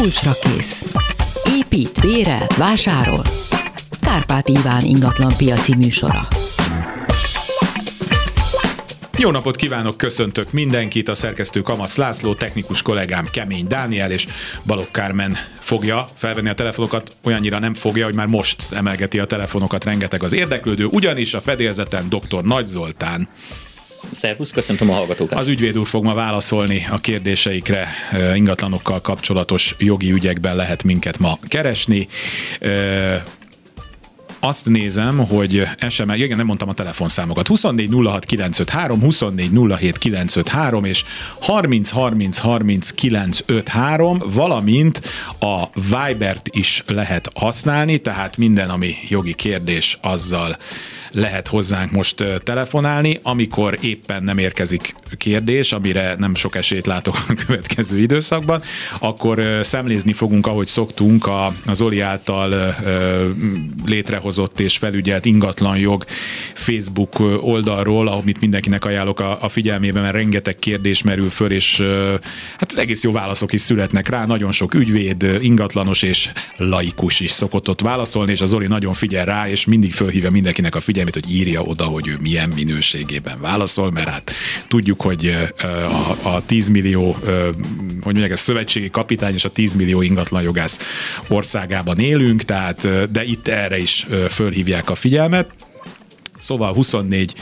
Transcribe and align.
kulcsra 0.00 0.32
kész. 0.42 0.84
Épít, 1.58 2.00
bérel, 2.00 2.46
vásárol. 2.56 3.24
Kárpát 4.00 4.48
Iván 4.48 4.84
ingatlan 4.84 5.32
piaci 5.36 5.74
műsora. 5.74 6.28
Jó 9.18 9.30
napot 9.30 9.56
kívánok, 9.56 9.96
köszöntök 9.96 10.52
mindenkit, 10.52 11.08
a 11.08 11.14
szerkesztő 11.14 11.60
Kamasz 11.60 11.96
László, 11.96 12.34
technikus 12.34 12.82
kollégám 12.82 13.28
Kemény 13.32 13.66
Dániel 13.66 14.10
és 14.10 14.26
Balogh 14.66 14.90
Kármen 14.90 15.36
fogja 15.60 16.08
felvenni 16.14 16.48
a 16.48 16.54
telefonokat, 16.54 17.16
olyannyira 17.24 17.58
nem 17.58 17.74
fogja, 17.74 18.04
hogy 18.04 18.14
már 18.14 18.26
most 18.26 18.72
emelgeti 18.72 19.18
a 19.18 19.24
telefonokat 19.24 19.84
rengeteg 19.84 20.22
az 20.22 20.32
érdeklődő, 20.32 20.84
ugyanis 20.84 21.34
a 21.34 21.40
fedélzeten 21.40 22.08
dr. 22.08 22.42
Nagy 22.42 22.66
Zoltán 22.66 23.28
Szervusz, 24.10 24.52
köszöntöm 24.52 24.90
a 24.90 24.92
hallgatókat. 24.92 25.38
Az 25.38 25.46
ügyvéd 25.46 25.78
úr 25.78 25.86
fog 25.86 26.04
ma 26.04 26.14
válaszolni 26.14 26.86
a 26.90 26.98
kérdéseikre, 26.98 27.88
ingatlanokkal 28.34 29.00
kapcsolatos 29.00 29.74
jogi 29.78 30.12
ügyekben 30.12 30.56
lehet 30.56 30.82
minket 30.82 31.18
ma 31.18 31.38
keresni. 31.48 32.08
Azt 34.40 34.66
nézem, 34.66 35.18
hogy 35.18 35.68
SMS, 35.88 36.16
igen, 36.16 36.36
nem 36.36 36.46
mondtam 36.46 36.68
a 36.68 36.74
telefonszámokat, 36.74 37.46
24 37.46 37.90
06 38.04 38.24
953, 38.24 39.00
24 39.00 39.50
07 39.78 39.98
953 39.98 40.84
és 40.84 41.04
30 41.40 41.90
30 41.90 42.38
30 42.38 42.90
953, 42.90 44.22
valamint 44.26 45.00
a 45.40 45.64
Vibert 45.74 46.48
is 46.52 46.82
lehet 46.86 47.30
használni, 47.34 47.98
tehát 47.98 48.36
minden, 48.36 48.70
ami 48.70 48.94
jogi 49.08 49.34
kérdés, 49.34 49.98
azzal 50.02 50.56
lehet 51.10 51.48
hozzánk 51.48 51.90
most 51.90 52.24
telefonálni, 52.44 53.18
amikor 53.22 53.78
éppen 53.80 54.24
nem 54.24 54.38
érkezik 54.38 54.94
kérdés, 55.16 55.72
amire 55.72 56.14
nem 56.18 56.34
sok 56.34 56.56
esélyt 56.56 56.86
látok 56.86 57.14
a 57.28 57.34
következő 57.46 57.98
időszakban, 57.98 58.62
akkor 58.98 59.60
szemlézni 59.62 60.12
fogunk, 60.12 60.46
ahogy 60.46 60.66
szoktunk, 60.66 61.28
az 61.66 61.80
Oli 61.80 62.00
által 62.00 62.76
létrehozott 63.86 64.60
és 64.60 64.78
felügyelt 64.78 65.24
ingatlanjog 65.24 66.04
Facebook 66.54 67.20
oldalról, 67.40 68.08
amit 68.08 68.40
mindenkinek 68.40 68.84
ajánlok 68.84 69.20
a 69.20 69.48
figyelmébe, 69.48 70.00
mert 70.00 70.14
rengeteg 70.14 70.56
kérdés 70.56 71.02
merül 71.02 71.30
föl, 71.30 71.50
és 71.50 71.82
hát 72.58 72.72
egész 72.76 73.02
jó 73.02 73.12
válaszok 73.12 73.52
is 73.52 73.60
születnek 73.60 74.08
rá, 74.08 74.26
nagyon 74.26 74.52
sok 74.52 74.74
ügyvéd, 74.74 75.38
ingatlanos 75.40 76.02
és 76.02 76.30
laikus 76.56 77.20
is 77.20 77.30
szokott 77.30 77.68
ott 77.68 77.80
válaszolni, 77.80 78.32
és 78.32 78.40
az 78.40 78.54
Oli 78.54 78.66
nagyon 78.66 78.92
figyel 78.92 79.24
rá, 79.24 79.48
és 79.48 79.64
mindig 79.64 79.92
fölhívja 79.92 80.30
mindenkinek 80.30 80.74
a 80.74 80.80
figyelmét, 80.80 80.96
hogy 81.14 81.30
írja 81.30 81.62
oda, 81.62 81.84
hogy 81.84 82.08
ő 82.08 82.16
milyen 82.20 82.48
minőségében 82.48 83.40
válaszol, 83.40 83.90
mert 83.90 84.08
hát 84.08 84.32
tudjuk, 84.68 85.00
hogy 85.00 85.36
a, 86.22 86.28
a 86.28 86.42
10 86.46 86.68
millió, 86.68 87.16
hogy 88.02 88.16
mondják, 88.18 88.32
a 88.32 88.36
szövetségi 88.36 88.90
kapitány 88.90 89.34
és 89.34 89.44
a 89.44 89.50
10 89.50 89.74
millió 89.74 90.02
ingatlanjogász 90.02 90.78
országában 91.28 91.98
élünk, 91.98 92.42
tehát 92.42 93.10
de 93.10 93.24
itt 93.24 93.48
erre 93.48 93.78
is 93.78 94.06
fölhívják 94.28 94.90
a 94.90 94.94
figyelmet. 94.94 95.50
Szóval 96.38 96.72
24 96.72 97.34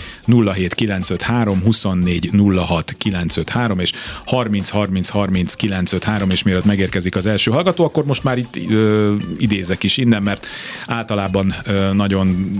07 0.55 0.75
953, 0.75 1.62
24 1.62 2.30
06 2.66 2.94
953 2.98 3.78
és 3.78 3.92
30 4.27 4.69
30 4.69 5.08
30 5.08 5.55
953, 5.55 6.30
és 6.30 6.42
mielőtt 6.42 6.64
megérkezik 6.64 7.16
az 7.16 7.27
első 7.27 7.50
hallgató, 7.50 7.84
akkor 7.84 8.05
most 8.05 8.25
már 8.25 8.38
itt 8.38 8.56
ö, 8.70 9.14
idézek 9.38 9.83
is 9.83 9.97
innen, 9.97 10.22
mert 10.22 10.47
általában 10.86 11.55
ö, 11.64 11.92
nagyon 11.92 12.50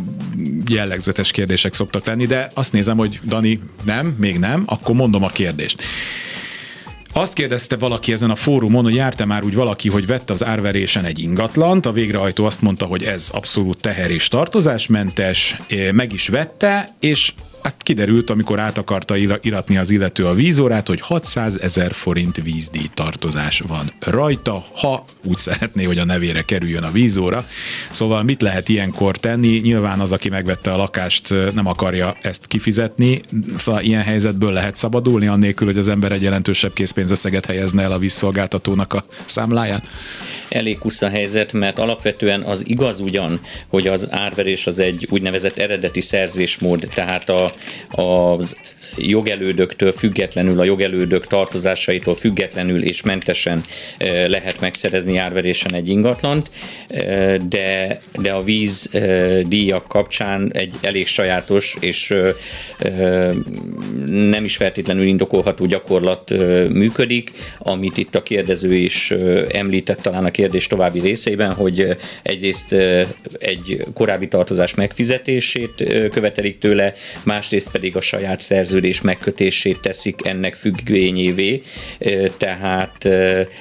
jellegzetes 0.69 1.31
kérdések 1.31 1.75
szoktak 1.75 2.07
lenni, 2.07 2.27
de 2.27 2.51
azt 2.55 2.73
nézem, 2.73 2.97
hogy 2.97 3.21
Dani 3.25 3.61
nem, 3.83 4.15
még 4.19 4.39
nem, 4.39 4.63
akkor 4.67 4.95
mondom 4.95 5.25
a 5.25 5.29
kérdést. 5.29 5.83
Azt 7.17 7.33
kérdezte 7.33 7.77
valaki 7.77 8.13
ezen 8.13 8.31
a 8.31 8.35
fórumon, 8.35 8.85
hogy 8.85 8.95
járta 8.95 9.27
már 9.27 9.45
úgy 9.45 9.55
valaki, 9.55 9.89
hogy 9.89 10.07
vette 10.07 10.33
az 10.33 10.45
árverésen 10.45 11.05
egy 11.05 11.19
ingatlant, 11.19 11.87
a 11.87 11.93
végrehajtó 11.93 12.45
azt 12.45 12.61
mondta, 12.61 12.85
hogy 12.85 13.03
ez 13.03 13.31
abszolút 13.33 13.81
teher 13.81 14.11
és 14.11 14.29
tartozásmentes, 14.29 15.57
eh, 15.69 15.93
meg 15.93 16.13
is 16.13 16.29
vette, 16.29 16.89
és 17.01 17.33
Hát 17.63 17.83
kiderült, 17.83 18.31
amikor 18.31 18.61
át 18.61 18.79
akarta 18.79 19.17
iratni 19.17 19.77
az 19.77 19.91
illető 19.91 20.27
a 20.27 20.35
vízórát, 20.35 20.87
hogy 20.87 21.01
600 21.01 21.61
ezer 21.61 21.93
forint 21.93 22.37
vízdíj 22.43 22.87
tartozás 22.95 23.61
van 23.61 23.93
rajta, 23.99 24.65
ha 24.75 25.05
úgy 25.25 25.37
szeretné, 25.37 25.85
hogy 25.85 25.99
a 25.99 26.05
nevére 26.05 26.43
kerüljön 26.43 26.83
a 26.83 26.91
vízóra. 26.91 27.47
Szóval 27.91 28.23
mit 28.23 28.43
lehet 28.43 28.69
ilyenkor 28.69 29.17
tenni? 29.17 29.59
Nyilván 29.59 30.01
az, 30.01 30.13
aki 30.13 30.29
megvette 30.29 30.73
a 30.73 30.77
lakást, 30.77 31.35
nem 31.55 31.67
akarja 31.67 32.17
ezt 32.23 32.47
kifizetni, 32.47 33.21
szóval 33.57 33.83
ilyen 33.83 34.03
helyzetből 34.03 34.53
lehet 34.53 34.77
szabadulni, 34.77 35.27
annélkül, 35.27 35.67
hogy 35.67 35.79
az 35.79 35.89
ember 35.89 36.13
egy 36.13 36.23
jelentősebb 36.23 36.73
készpénzösszeget 36.73 37.47
helyezne 37.47 37.83
el 37.83 37.93
a 37.93 37.99
vízszolgáltatónak 37.99 38.93
a 38.93 39.05
számláján? 39.25 39.83
Elég 40.57 40.79
kusza 40.79 41.09
helyzet, 41.09 41.53
mert 41.53 41.79
alapvetően 41.79 42.43
az 42.43 42.63
igaz 42.67 43.01
ugyan, 43.01 43.41
hogy 43.69 43.87
az 43.87 44.07
árverés 44.11 44.67
az 44.67 44.79
egy 44.79 45.07
úgynevezett 45.11 45.59
eredeti 45.59 46.01
szerzésmód, 46.01 46.89
tehát 46.95 47.29
a 47.29 47.53
az 47.91 48.57
jogelődöktől 48.97 49.93
függetlenül, 49.93 50.61
a 50.61 50.65
jogelődök 50.65 51.27
tartozásaitól 51.27 52.15
függetlenül 52.15 52.83
és 52.83 53.03
mentesen 53.03 53.65
eh, 53.99 54.29
lehet 54.29 54.61
megszerezni 54.61 55.17
árverésen 55.17 55.75
egy 55.75 55.89
ingatlant, 55.89 56.51
eh, 56.89 57.37
de, 57.37 57.99
de 58.19 58.33
a 58.33 58.43
víz 58.43 58.89
eh, 58.93 59.41
díjak 59.43 59.89
kapcsán 59.89 60.51
egy 60.53 60.75
elég 60.81 61.07
sajátos 61.07 61.77
és 61.81 62.15
nem 64.07 64.45
is 64.45 64.57
feltétlenül 64.57 65.07
indokolható 65.07 65.65
gyakorlat 65.65 66.31
működik, 66.69 67.33
amit 67.59 67.97
itt 67.97 68.15
a 68.15 68.23
kérdező 68.23 68.75
is 68.75 69.11
említett 69.49 70.01
talán 70.01 70.25
a 70.25 70.31
kérdés 70.31 70.67
további 70.67 71.01
részeiben, 71.01 71.53
hogy 71.53 71.97
egyrészt 72.23 72.73
egy 73.39 73.85
korábbi 73.95 74.29
tartozás 74.29 74.75
megfizetését 74.75 75.85
követelik 76.13 76.59
tőle, 76.59 76.93
másrészt 77.23 77.71
pedig 77.71 77.97
a 77.97 78.01
saját 78.01 78.41
szerződés 78.41 78.86
szerződés 78.87 79.01
megkötését 79.01 79.81
teszik 79.81 80.27
ennek 80.27 80.55
függvényévé, 80.55 81.63
tehát 82.37 83.05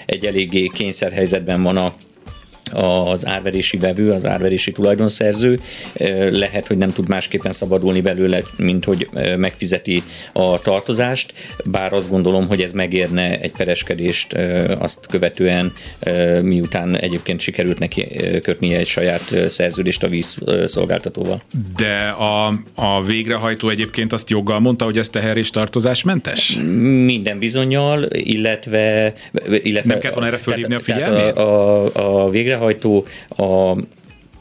egy 0.06 0.26
eléggé 0.26 0.68
kényszerhelyzetben 0.74 1.64
van 1.64 1.78
a 1.78 1.96
az 2.74 3.28
árverési 3.28 3.78
vevő, 3.78 4.12
az 4.12 4.26
árverési 4.26 4.72
tulajdonszerző 4.72 5.60
lehet, 6.30 6.68
hogy 6.68 6.78
nem 6.78 6.94
tud 6.94 7.08
másképpen 7.08 7.52
szabadulni 7.52 8.02
belőle, 8.02 8.42
mint 8.56 8.86
hogy 8.86 9.10
megfizeti 9.38 10.04
a 10.34 10.62
tartozást, 10.62 11.34
bár 11.66 11.94
azt 11.94 12.10
gondolom, 12.10 12.48
hogy 12.48 12.62
ez 12.62 12.72
megérne 12.72 13.40
egy 13.40 13.52
pereskedést 13.52 14.34
azt 14.80 15.08
követően, 15.08 15.74
miután 16.42 16.98
egyébként 16.98 17.40
sikerült 17.40 17.80
neki 17.80 18.08
kötnie 18.42 18.78
egy 18.78 18.88
saját 18.88 19.36
szerződést 19.48 20.04
a 20.04 20.08
vízszolgáltatóval. 20.08 21.42
De 21.78 22.08
a, 22.08 22.54
a 22.76 23.04
végrehajtó 23.04 23.70
egyébként 23.70 24.14
azt 24.14 24.30
joggal 24.30 24.60
mondta, 24.60 24.86
hogy 24.86 24.98
ez 24.98 25.10
teher 25.10 25.38
és 25.38 25.50
tartozásmentes? 25.50 26.60
Minden 27.06 27.40
bizonyal, 27.40 28.04
illetve... 28.12 29.14
illetve 29.62 29.92
nem 29.92 30.00
kellett 30.00 30.16
volna 30.16 30.28
erre 30.28 30.38
fölhívni 30.38 30.76
a 30.76 30.80
figyelmét? 30.80 31.38
A, 31.38 31.84
a, 31.86 32.24
a 32.26 32.30
végrehajtó 32.30 32.54
végrehajtó 32.56 33.06
a 33.38 33.76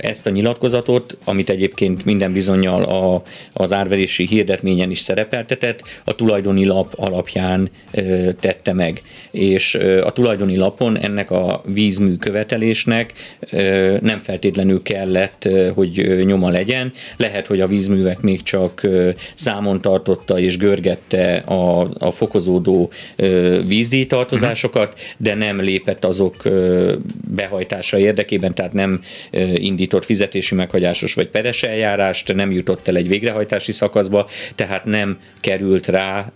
ezt 0.05 0.27
a 0.27 0.31
nyilatkozatot, 0.31 1.17
amit 1.25 1.51
egyébként 1.51 2.05
minden 2.05 2.33
bizonyal 2.33 2.83
a, 2.83 3.23
az 3.53 3.73
árverési 3.73 4.27
hirdetményen 4.27 4.91
is 4.91 4.99
szerepeltetett, 4.99 5.83
a 6.05 6.15
tulajdoni 6.15 6.65
lap 6.65 6.93
alapján 6.97 7.69
ö, 7.91 8.29
tette 8.41 8.73
meg. 8.73 9.03
És 9.31 9.75
ö, 9.75 10.05
a 10.05 10.11
tulajdoni 10.11 10.57
lapon 10.57 10.99
ennek 10.99 11.31
a 11.31 11.63
vízmű 11.67 12.15
követelésnek 12.15 13.13
ö, 13.51 13.97
nem 14.01 14.21
feltétlenül 14.21 14.83
kellett, 14.83 15.45
ö, 15.45 15.71
hogy 15.75 16.23
nyoma 16.25 16.49
legyen. 16.49 16.93
Lehet, 17.17 17.47
hogy 17.47 17.61
a 17.61 17.67
vízművek 17.67 18.21
még 18.21 18.43
csak 18.43 18.83
ö, 18.83 19.11
számon 19.35 19.81
tartotta 19.81 20.39
és 20.39 20.57
görgette 20.57 21.35
a, 21.35 21.89
a 21.99 22.11
fokozódó 22.11 22.91
ö, 23.17 23.61
vízdíjtartozásokat, 23.67 24.99
de 25.17 25.35
nem 25.35 25.61
lépett 25.61 26.05
azok 26.05 26.45
ö, 26.45 26.93
behajtása 27.35 27.99
érdekében, 27.99 28.55
tehát 28.55 28.73
nem 28.73 29.01
ö, 29.31 29.39
indított 29.55 29.94
indított 29.95 30.05
fizetési 30.05 30.55
meghagyásos 30.55 31.15
vagy 31.15 31.29
peres 31.29 31.63
eljárást, 31.63 32.35
nem 32.35 32.51
jutott 32.51 32.89
el 32.89 32.97
egy 32.97 33.09
végrehajtási 33.09 33.73
szakaszba, 33.73 34.27
tehát 34.55 34.85
nem 34.85 35.19
került 35.41 35.87
rá 35.87 36.33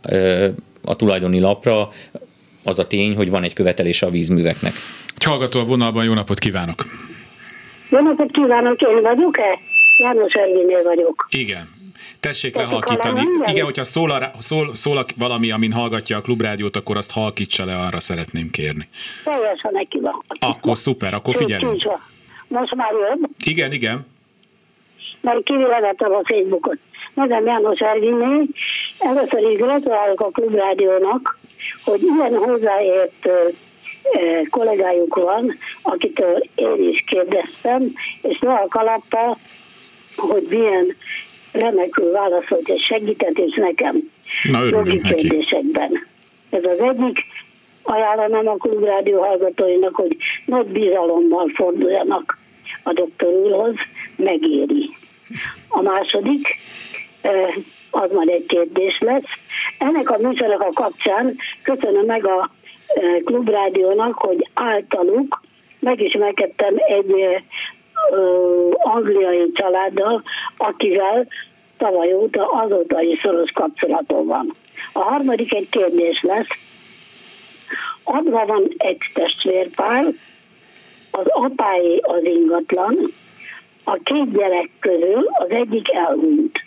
a 0.84 0.96
tulajdoni 0.96 1.40
lapra 1.40 1.88
az 2.64 2.78
a 2.78 2.86
tény, 2.86 3.16
hogy 3.16 3.30
van 3.30 3.42
egy 3.42 3.54
követelése 3.54 4.06
a 4.06 4.10
vízműveknek. 4.10 4.72
Egy 5.16 5.24
hallgató 5.24 5.60
a 5.60 5.64
vonalban, 5.64 6.04
jó 6.04 6.14
napot 6.14 6.38
kívánok! 6.38 6.86
Jó 7.90 8.00
napot 8.00 8.30
kívánok, 8.30 8.80
én 8.80 9.02
vagyok-e? 9.02 9.58
János 9.98 10.32
Ervinél 10.32 10.82
vagyok. 10.82 11.26
Igen. 11.30 11.76
Tessék 12.20 12.56
lehalkítani. 12.56 13.22
Igen, 13.46 13.64
hogyha 13.64 13.84
szól, 13.84 14.10
a, 14.10 14.30
szól, 14.38 14.74
szól 14.74 15.06
valami, 15.16 15.50
amin 15.50 15.72
hallgatja 15.72 16.16
a 16.16 16.20
klubrádiót, 16.20 16.76
akkor 16.76 16.96
azt 16.96 17.12
halkítsa 17.12 17.64
le, 17.64 17.76
arra 17.76 18.00
szeretném 18.00 18.50
kérni. 18.50 18.88
Teljesen 19.24 19.70
neki 19.72 19.98
van. 20.00 20.22
Akkor 20.38 20.76
szuper, 20.76 21.14
akkor 21.14 21.34
figyelünk. 21.34 21.82
Most 22.48 22.74
már 22.74 22.92
jobb? 22.92 23.28
Igen, 23.44 23.72
igen. 23.72 24.06
Mert 25.20 25.42
kivélegettem 25.42 26.12
a 26.12 26.20
Facebookot. 26.24 26.78
Nevem 27.14 27.46
János 27.46 27.78
Ervinné. 27.78 28.46
Először 28.98 29.50
is 29.50 29.56
gratulálok 29.56 30.20
a 30.20 30.30
Klubrádiónak, 30.30 31.38
hogy 31.84 32.00
ilyen 32.02 32.34
hozzáért 32.34 33.28
kollégájuk 34.50 35.14
van, 35.14 35.58
akitől 35.82 36.42
én 36.54 36.88
is 36.88 37.04
kérdeztem, 37.06 37.92
és 38.22 38.38
le 38.40 38.52
a 38.52 38.66
kalappa, 38.68 39.36
hogy 40.16 40.46
milyen 40.50 40.96
remekül 41.52 42.12
válaszolt 42.12 42.68
és 42.68 42.84
segített 42.84 43.38
is 43.38 43.54
nekem 43.54 44.10
Na, 44.42 44.64
jogi 44.64 45.00
kérdésekben. 45.00 46.06
Ez 46.50 46.64
az 46.64 46.78
egyik, 46.78 47.24
ajánlanám 47.90 48.48
a 48.48 48.56
klubrádió 48.56 49.20
hallgatóinak, 49.20 49.94
hogy 49.94 50.16
nagy 50.44 50.66
bizalommal 50.66 51.50
forduljanak 51.54 52.38
a 52.82 52.92
doktor 52.92 53.32
úrhoz, 53.32 53.74
megéri. 54.16 54.90
A 55.68 55.82
második, 55.82 56.56
az 57.90 58.10
majd 58.12 58.28
egy 58.28 58.46
kérdés 58.46 58.98
lesz. 59.00 59.28
Ennek 59.78 60.10
a 60.10 60.18
műsornak 60.18 60.60
a 60.60 60.72
kapcsán 60.72 61.36
köszönöm 61.62 62.04
meg 62.04 62.26
a 62.26 62.50
klubrádiónak, 63.24 64.18
hogy 64.18 64.48
általuk 64.54 65.42
megismerkedtem 65.78 66.74
egy 66.76 67.12
angliai 68.72 69.52
családdal, 69.52 70.22
akivel 70.56 71.26
tavaly 71.76 72.12
óta 72.14 72.46
azóta 72.46 73.00
is 73.00 73.20
szoros 73.20 73.50
kapcsolatom 73.50 74.26
van. 74.26 74.54
A 74.92 74.98
harmadik 74.98 75.54
egy 75.54 75.68
kérdés 75.68 76.22
lesz. 76.22 76.48
Adva 78.10 78.46
van 78.46 78.74
egy 78.76 78.98
testvérpár, 79.14 80.04
az 81.10 81.26
apáé 81.26 81.96
az 82.02 82.24
ingatlan, 82.24 83.12
a 83.84 83.98
két 84.02 84.32
gyerek 84.32 84.70
közül 84.80 85.26
az 85.38 85.50
egyik 85.50 85.92
elhunyt. 85.92 86.64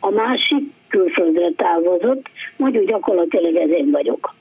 A 0.00 0.10
másik 0.10 0.62
külföldre 0.88 1.50
távozott, 1.56 2.26
mondjuk 2.56 2.88
gyakorlatilag 2.88 3.56
ez 3.56 3.70
én 3.70 3.90
vagyok. 3.90 4.34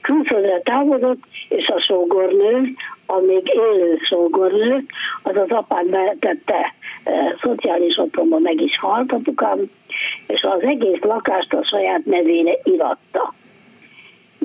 Külföldre 0.00 0.60
távozott, 0.60 1.22
és 1.48 1.66
a 1.66 1.80
sógornő, 1.80 2.74
a 3.06 3.18
még 3.18 3.48
élő 3.54 3.98
sógornő, 4.04 4.84
az 5.22 5.36
az 5.36 5.50
apát 5.50 5.86
betette 5.86 6.74
e, 7.04 7.36
szociális 7.40 7.96
otthonba, 7.96 8.38
meg 8.38 8.60
is 8.60 8.78
halt 8.78 9.12
apukám, 9.12 9.58
és 10.26 10.42
az 10.42 10.62
egész 10.62 11.00
lakást 11.00 11.52
a 11.52 11.64
saját 11.64 12.04
nevére 12.04 12.52
iratta. 12.62 13.34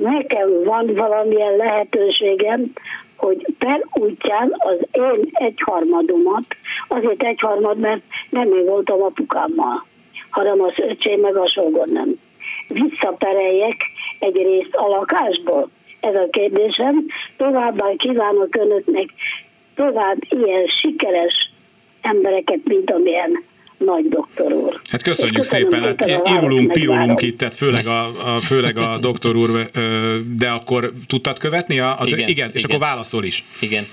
Nekem 0.02 0.62
van 0.64 0.94
valamilyen 0.94 1.56
lehetőségem, 1.56 2.72
hogy 3.16 3.46
per 3.58 3.80
útján 3.92 4.54
az 4.58 4.78
én 4.92 5.28
egyharmadomat, 5.32 6.44
azért 6.88 7.22
egyharmad, 7.22 7.78
mert 7.78 8.02
nem 8.30 8.52
én 8.52 8.64
voltam 8.64 9.02
apukámmal, 9.02 9.86
hanem 10.30 10.62
az 10.62 10.72
öcsém 10.76 11.20
meg 11.20 11.36
a 11.36 11.46
nem. 11.84 12.18
Visszapereljek 12.68 13.76
egy 14.18 14.36
részt 14.36 14.74
a 14.74 14.86
lakásból? 14.86 15.70
Ez 16.00 16.14
a 16.14 16.28
kérdésem. 16.30 17.06
Továbbá 17.36 17.86
kívánok 17.96 18.56
önöknek 18.56 19.08
tovább 19.74 20.18
ilyen 20.28 20.66
sikeres 20.66 21.50
embereket, 22.00 22.60
mint 22.64 22.90
amilyen 22.90 23.44
nagy 23.84 24.08
doktor 24.08 24.52
úr. 24.52 24.80
Hát 24.90 25.02
köszönjük 25.02 25.42
szépen, 25.42 25.82
hát 25.82 26.28
irulunk, 26.28 26.72
pirulunk 26.72 27.22
itt, 27.22 27.38
tehát 27.38 27.54
főleg 27.54 27.86
a, 27.86 28.34
a, 28.34 28.40
főleg 28.40 28.76
a 28.76 28.98
doktor 28.98 29.36
úr, 29.36 29.70
de 30.36 30.48
akkor 30.48 30.92
tudtad 31.06 31.38
követni? 31.38 31.78
A, 31.78 32.00
a, 32.00 32.04
igen, 32.04 32.18
igen, 32.18 32.28
igen, 32.28 32.50
és 32.52 32.64
akkor 32.64 32.78
válaszol 32.78 33.24
is. 33.24 33.44
Igen, 33.60 33.86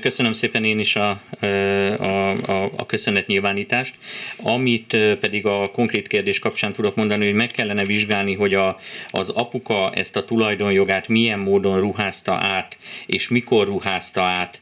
köszönöm 0.00 0.32
szépen 0.32 0.64
én 0.64 0.78
is 0.78 0.96
a, 0.96 1.20
a, 1.40 2.30
a, 2.30 2.70
a 2.76 2.86
köszönetnyilvánítást. 2.86 3.94
Amit 4.42 4.96
pedig 5.20 5.46
a 5.46 5.70
konkrét 5.70 6.06
kérdés 6.06 6.38
kapcsán 6.38 6.72
tudok 6.72 6.94
mondani, 6.94 7.24
hogy 7.24 7.34
meg 7.34 7.50
kellene 7.50 7.84
vizsgálni, 7.84 8.34
hogy 8.34 8.54
a, 8.54 8.76
az 9.10 9.28
apuka 9.28 9.90
ezt 9.94 10.16
a 10.16 10.24
tulajdonjogát 10.24 11.08
milyen 11.08 11.38
módon 11.38 11.80
ruházta 11.80 12.32
át, 12.32 12.78
és 13.06 13.28
mikor 13.28 13.66
ruházta 13.66 14.22
át 14.22 14.60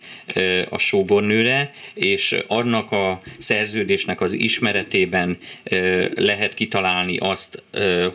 a 0.69 0.79
sógornőre, 0.79 1.71
és 1.94 2.37
annak 2.47 2.93
a 2.93 3.21
szerződésnek 3.38 4.21
az 4.21 4.32
ismeretet, 4.32 4.62
ismeretében 4.64 5.38
lehet 6.14 6.55
kitalálni 6.55 7.16
azt, 7.16 7.62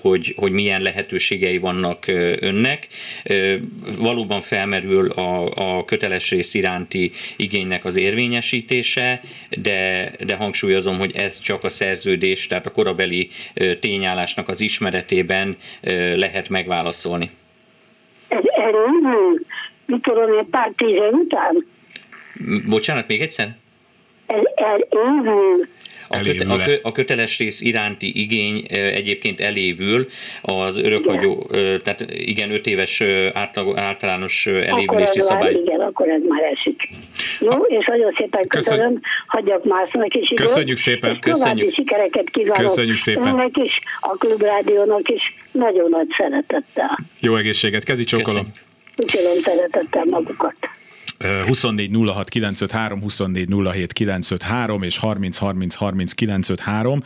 hogy, 0.02 0.34
hogy 0.38 0.52
milyen 0.52 0.82
lehetőségei 0.82 1.58
vannak 1.58 2.08
önnek. 2.40 2.88
Valóban 4.00 4.42
felmerül 4.42 5.10
a, 5.10 5.46
a 5.78 5.86
köteles 5.86 6.30
rész 6.30 6.54
iránti 6.54 7.12
igénynek 7.38 7.86
az 7.86 7.98
érvényesítése, 7.98 9.22
de, 9.50 10.12
de 10.26 10.36
hangsúlyozom, 10.36 10.98
hogy 10.98 11.12
ez 11.16 11.40
csak 11.40 11.64
a 11.64 11.70
szerződés, 11.70 12.48
tehát 12.48 12.66
a 12.66 12.72
korabeli 12.72 13.30
tényállásnak 13.80 14.48
az 14.48 14.62
ismeretében 14.62 15.58
lehet 16.16 16.50
megválaszolni. 16.50 17.30
Ez 18.28 18.44
erről, 18.44 18.88
tudom 20.02 20.34
én, 20.34 20.50
pár 20.50 20.72
tíz 20.78 21.00
után? 21.12 21.66
Bocsánat, 22.68 23.08
még 23.08 23.22
egyszer? 23.22 23.58
Ez 24.30 24.42
elévül 24.56 25.68
a, 26.08 26.18
köte, 26.22 26.54
a, 26.54 26.58
kö, 26.66 26.76
a 26.82 26.92
köteles 26.92 27.38
rész 27.38 27.62
iránti 27.62 28.22
igény 28.22 28.66
egyébként 28.70 29.40
elévül 29.40 30.08
az 30.42 30.78
örökhagyó, 30.78 31.48
igen. 31.52 31.82
tehát 31.84 32.06
igen, 32.10 32.52
öt 32.52 32.68
éves 32.68 33.04
átlag, 33.34 33.78
általános 33.78 34.48
elévülési 34.48 35.20
szabály. 35.20 35.54
Már, 35.54 35.62
igen, 35.62 35.80
akkor 35.80 36.10
ez 36.10 36.22
már 36.28 36.44
esik. 36.44 36.90
Jó, 37.40 37.52
és 37.52 37.86
nagyon 37.86 38.14
szépen 38.18 38.48
köszönöm, 38.48 38.88
Köszön... 38.88 39.02
hagyjak 39.28 39.64
másnak 39.64 40.14
is 40.14 40.32
időt. 40.32 40.48
Köszönjük 40.48 40.78
szépen. 40.78 41.12
És 41.12 41.20
Köszönjük. 41.20 41.74
sikereket 41.74 42.30
kívánok. 42.30 42.56
Köszönjük 42.56 42.98
szépen. 42.98 43.28
Önnek 43.28 43.58
is, 43.58 43.80
a 44.00 44.16
Klubrádiónak 44.18 45.10
is 45.10 45.22
nagyon 45.52 45.90
nagy 45.90 46.08
szeretettel. 46.18 46.98
Jó 47.20 47.36
egészséget, 47.36 47.84
kezi 47.84 48.04
csókolom. 48.04 48.48
Köszönöm 48.96 49.42
szeretettel 49.44 50.04
magukat. 50.06 50.56
24 51.20 51.92
06 52.06 52.30
953, 52.30 53.02
24 53.02 53.48
07 53.72 53.94
953 53.94 54.84
és 54.84 54.98
30 54.98 55.38
30 55.38 55.76
30 55.76 56.14
953. 56.14 57.04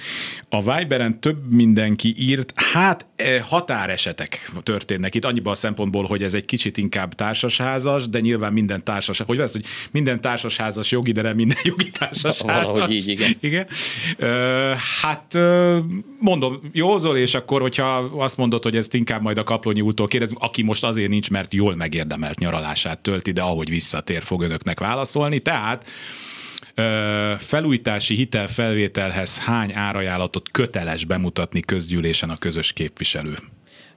A 0.49 0.75
Viberen 0.77 1.19
több 1.19 1.53
mindenki 1.53 2.15
írt, 2.17 2.53
hát 2.55 3.05
határesetek 3.41 4.51
történnek 4.63 5.15
itt, 5.15 5.25
annyiban 5.25 5.53
a 5.53 5.55
szempontból, 5.55 6.05
hogy 6.05 6.23
ez 6.23 6.33
egy 6.33 6.45
kicsit 6.45 6.77
inkább 6.77 7.13
társasházas, 7.13 8.09
de 8.09 8.19
nyilván 8.19 8.53
minden 8.53 8.83
társas, 8.83 9.19
hogy 9.19 9.37
lesz, 9.37 9.51
hogy 9.51 9.65
minden 9.91 10.21
társasházas 10.21 10.91
jogi, 10.91 11.11
de 11.11 11.21
nem 11.21 11.35
minden 11.35 11.57
jogi 11.63 11.89
társasházas. 11.89 12.63
Valahogy 12.63 12.91
így, 12.91 13.07
igen. 13.07 13.31
igen. 13.39 13.67
Hát 15.01 15.37
mondom, 16.19 16.59
jó 16.71 16.97
Zoli, 16.97 17.21
és 17.21 17.33
akkor, 17.33 17.61
hogyha 17.61 17.95
azt 17.97 18.37
mondod, 18.37 18.63
hogy 18.63 18.75
ezt 18.75 18.93
inkább 18.93 19.21
majd 19.21 19.37
a 19.37 19.43
Kaplonyi 19.43 19.81
úrtól 19.81 20.07
kérdezem, 20.07 20.37
aki 20.39 20.61
most 20.61 20.83
azért 20.83 21.09
nincs, 21.09 21.29
mert 21.29 21.53
jól 21.53 21.75
megérdemelt 21.75 22.39
nyaralását 22.39 22.99
tölti, 22.99 23.31
de 23.31 23.41
ahogy 23.41 23.69
vissza 23.69 24.01
visszatér 24.03 24.23
fog 24.23 24.41
önöknek 24.41 24.79
válaszolni. 24.79 25.39
Tehát 25.39 25.85
felújítási 27.37 28.15
hitelfelvételhez 28.15 29.39
hány 29.39 29.73
árajánlatot 29.73 30.51
köteles 30.51 31.05
bemutatni 31.05 31.59
közgyűlésen 31.59 32.29
a 32.29 32.37
közös 32.37 32.73
képviselő? 32.73 33.35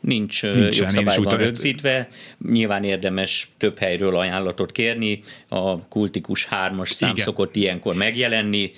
Nincs 0.06 0.42
Nincsen, 0.42 0.72
jogszabályban 0.72 1.36
rögzítve. 1.36 1.96
Ezt... 1.96 2.08
Nyilván 2.50 2.84
érdemes 2.84 3.48
több 3.56 3.78
helyről 3.78 4.16
ajánlatot 4.16 4.72
kérni, 4.72 5.20
a 5.48 5.88
kultikus 5.88 6.44
hármas 6.44 6.90
szám 6.90 7.10
Igen. 7.10 7.24
szokott 7.24 7.56
ilyenkor 7.56 7.94
megjelenni. 7.94 8.70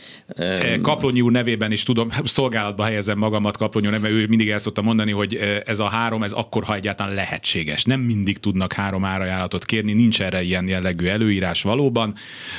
Kaplonyi 0.83 1.21
úr 1.21 1.33
nevében 1.33 1.73
is 1.73 1.83
tudom, 1.83 2.09
szolgálatba 2.25 2.85
helyezem 2.85 3.19
magamat 3.19 3.57
Kaplonyi 3.57 3.87
úr 3.87 3.93
nevében, 3.93 4.19
ő 4.19 4.27
mindig 4.27 4.51
el 4.51 4.59
szokta 4.59 4.83
mondani, 4.83 5.11
hogy 5.11 5.35
ez 5.67 5.79
a 5.79 5.89
három, 5.89 6.23
ez 6.23 6.33
akkor, 6.33 6.65
ha 6.65 6.75
egyáltalán 6.75 7.15
lehetséges. 7.15 7.85
Nem 7.85 8.01
mindig 8.01 8.39
tudnak 8.39 8.73
három 8.73 9.05
árajánlatot 9.05 9.65
kérni, 9.65 9.93
nincs 9.93 10.23
erre 10.23 10.43
ilyen 10.43 10.69
jellegű 10.69 11.07
előírás 11.07 11.63
valóban, 11.63 12.15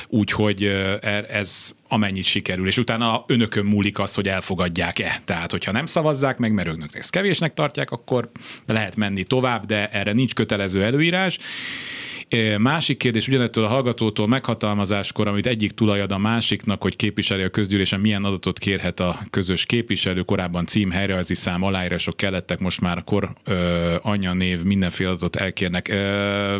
úgyhogy 0.08 0.64
e, 0.64 1.24
ez 1.28 1.74
amennyit 1.88 2.24
sikerül, 2.24 2.66
és 2.66 2.76
utána 2.76 3.24
önökön 3.26 3.64
múlik 3.64 3.98
az, 3.98 4.14
hogy 4.14 4.28
elfogadják-e. 4.28 5.20
Tehát, 5.24 5.50
hogyha 5.50 5.72
nem 5.72 5.86
szavazzák 5.86 6.38
meg, 6.38 6.52
mert 6.52 6.68
önök 6.68 6.94
ezt 6.94 7.10
kevésnek 7.10 7.54
tartják, 7.54 7.90
akkor 7.90 8.30
lehet 8.66 8.96
menni 8.96 9.24
tovább, 9.24 9.66
de 9.66 9.88
erre 9.88 10.12
nincs 10.12 10.34
kötelező 10.34 10.84
előírás. 10.84 11.38
Másik 12.58 12.96
kérdés 12.96 13.28
ugyanettől 13.28 13.64
a 13.64 13.68
hallgatótól 13.68 14.26
meghatalmazáskor, 14.28 15.28
amit 15.28 15.46
egyik 15.46 15.70
tulajad 15.70 16.12
a 16.12 16.18
másiknak, 16.18 16.82
hogy 16.82 16.96
képviseli 16.96 17.42
a 17.42 17.48
közgyűlésen, 17.48 18.00
milyen 18.00 18.24
adatot 18.24 18.58
kérhet 18.58 19.00
a 19.00 19.20
közös 19.30 19.66
képviselő, 19.66 20.22
korábban 20.22 20.66
cím, 20.66 20.90
helyreállítási 20.90 21.34
szám, 21.34 21.62
aláírások 21.62 22.16
kellettek, 22.16 22.58
most 22.58 22.80
már 22.80 23.04
kor, 23.04 23.30
ö, 23.44 23.94
anya, 24.02 24.32
név, 24.32 24.62
mindenféle 24.62 25.10
adatot 25.10 25.36
elkérnek. 25.36 25.88
Ö, 25.88 26.56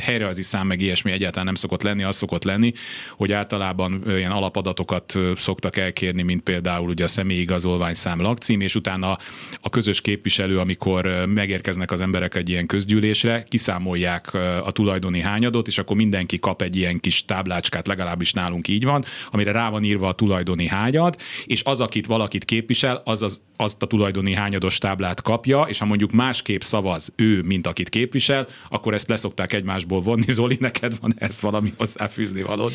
helyreállítási 0.00 0.42
szám 0.42 0.66
meg 0.66 0.80
ilyesmi 0.80 1.10
egyáltalán 1.10 1.44
nem 1.44 1.54
szokott 1.54 1.82
lenni, 1.82 2.02
az 2.02 2.16
szokott 2.16 2.44
lenni, 2.44 2.72
hogy 3.16 3.32
általában 3.32 4.02
ilyen 4.06 4.30
alapadatokat 4.30 5.18
szoktak 5.36 5.76
elkérni, 5.76 6.22
mint 6.22 6.42
például 6.42 6.88
ugye 6.88 7.04
a 7.04 7.08
személyi 7.08 7.40
igazolványszám, 7.40 8.20
lakcím, 8.20 8.60
és 8.60 8.74
utána 8.74 9.18
a 9.60 9.68
közös 9.68 10.00
képviselő, 10.00 10.58
amikor 10.58 11.24
megérkeznek 11.26 11.90
az 11.90 12.00
emberek 12.00 12.34
egy 12.34 12.48
ilyen 12.48 12.66
közgyűlésre, 12.66 13.44
kiszámolják 13.48 14.34
a 14.64 14.72
tulajdoni 14.80 15.20
hányadot, 15.20 15.66
és 15.66 15.78
akkor 15.78 15.96
mindenki 15.96 16.38
kap 16.38 16.62
egy 16.62 16.76
ilyen 16.76 17.00
kis 17.00 17.24
táblácskát, 17.24 17.86
legalábbis 17.86 18.32
nálunk 18.32 18.68
így 18.68 18.84
van, 18.84 19.04
amire 19.30 19.52
rá 19.52 19.70
van 19.70 19.84
írva 19.84 20.08
a 20.08 20.12
tulajdoni 20.12 20.66
hányad, 20.66 21.16
és 21.44 21.62
az, 21.64 21.80
akit 21.80 22.06
valakit 22.06 22.44
képvisel, 22.44 23.02
az 23.04 23.22
az 23.22 23.40
azt 23.60 23.82
a 23.82 23.86
tulajdoni 23.86 24.34
hányados 24.34 24.78
táblát 24.78 25.22
kapja, 25.22 25.62
és 25.68 25.78
ha 25.78 25.84
mondjuk 25.84 26.10
másképp 26.10 26.60
szavaz 26.60 27.12
ő, 27.16 27.42
mint 27.42 27.66
akit 27.66 27.88
képvisel, 27.88 28.46
akkor 28.70 28.94
ezt 28.94 29.08
leszokták 29.08 29.52
egymásból 29.52 30.00
vonni. 30.00 30.32
Zoli, 30.38 30.56
neked 30.60 30.92
van 31.00 31.14
ez 31.18 31.40
valami 31.40 31.72
hozzáfűzni 31.76 32.42
valód? 32.42 32.72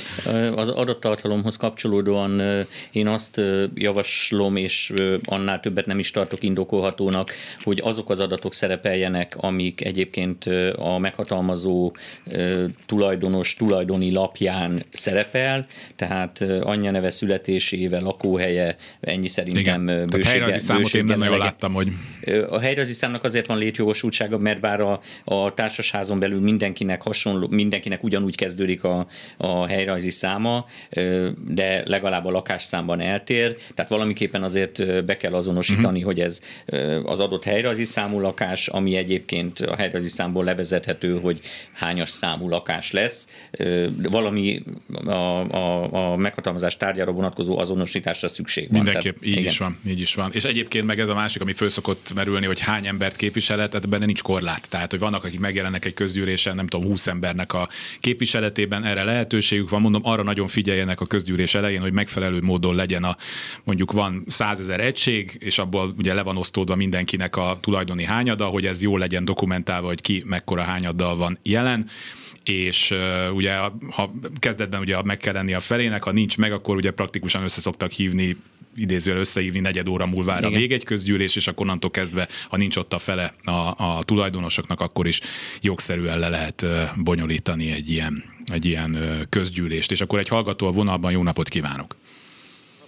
Az 0.55 0.69
adattartalomhoz 0.69 1.57
kapcsolódóan 1.57 2.41
én 2.91 3.07
azt 3.07 3.41
javaslom, 3.73 4.55
és 4.55 4.93
annál 5.23 5.59
többet 5.59 5.85
nem 5.85 5.99
is 5.99 6.11
tartok 6.11 6.43
indokolhatónak, 6.43 7.33
hogy 7.63 7.79
azok 7.83 8.09
az 8.09 8.19
adatok 8.19 8.53
szerepeljenek, 8.53 9.35
amik 9.37 9.85
egyébként 9.85 10.45
a 10.75 10.97
meghatalmazó 10.97 11.94
tulajdonos 12.85 13.55
tulajdoni 13.55 14.11
lapján 14.11 14.85
szerepel, 14.91 15.65
tehát 15.95 16.41
anyja 16.61 16.91
neve 16.91 17.09
születésével, 17.09 18.01
lakóhelye, 18.01 18.75
ennyi 19.01 19.27
szerintem 19.27 19.87
Igen. 19.87 20.07
bősége, 20.07 20.59
számot 20.59 20.93
én 20.93 21.05
nem 21.05 21.19
nagyon 21.19 21.37
láttam, 21.37 21.73
hogy... 21.73 21.87
A 22.49 22.59
helyrajzi 22.59 22.93
számnak 22.93 23.23
azért 23.23 23.45
van 23.45 23.57
létjogosultsága, 23.57 24.37
mert 24.37 24.59
bár 24.59 24.81
a, 24.81 25.01
a 25.23 25.53
társasházon 25.53 26.19
belül 26.19 26.41
mindenkinek 26.41 27.01
hasonló, 27.01 27.47
mindenkinek 27.47 28.03
ugyanúgy 28.03 28.35
kezdődik 28.35 28.83
a, 28.83 29.07
a 29.37 29.67
helyrajzi 29.67 30.09
száma, 30.09 30.65
de 31.47 31.83
legalább 31.85 32.25
a 32.25 32.31
lakásszámban 32.31 32.99
eltér, 32.99 33.55
tehát 33.73 33.91
valamiképpen 33.91 34.43
azért 34.43 35.05
be 35.05 35.17
kell 35.17 35.33
azonosítani, 35.33 36.03
uh-huh. 36.03 36.03
hogy 36.03 36.19
ez 36.19 36.41
az 37.03 37.19
adott 37.19 37.43
helyrajzi 37.43 37.83
számú 37.83 38.19
lakás, 38.19 38.67
ami 38.67 38.95
egyébként 38.95 39.59
a 39.59 39.75
helyrajzi 39.75 40.07
számból 40.07 40.43
levezethető, 40.43 41.19
hogy 41.19 41.39
hányas 41.85 42.09
számú 42.09 42.49
lakás 42.49 42.91
lesz, 42.91 43.27
valami 44.09 44.63
a, 45.05 45.09
a, 45.09 45.93
a 46.11 46.15
meghatalmazás 46.15 46.77
tárgyára 46.77 47.11
vonatkozó 47.11 47.57
azonosításra 47.57 48.27
szükség 48.27 48.67
van. 48.71 48.81
Mindenképp, 48.81 49.19
Tehát, 49.19 49.27
így 49.27 49.37
igen. 49.37 49.51
is 49.51 49.57
van, 49.57 49.77
így 49.87 49.99
is 49.99 50.13
van. 50.15 50.31
És 50.33 50.43
egyébként 50.43 50.85
meg 50.85 50.99
ez 50.99 51.09
a 51.09 51.13
másik, 51.13 51.41
ami 51.41 51.53
föl 51.53 51.69
szokott 51.69 52.13
merülni, 52.15 52.45
hogy 52.45 52.59
hány 52.59 52.87
embert 52.87 53.15
képviselet, 53.15 53.69
tehát 53.69 53.89
benne 53.89 54.05
nincs 54.05 54.21
korlát. 54.21 54.69
Tehát, 54.69 54.91
hogy 54.91 54.99
vannak, 54.99 55.23
akik 55.23 55.39
megjelennek 55.39 55.85
egy 55.85 55.93
közgyűlésen, 55.93 56.55
nem 56.55 56.67
tudom, 56.67 56.87
20 56.87 57.07
embernek 57.07 57.53
a 57.53 57.69
képviseletében, 57.99 58.83
erre 58.83 59.03
lehetőségük 59.03 59.69
van. 59.69 59.81
Mondom, 59.81 60.01
arra 60.05 60.23
nagyon 60.23 60.47
figyeljenek 60.47 61.01
a 61.01 61.05
közgyűlés 61.05 61.55
elején, 61.55 61.81
hogy 61.81 61.93
megfelelő 61.93 62.39
módon 62.41 62.75
legyen 62.75 63.03
a, 63.03 63.17
mondjuk 63.63 63.91
van 63.91 64.23
100 64.27 64.59
ezer 64.59 64.79
egység, 64.79 65.37
és 65.39 65.59
abból 65.59 65.93
ugye 65.97 66.13
le 66.13 66.21
van 66.21 66.37
osztódva 66.37 66.75
mindenkinek 66.75 67.35
a 67.35 67.57
tulajdoni 67.61 68.03
hányada, 68.03 68.45
hogy 68.45 68.65
ez 68.65 68.81
jól 68.81 68.99
legyen 68.99 69.25
dokumentálva, 69.25 69.87
hogy 69.87 70.01
ki 70.01 70.23
mekkora 70.25 70.61
hányaddal 70.61 71.15
van 71.15 71.39
jelen 71.43 71.64
és 72.43 72.91
uh, 72.91 73.35
ugye 73.35 73.53
ha 73.91 74.11
kezdetben 74.39 74.79
ugye 74.79 75.01
meg 75.03 75.17
kell 75.17 75.33
lenni 75.33 75.53
a 75.53 75.59
felének, 75.59 76.03
ha 76.03 76.11
nincs 76.11 76.37
meg, 76.37 76.51
akkor 76.51 76.75
ugye 76.75 76.91
praktikusan 76.91 77.43
össze 77.43 77.61
szoktak 77.61 77.91
hívni 77.91 78.35
idézően 78.77 79.17
összehívni 79.17 79.59
negyed 79.59 79.87
óra 79.87 80.05
múlvára 80.05 80.47
Igen. 80.47 80.59
még 80.59 80.71
egy 80.71 80.83
közgyűlés, 80.83 81.35
és 81.35 81.47
akkor 81.47 81.65
onnantól 81.65 81.91
kezdve, 81.91 82.27
ha 82.49 82.57
nincs 82.57 82.77
ott 82.77 82.93
a 82.93 82.97
fele 82.97 83.31
a, 83.45 83.51
a 83.83 84.03
tulajdonosoknak, 84.05 84.81
akkor 84.81 85.07
is 85.07 85.19
jogszerűen 85.61 86.19
le 86.19 86.29
lehet 86.29 86.65
bonyolítani 87.03 87.71
egy 87.71 87.89
ilyen, 87.89 88.23
egy 88.53 88.65
ilyen 88.65 88.97
közgyűlést. 89.29 89.91
És 89.91 90.01
akkor 90.01 90.19
egy 90.19 90.27
hallgató 90.27 90.67
a 90.67 90.71
vonalban, 90.71 91.11
jó 91.11 91.23
napot 91.23 91.47
kívánok! 91.47 91.95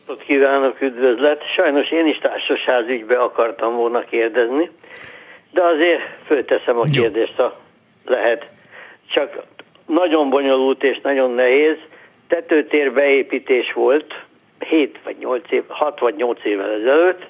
Napot 0.08 0.24
kívánok, 0.24 0.82
üdvözlet! 0.82 1.42
Sajnos 1.56 1.92
én 1.92 2.08
is 2.08 2.18
társasház 2.18 2.88
ügybe 2.88 3.16
akartam 3.16 3.76
volna 3.76 4.00
kérdezni, 4.00 4.70
de 5.52 5.62
azért 5.64 6.02
fölteszem 6.26 6.78
a 6.78 6.84
kérdést, 6.84 7.34
ha 7.36 7.60
lehet. 8.06 8.57
Csak 9.10 9.44
nagyon 9.86 10.30
bonyolult 10.30 10.84
és 10.84 11.00
nagyon 11.04 11.32
nehéz. 11.32 11.78
Tetőtér 12.28 12.94
beépítés 12.94 13.74
volt, 13.74 14.14
7 14.60 15.00
vagy 15.04 15.16
8 15.20 15.52
év, 15.52 15.64
6 15.68 16.00
vagy 16.00 16.16
8 16.16 16.46
évvel 16.46 16.72
ezelőtt, 16.72 17.26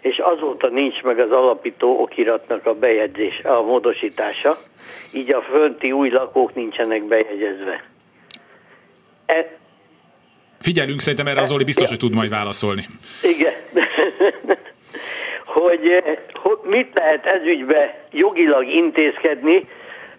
és 0.00 0.18
azóta 0.18 0.68
nincs 0.68 1.02
meg 1.02 1.18
az 1.18 1.30
alapító 1.30 2.00
okiratnak 2.00 2.66
a 2.66 2.74
bejegyzés, 2.74 3.40
a 3.44 3.62
módosítása, 3.62 4.56
így 5.12 5.32
a 5.32 5.42
fönti 5.42 5.92
új 5.92 6.10
lakók 6.10 6.54
nincsenek 6.54 7.02
bejegyezve. 7.02 7.84
E, 9.26 9.56
Figyelünk, 10.60 11.00
szerintem 11.00 11.26
erre 11.26 11.40
az 11.40 11.52
Oli 11.52 11.64
biztos, 11.64 11.88
hogy 11.88 11.98
tud 11.98 12.14
majd 12.14 12.30
válaszolni. 12.30 12.86
Igen. 13.22 13.52
hogy, 15.60 16.02
hogy 16.32 16.58
mit 16.64 16.90
lehet 16.94 17.26
ezügybe 17.26 18.04
jogilag 18.12 18.66
intézkedni, 18.66 19.68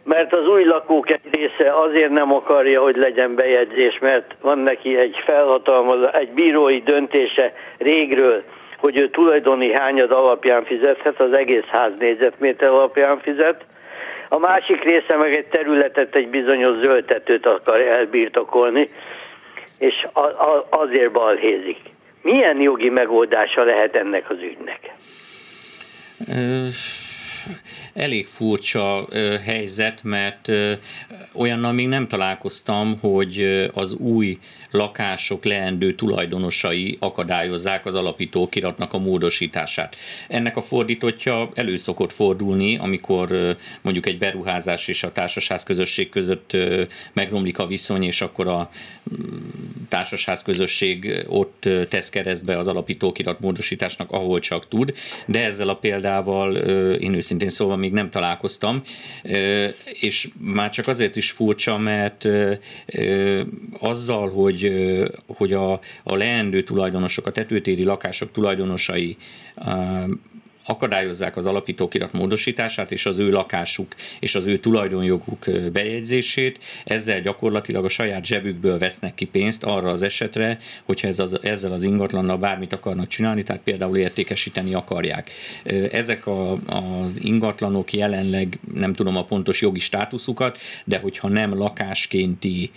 mert 0.09 0.33
az 0.33 0.47
új 0.47 0.63
lakók 0.63 1.11
egy 1.11 1.27
része 1.31 1.73
azért 1.75 2.09
nem 2.09 2.33
akarja, 2.33 2.81
hogy 2.81 2.95
legyen 2.95 3.35
bejegyzés, 3.35 3.97
mert 3.99 4.35
van 4.41 4.57
neki 4.57 4.97
egy 4.97 5.15
felhatalmazás, 5.25 6.13
egy 6.13 6.29
bírói 6.29 6.81
döntése 6.81 7.53
régről, 7.77 8.43
hogy 8.77 8.99
ő 8.99 9.09
tulajdoni 9.09 9.73
hányad 9.73 10.11
alapján 10.11 10.65
fizethet, 10.65 11.19
az 11.19 11.33
egész 11.33 11.65
ház 11.67 11.91
négyzetméter 11.97 12.69
alapján 12.69 13.19
fizet. 13.19 13.65
A 14.29 14.37
másik 14.37 14.83
része 14.83 15.15
meg 15.15 15.35
egy 15.35 15.45
területet, 15.45 16.15
egy 16.15 16.27
bizonyos 16.27 16.77
zöldtetőt 16.83 17.45
akar 17.45 17.81
elbirtokolni, 17.81 18.89
és 19.79 20.07
azért 20.69 21.11
balhézik. 21.11 21.79
Milyen 22.21 22.61
jogi 22.61 22.89
megoldása 22.89 23.63
lehet 23.63 23.95
ennek 23.95 24.29
az 24.29 24.37
ügynek? 24.41 24.79
Elég 27.93 28.27
furcsa 28.27 29.07
helyzet, 29.43 30.03
mert 30.03 30.51
olyannal 31.33 31.71
még 31.71 31.87
nem 31.87 32.07
találkoztam, 32.07 32.97
hogy 32.99 33.69
az 33.73 33.93
új 33.93 34.37
lakások 34.71 35.45
leendő 35.45 35.93
tulajdonosai 35.93 36.97
akadályozzák 36.99 37.85
az 37.85 37.95
alapító 37.95 38.49
kiratnak 38.49 38.93
a 38.93 38.97
módosítását. 38.97 39.95
Ennek 40.27 40.57
a 40.57 40.61
fordítottja 40.61 41.49
elő 41.53 41.75
szokott 41.75 42.11
fordulni, 42.11 42.77
amikor 42.77 43.55
mondjuk 43.81 44.05
egy 44.05 44.17
beruházás 44.17 44.87
és 44.87 45.03
a 45.03 45.11
társasház 45.11 45.63
közösség 45.63 46.09
között 46.09 46.57
megromlik 47.13 47.59
a 47.59 47.67
viszony, 47.67 48.03
és 48.03 48.21
akkor 48.21 48.47
a 48.47 48.69
mm, 49.13 49.37
társasház 49.87 50.41
közösség 50.41 51.25
ott 51.27 51.69
tesz 51.89 52.09
keresztbe 52.09 52.57
az 52.57 52.67
alapító 52.67 53.11
kirat 53.11 53.39
módosításnak, 53.39 54.11
ahol 54.11 54.39
csak 54.39 54.67
tud, 54.67 54.93
de 55.25 55.43
ezzel 55.43 55.69
a 55.69 55.75
példával 55.75 56.55
én 56.95 57.13
szóval 57.37 57.77
még 57.77 57.91
nem 57.91 58.09
találkoztam, 58.09 58.81
és 59.99 60.29
már 60.39 60.69
csak 60.69 60.87
azért 60.87 61.15
is 61.15 61.31
furcsa, 61.31 61.77
mert 61.77 62.27
azzal, 63.79 64.29
hogy, 64.29 64.71
hogy 65.27 65.53
a, 65.53 65.71
a 66.03 66.15
leendő 66.15 66.63
tulajdonosok, 66.63 67.25
a 67.27 67.31
tetőtéri 67.31 67.83
lakások 67.83 68.31
tulajdonosai 68.31 69.17
akadályozzák 70.69 71.37
az 71.37 71.45
alapítókirat 71.45 72.13
módosítását 72.13 72.91
és 72.91 73.05
az 73.05 73.17
ő 73.17 73.29
lakásuk 73.29 73.95
és 74.19 74.35
az 74.35 74.45
ő 74.45 74.57
tulajdonjoguk 74.57 75.45
bejegyzését, 75.71 76.59
ezzel 76.85 77.21
gyakorlatilag 77.21 77.85
a 77.85 77.89
saját 77.89 78.25
zsebükből 78.25 78.77
vesznek 78.77 79.15
ki 79.15 79.25
pénzt 79.25 79.63
arra 79.63 79.89
az 79.89 80.01
esetre, 80.01 80.57
hogyha 80.85 81.07
ez 81.07 81.19
az, 81.19 81.39
ezzel 81.41 81.71
az 81.71 81.83
ingatlannal 81.83 82.37
bármit 82.37 82.73
akarnak 82.73 83.07
csinálni, 83.07 83.43
tehát 83.43 83.61
például 83.61 83.97
értékesíteni 83.97 84.73
akarják. 84.73 85.31
Ezek 85.91 86.27
a, 86.27 86.51
az 86.51 87.19
ingatlanok 87.21 87.93
jelenleg 87.93 88.59
nem 88.73 88.93
tudom 88.93 89.17
a 89.17 89.23
pontos 89.23 89.61
jogi 89.61 89.79
státuszukat, 89.79 90.57
de 90.85 90.97
hogyha 90.97 91.27
nem 91.27 91.57
lakáskénti 91.57 92.71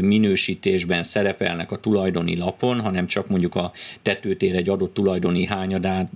minősítésben 0.00 1.02
szerepelnek 1.02 1.72
a 1.72 1.76
tulajdoni 1.76 2.36
lapon, 2.36 2.80
hanem 2.80 3.06
csak 3.06 3.28
mondjuk 3.28 3.54
a 3.54 3.72
tetőtér 4.02 4.54
egy 4.54 4.68
adott 4.68 4.94
tulajdoni 4.94 5.46
hányadát 5.46 6.08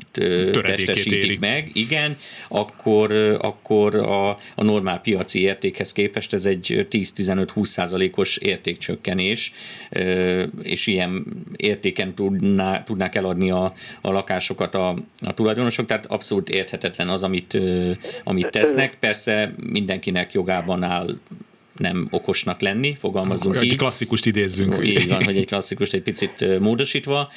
testesít 0.62 1.07
erősítik 1.12 1.40
meg, 1.40 1.70
igen, 1.72 2.16
akkor, 2.48 3.12
akkor 3.38 3.94
a, 3.94 4.28
a 4.30 4.62
normál 4.62 5.00
piaci 5.00 5.40
értékhez 5.40 5.92
képest 5.92 6.32
ez 6.32 6.46
egy 6.46 6.86
10-15-20 6.90 7.64
százalékos 7.64 8.36
értékcsökkenés, 8.36 9.52
és 10.62 10.86
ilyen 10.86 11.24
értéken 11.56 12.14
tudná, 12.14 12.82
tudnák 12.82 13.14
eladni 13.14 13.50
a, 13.50 13.74
a 14.00 14.10
lakásokat 14.10 14.74
a, 14.74 14.88
a 15.20 15.34
tulajdonosok, 15.34 15.86
tehát 15.86 16.06
abszolút 16.06 16.48
érthetetlen 16.48 17.08
az, 17.08 17.22
amit, 17.22 17.58
amit 18.24 18.50
tesznek. 18.50 18.96
Persze 19.00 19.54
mindenkinek 19.56 20.32
jogában 20.32 20.82
áll 20.82 21.18
nem 21.78 22.08
okosnak 22.10 22.60
lenni, 22.60 22.94
fogalmazunk 22.96 23.56
Egy 23.56 23.62
így. 23.62 23.76
klasszikust 23.76 24.26
idézzünk. 24.26 24.78
Így 24.82 25.08
van, 25.08 25.24
hogy 25.24 25.36
egy 25.36 25.46
klasszikust 25.46 25.94
egy 25.94 26.02
picit 26.02 26.58
módosítva, 26.60 27.30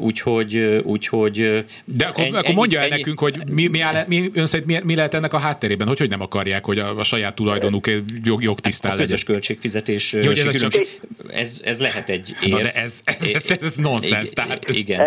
úgyhogy... 0.00 0.56
úgyhogy 0.84 1.64
De 1.84 2.06
akkor, 2.06 2.24
ennyi, 2.24 2.36
akkor 2.36 2.54
mondja 2.54 2.78
el 2.78 2.84
ennyi, 2.84 2.96
nekünk, 2.96 3.18
hogy 3.18 3.36
mi, 3.50 3.66
mi, 3.66 3.80
áll, 3.80 4.04
mi, 4.08 4.30
ön 4.34 4.46
szerint 4.46 4.68
mi, 4.68 4.78
mi 4.84 4.94
lehet 4.94 5.14
ennek 5.14 5.32
a 5.32 5.38
hátterében, 5.38 5.86
hogy 5.86 5.98
hogy 5.98 6.10
nem 6.10 6.20
akarják, 6.20 6.64
hogy 6.64 6.78
a, 6.78 6.98
a 6.98 7.04
saját 7.04 7.34
tulajdonuk 7.34 7.86
jog, 8.24 8.42
jogtisztán 8.42 8.90
legyen. 8.90 9.06
A 9.06 9.08
közös 9.08 9.24
költségfizetés. 9.24 10.12
Jó, 10.12 10.30
ez, 10.30 10.48
különbség, 10.48 11.00
ez, 11.28 11.60
ez 11.64 11.80
lehet 11.80 12.08
egy 12.08 12.34
érv. 12.42 12.52
Na 12.52 12.62
de 12.62 12.72
ez, 12.72 13.00
ez, 13.04 13.30
ez, 13.34 13.50
ez, 13.50 13.62
ez 13.62 13.74
nonsens. 13.74 14.30
Tehát 14.30 14.64
ez... 14.68 14.76
Igen. 14.76 15.06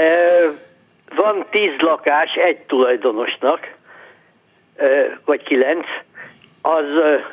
Van 1.15 1.45
tíz 1.51 1.71
lakás 1.77 2.29
egy 2.49 2.57
tulajdonosnak, 2.57 3.77
vagy 5.25 5.43
kilenc, 5.43 5.85
az, 6.69 6.85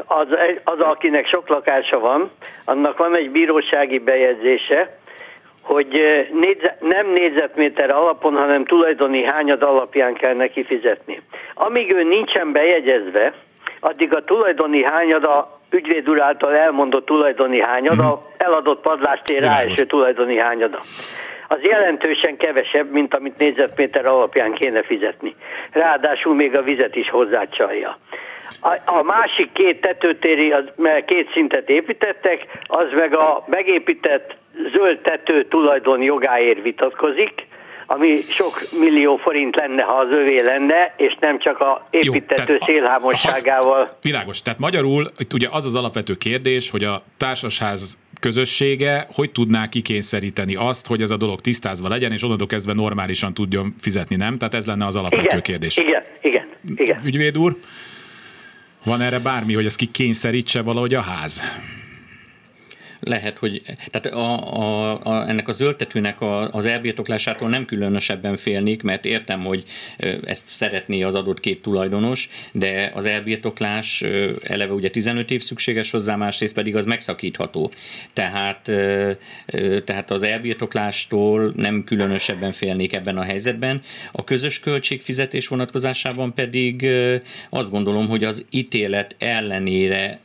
az, 0.07 0.27
az, 0.65 0.81
akinek 0.81 1.27
sok 1.27 1.49
lakása 1.49 1.99
van, 1.99 2.31
annak 2.65 2.99
van 2.99 3.17
egy 3.17 3.31
bírósági 3.31 3.99
bejegyzése, 3.99 4.99
hogy 5.63 6.01
négyze, 6.33 6.77
nem 6.81 7.07
négyzetméter 7.07 7.95
alapon, 7.95 8.37
hanem 8.37 8.65
tulajdoni 8.65 9.25
hányad 9.25 9.63
alapján 9.63 10.15
kell 10.15 10.35
neki 10.35 10.65
fizetni. 10.65 11.23
Amíg 11.55 11.95
ő 11.95 12.03
nincsen 12.03 12.53
bejegyezve, 12.53 13.33
addig 13.81 14.15
a 14.15 14.25
tulajdoni 14.25 14.85
hányada 14.85 15.61
ügyvéd 15.71 16.11
úr 16.11 16.21
által 16.21 16.57
elmondott 16.57 17.07
tulajdoni 17.07 17.61
hányada, 17.63 18.03
uh-huh. 18.03 18.21
eladott 18.37 18.81
padlástér 18.81 19.43
ráeső 19.43 19.85
tulajdoni 19.85 20.39
hányada. 20.39 20.81
Az 21.49 21.59
jelentősen 21.63 22.37
kevesebb, 22.37 22.91
mint 22.91 23.15
amit 23.15 23.39
négyzetméter 23.39 24.07
alapján 24.07 24.53
kéne 24.53 24.83
fizetni. 24.83 25.35
Ráadásul 25.73 26.35
még 26.35 26.57
a 26.57 26.63
vizet 26.63 26.97
is 26.97 27.11
hozzácsalja. 27.11 27.99
A, 28.61 28.69
a 28.85 29.03
másik 29.03 29.53
két 29.53 29.81
tetőtéri, 29.81 30.51
az, 30.51 30.65
mert 30.77 31.05
két 31.05 31.31
szintet 31.33 31.69
építettek, 31.69 32.47
az 32.67 32.87
meg 32.95 33.15
a 33.15 33.45
megépített 33.47 34.37
zöld 34.75 34.99
tető 34.99 35.45
tulajdon 35.45 36.03
jogáért 36.03 36.63
vitatkozik, 36.63 37.47
ami 37.87 38.21
sok 38.29 38.61
millió 38.79 39.17
forint 39.17 39.57
lenne, 39.57 39.83
ha 39.83 39.95
az 39.95 40.09
övé 40.11 40.41
lenne, 40.43 40.95
és 40.97 41.17
nem 41.21 41.39
csak 41.39 41.61
a 41.61 41.87
építető 41.91 42.53
Jó, 42.53 42.65
szélhámosságával. 42.67 43.81
A, 43.81 43.89
világos, 44.03 44.43
tehát 44.43 44.59
magyarul 44.59 45.11
itt 45.19 45.33
ugye 45.33 45.49
az 45.51 45.67
az 45.67 45.75
alapvető 45.75 46.15
kérdés, 46.15 46.71
hogy 46.71 46.85
a 46.85 47.03
társasház 47.17 47.99
közössége 48.21 49.07
hogy 49.15 49.33
tudná 49.33 49.69
kikényszeríteni 49.69 50.55
azt, 50.55 50.87
hogy 50.87 51.03
ez 51.03 51.11
a 51.11 51.17
dolog 51.17 51.41
tisztázva 51.41 51.89
legyen, 51.89 52.13
és 52.13 52.23
onnantól 52.23 52.47
kezdve 52.47 52.73
normálisan 52.73 53.35
tudjon 53.35 53.75
fizetni, 53.81 54.17
nem? 54.17 54.39
Tehát 54.39 54.55
ez 54.55 54.67
lenne 54.67 54.87
az 54.87 54.97
alapvető 54.97 55.25
igen, 55.25 55.43
kérdés. 55.43 55.77
Igen, 55.77 56.03
igen, 56.23 56.47
igen. 56.77 57.01
Ügyvéd 57.05 57.39
úr, 57.39 57.57
van 58.87 59.01
erre 59.01 59.19
bármi, 59.19 59.55
hogy 59.55 59.67
ezt 59.67 59.77
kikényszerítse 59.77 60.63
valahogy 60.63 60.95
a 60.95 61.01
ház? 61.01 61.43
Lehet, 63.01 63.39
hogy 63.39 63.63
tehát 63.91 64.07
a, 64.07 64.55
a, 64.61 65.01
a, 65.03 65.29
ennek 65.29 65.49
a 65.49 65.53
zöldtetőnek 65.53 66.21
a, 66.21 66.51
az 66.53 66.67
elbirtoklásától 66.67 67.49
nem 67.49 67.65
különösebben 67.65 68.37
félnék, 68.37 68.83
mert 68.83 69.05
értem, 69.05 69.45
hogy 69.45 69.65
ezt 70.25 70.49
szeretné 70.49 71.03
az 71.03 71.15
adott 71.15 71.41
két 71.41 71.63
tulajdonos, 71.63 72.29
de 72.53 72.91
az 72.95 73.05
elbirtoklás 73.05 74.03
eleve 74.43 74.73
ugye 74.73 74.89
15 74.89 75.31
év 75.31 75.43
szükséges 75.43 75.91
hozzá, 75.91 76.17
másrészt 76.17 76.55
pedig 76.55 76.77
az 76.77 76.85
megszakítható. 76.85 77.71
Tehát, 78.13 78.63
tehát 79.85 80.11
az 80.11 80.23
elbirtoklástól 80.23 81.53
nem 81.57 81.85
különösebben 81.85 82.53
félnék 82.53 82.93
ebben 82.93 83.17
a 83.17 83.23
helyzetben. 83.23 83.81
A 84.13 84.25
közös 84.25 84.61
költségfizetés 84.61 85.49
vonatkozásában 85.49 86.35
pedig 86.35 86.89
azt 87.51 87.71
gondolom, 87.71 88.09
hogy 88.09 88.25
az 88.25 88.47
ítélet 88.51 89.17
ellenére 89.19 90.21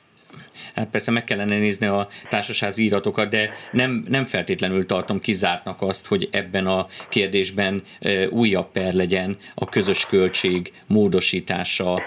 Hát 0.75 0.87
persze 0.91 1.11
meg 1.11 1.23
kellene 1.23 1.57
nézni 1.57 1.87
a 1.87 2.07
társasági 2.29 2.83
iratokat, 2.85 3.29
de 3.29 3.49
nem, 3.71 4.03
nem 4.07 4.25
feltétlenül 4.25 4.85
tartom 4.85 5.19
kizártnak 5.19 5.81
azt, 5.81 6.07
hogy 6.07 6.29
ebben 6.31 6.67
a 6.67 6.85
kérdésben 7.09 7.81
újabb 8.29 8.71
per 8.73 8.93
legyen 8.93 9.37
a 9.55 9.69
közös 9.69 10.05
költség 10.05 10.73
módosítása 10.87 12.01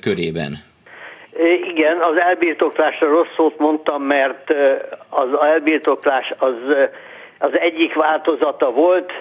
körében. 0.00 0.66
Igen, 1.74 2.00
az 2.00 2.20
elbirtoklásra 2.20 3.08
rossz 3.08 3.34
szót 3.36 3.58
mondtam, 3.58 4.02
mert 4.02 4.50
az 5.08 5.28
elbirtoklás 5.40 6.34
az, 6.38 6.54
az 7.38 7.58
egyik 7.58 7.94
változata 7.94 8.70
volt, 8.70 9.12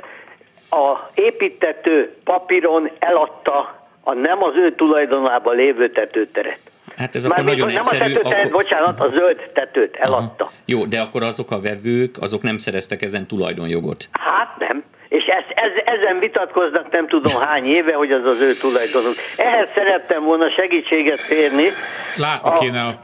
a 0.70 1.10
építető 1.14 2.16
papíron 2.24 2.92
eladta 3.00 3.88
a 4.04 4.14
nem 4.14 4.44
az 4.44 4.56
ő 4.56 4.76
tulajdonában 4.76 5.56
lévő 5.56 5.90
tetőteret. 5.90 6.60
Hát 6.98 7.16
ez 7.16 7.26
akkor 7.26 7.44
nagyon 7.44 7.68
nem 7.68 7.78
egyszerű. 7.78 8.00
Nem 8.00 8.12
a 8.12 8.30
tetőt, 8.30 8.34
akkor... 8.34 8.52
bocsánat, 8.52 9.00
a 9.00 9.08
zöld 9.10 9.50
tetőt 9.54 9.96
eladta. 9.96 10.44
Aha. 10.44 10.54
Jó, 10.66 10.86
de 10.86 11.00
akkor 11.00 11.24
azok 11.24 11.52
a 11.52 11.60
vevők, 11.62 12.16
azok 12.20 12.42
nem 12.42 12.58
szereztek 12.58 13.02
ezen 13.02 13.28
tulajdonjogot. 13.28 14.10
Hát 14.12 14.56
nem. 14.60 14.84
És 15.08 15.24
ezt, 15.24 15.50
ez, 15.50 15.72
ezen 16.00 16.20
vitatkoznak 16.20 16.92
nem 16.92 17.08
tudom 17.08 17.42
hány 17.42 17.66
éve, 17.66 17.94
hogy 17.94 18.12
az 18.12 18.26
az 18.26 18.42
ő 18.42 18.54
tulajdonuk. 18.54 19.16
Ehhez 19.38 19.68
szerettem 19.76 20.24
volna 20.24 20.50
segítséget 20.50 21.20
férni. 21.20 21.68
Látni 22.16 22.50
a... 22.50 22.54
kéne 22.54 22.82
a 22.82 23.02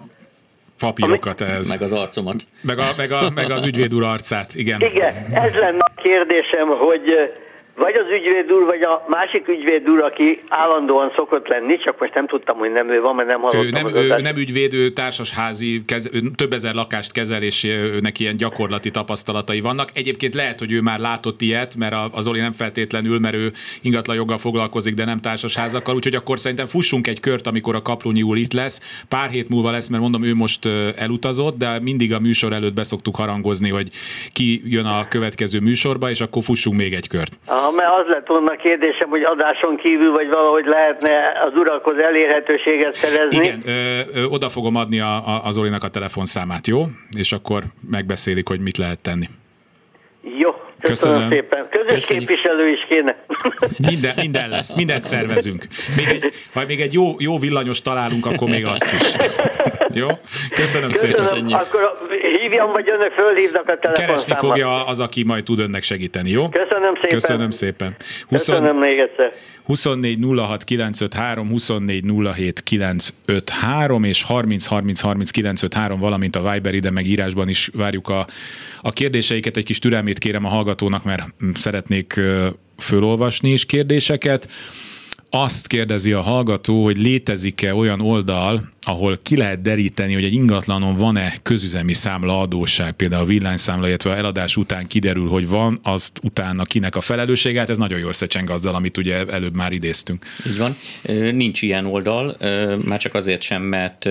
papírokat 0.80 1.42
ez. 1.42 1.70
Meg 1.70 1.82
az 1.82 1.94
arcomat. 1.94 2.36
Meg, 2.62 2.78
a, 2.78 2.84
meg, 2.98 3.12
a, 3.12 3.30
meg 3.36 3.52
az 3.52 3.66
ügyvéd 3.66 3.94
úr 3.94 4.04
arcát, 4.04 4.56
igen. 4.56 4.82
Igen, 4.82 5.14
ez 5.34 5.54
lenne 5.54 5.84
a 5.84 6.02
kérdésem, 6.02 6.68
hogy 6.68 7.34
vagy 7.76 7.96
az 7.96 8.06
ügyvéd 8.10 8.52
úr, 8.52 8.66
vagy 8.66 8.82
a 8.82 9.06
másik 9.08 9.48
ügyvéd 9.48 9.90
úr, 9.90 10.04
aki 10.04 10.42
állandóan 10.48 11.12
szokott 11.16 11.48
lenni, 11.48 11.78
csak 11.78 12.00
most 12.00 12.14
nem 12.14 12.28
tudtam, 12.28 12.58
hogy 12.58 12.72
nem 12.72 12.90
ő 12.90 13.02
van, 13.02 13.16
mert 13.16 13.28
nem 13.28 13.42
hallottam. 13.42 13.66
Ő 13.66 13.70
nem, 13.70 13.86
az 13.86 13.94
ő 13.94 14.22
nem 14.22 14.36
ügyvéd, 14.36 14.74
ő 14.74 14.90
társasházi, 14.90 15.84
kez, 15.86 16.10
ő 16.12 16.20
több 16.36 16.54
ezer 16.54 16.74
lakást 16.74 17.12
kezel, 17.12 17.42
és 17.42 17.64
őnek 17.64 18.20
ilyen 18.20 18.38
gyakorlati 18.38 18.92
tapasztalatai 18.92 19.62
vannak. 19.62 19.90
Egyébként 19.94 20.34
lehet, 20.34 20.60
hogy 20.60 20.72
ő 20.72 20.82
már 20.82 21.00
látott 21.00 21.42
ilyet, 21.42 21.76
mert 21.76 21.96
az 22.12 22.28
Oli 22.28 22.40
nem 22.40 22.52
feltétlenül, 22.52 23.20
mert 23.20 23.36
ő 23.36 23.52
ingatlan 23.82 24.16
joggal 24.16 24.38
foglalkozik, 24.38 24.94
de 24.94 25.06
nem 25.06 25.20
társasházakkal, 25.20 25.96
úgyhogy 25.96 26.16
akkor 26.16 26.40
szerintem 26.40 26.68
fussunk 26.68 27.08
egy 27.08 27.20
kört, 27.20 27.48
amikor 27.48 27.76
a 27.76 27.82
Kaplunyi 27.82 28.22
úr 28.22 28.38
itt 28.38 28.54
lesz. 28.54 29.04
Pár 29.08 29.30
hét 29.30 29.50
múlva 29.50 29.72
lesz, 29.72 29.88
mert 29.88 30.02
mondom, 30.02 30.24
ő 30.24 30.34
most 30.34 30.66
elutazott, 30.98 31.58
de 31.58 31.80
mindig 31.82 32.14
a 32.14 32.20
műsor 32.20 32.54
előtt 32.54 32.74
beszoktuk 32.74 33.16
harangozni, 33.16 33.70
hogy 33.70 33.90
ki 34.34 34.62
jön 34.66 34.86
a 34.86 35.08
következő 35.08 35.60
műsorba, 35.60 36.10
és 36.10 36.22
akkor 36.22 36.44
fussunk 36.44 36.78
még 36.78 36.94
egy 36.94 37.08
kört. 37.08 37.38
Aha 37.46 37.63
mert 37.72 37.90
az 38.00 38.06
lett 38.08 38.28
volna 38.28 38.52
a 38.52 38.56
kérdésem, 38.56 39.10
hogy 39.10 39.24
adáson 39.24 39.78
kívül, 39.78 40.12
vagy 40.12 40.28
valahogy 40.28 40.66
lehetne 40.66 41.42
az 41.46 41.54
urakhoz 41.56 41.98
elérhetőséget 41.98 42.96
szerezni. 42.96 43.46
Igen, 43.46 43.62
ö, 43.66 44.00
ö, 44.14 44.24
oda 44.24 44.50
fogom 44.50 44.76
adni 44.76 45.00
a, 45.00 45.16
a, 45.28 45.42
az 45.44 45.58
Olinak 45.58 45.84
a 45.84 45.88
telefonszámát, 45.88 46.68
jó? 46.68 46.84
És 47.18 47.32
akkor 47.32 47.64
megbeszélik, 47.90 48.48
hogy 48.48 48.62
mit 48.62 48.78
lehet 48.78 49.02
tenni. 49.02 49.28
Jó, 50.38 50.52
köszönöm, 50.80 51.18
köszönöm. 51.18 51.30
szépen. 51.30 51.68
Közös 51.70 51.94
Köszönjük. 51.94 52.28
képviselő 52.28 52.70
is 52.70 52.86
kéne. 52.90 53.16
Minden, 53.90 54.14
minden 54.16 54.50
lesz, 54.50 54.76
mindent 54.76 55.04
szervezünk. 55.04 55.68
Még 55.98 56.08
egy, 56.08 56.34
ha 56.54 56.62
még 56.68 56.82
egy 56.82 56.94
jó, 56.94 57.16
jó 57.18 57.40
villanyos 57.40 57.82
találunk, 57.82 58.26
akkor 58.26 58.50
még 58.50 58.66
azt 58.66 58.92
is. 58.94 59.12
Jó? 59.94 60.08
Köszönöm, 60.50 60.92
köszönöm. 60.92 61.20
szépen. 61.20 61.52
Akkor 61.52 62.08
hívjam, 62.42 62.72
vagy 62.72 62.90
önök 62.90 63.12
fölhívnak 63.12 63.70
a 63.70 63.78
telefonszámot. 63.78 64.26
Keresni 64.26 64.48
fogja 64.48 64.86
az, 64.86 65.00
aki 65.00 65.24
majd 65.24 65.44
tud 65.44 65.60
önnek 65.60 65.84
segíteni, 65.84 66.30
jó? 66.30 66.50
Köszönöm 66.50 66.94
szépen. 66.94 67.10
Köszönöm 67.10 67.52
szépen. 67.52 67.96
20... 68.28 68.46
Köszönöm 68.46 68.78
még 68.78 69.00
egyszer. 69.00 69.34
24 69.64 70.18
06 70.38 70.64
953, 70.64 71.50
24 71.50 72.04
07 72.36 72.64
953 72.64 74.04
és 74.04 74.24
30 74.24 74.66
30 74.66 75.00
30 75.00 75.32
953, 75.32 76.00
valamint 76.00 76.36
a 76.36 76.52
Viber 76.52 76.74
ide 76.74 76.92
meg 76.92 77.06
írásban 77.06 77.50
is 77.50 77.70
várjuk 77.74 78.10
a, 78.10 78.26
a 78.82 78.92
kérdéseiket. 78.92 79.58
Egy 79.58 79.66
kis 79.66 79.80
türelmét 79.80 80.18
kérem 80.18 80.46
a 80.46 80.50
hallgatónak, 80.50 81.04
mert 81.04 81.24
szeretnék 81.54 82.20
fölolvasni 82.78 83.52
is 83.52 83.66
kérdéseket. 83.66 84.50
Azt 85.30 85.68
kérdezi 85.68 86.12
a 86.12 86.22
hallgató, 86.22 86.84
hogy 86.84 86.98
létezik-e 86.98 87.76
olyan 87.76 88.02
oldal, 88.02 88.62
ahol 88.86 89.20
ki 89.22 89.38
lehet 89.38 89.62
deríteni, 89.62 90.14
hogy 90.14 90.24
egy 90.24 90.34
ingatlanon 90.34 90.96
van-e 90.96 91.34
közüzemi 91.44 91.94
számla 91.94 92.40
adósság, 92.40 92.94
például 92.94 93.22
a 93.22 93.26
villanyszámla, 93.26 93.88
illetve 93.88 94.16
eladás 94.16 94.58
után 94.58 94.88
kiderül, 94.88 95.30
hogy 95.30 95.48
van, 95.48 95.80
azt 95.84 96.20
utána 96.24 96.64
kinek 96.64 96.96
a 96.96 97.02
felelőssége, 97.02 97.60
hát 97.60 97.70
ez 97.70 97.78
nagyon 97.78 98.00
jól 98.00 98.14
szecseng 98.14 98.50
azzal, 98.50 98.76
amit 98.76 98.98
ugye 98.98 99.26
előbb 99.26 99.56
már 99.56 99.72
idéztünk. 99.72 100.26
Így 100.48 100.58
van. 100.58 100.78
Nincs 101.34 101.62
ilyen 101.62 101.86
oldal, 101.86 102.38
már 102.86 103.00
csak 103.00 103.14
azért 103.14 103.42
sem, 103.42 103.62
mert 103.62 104.10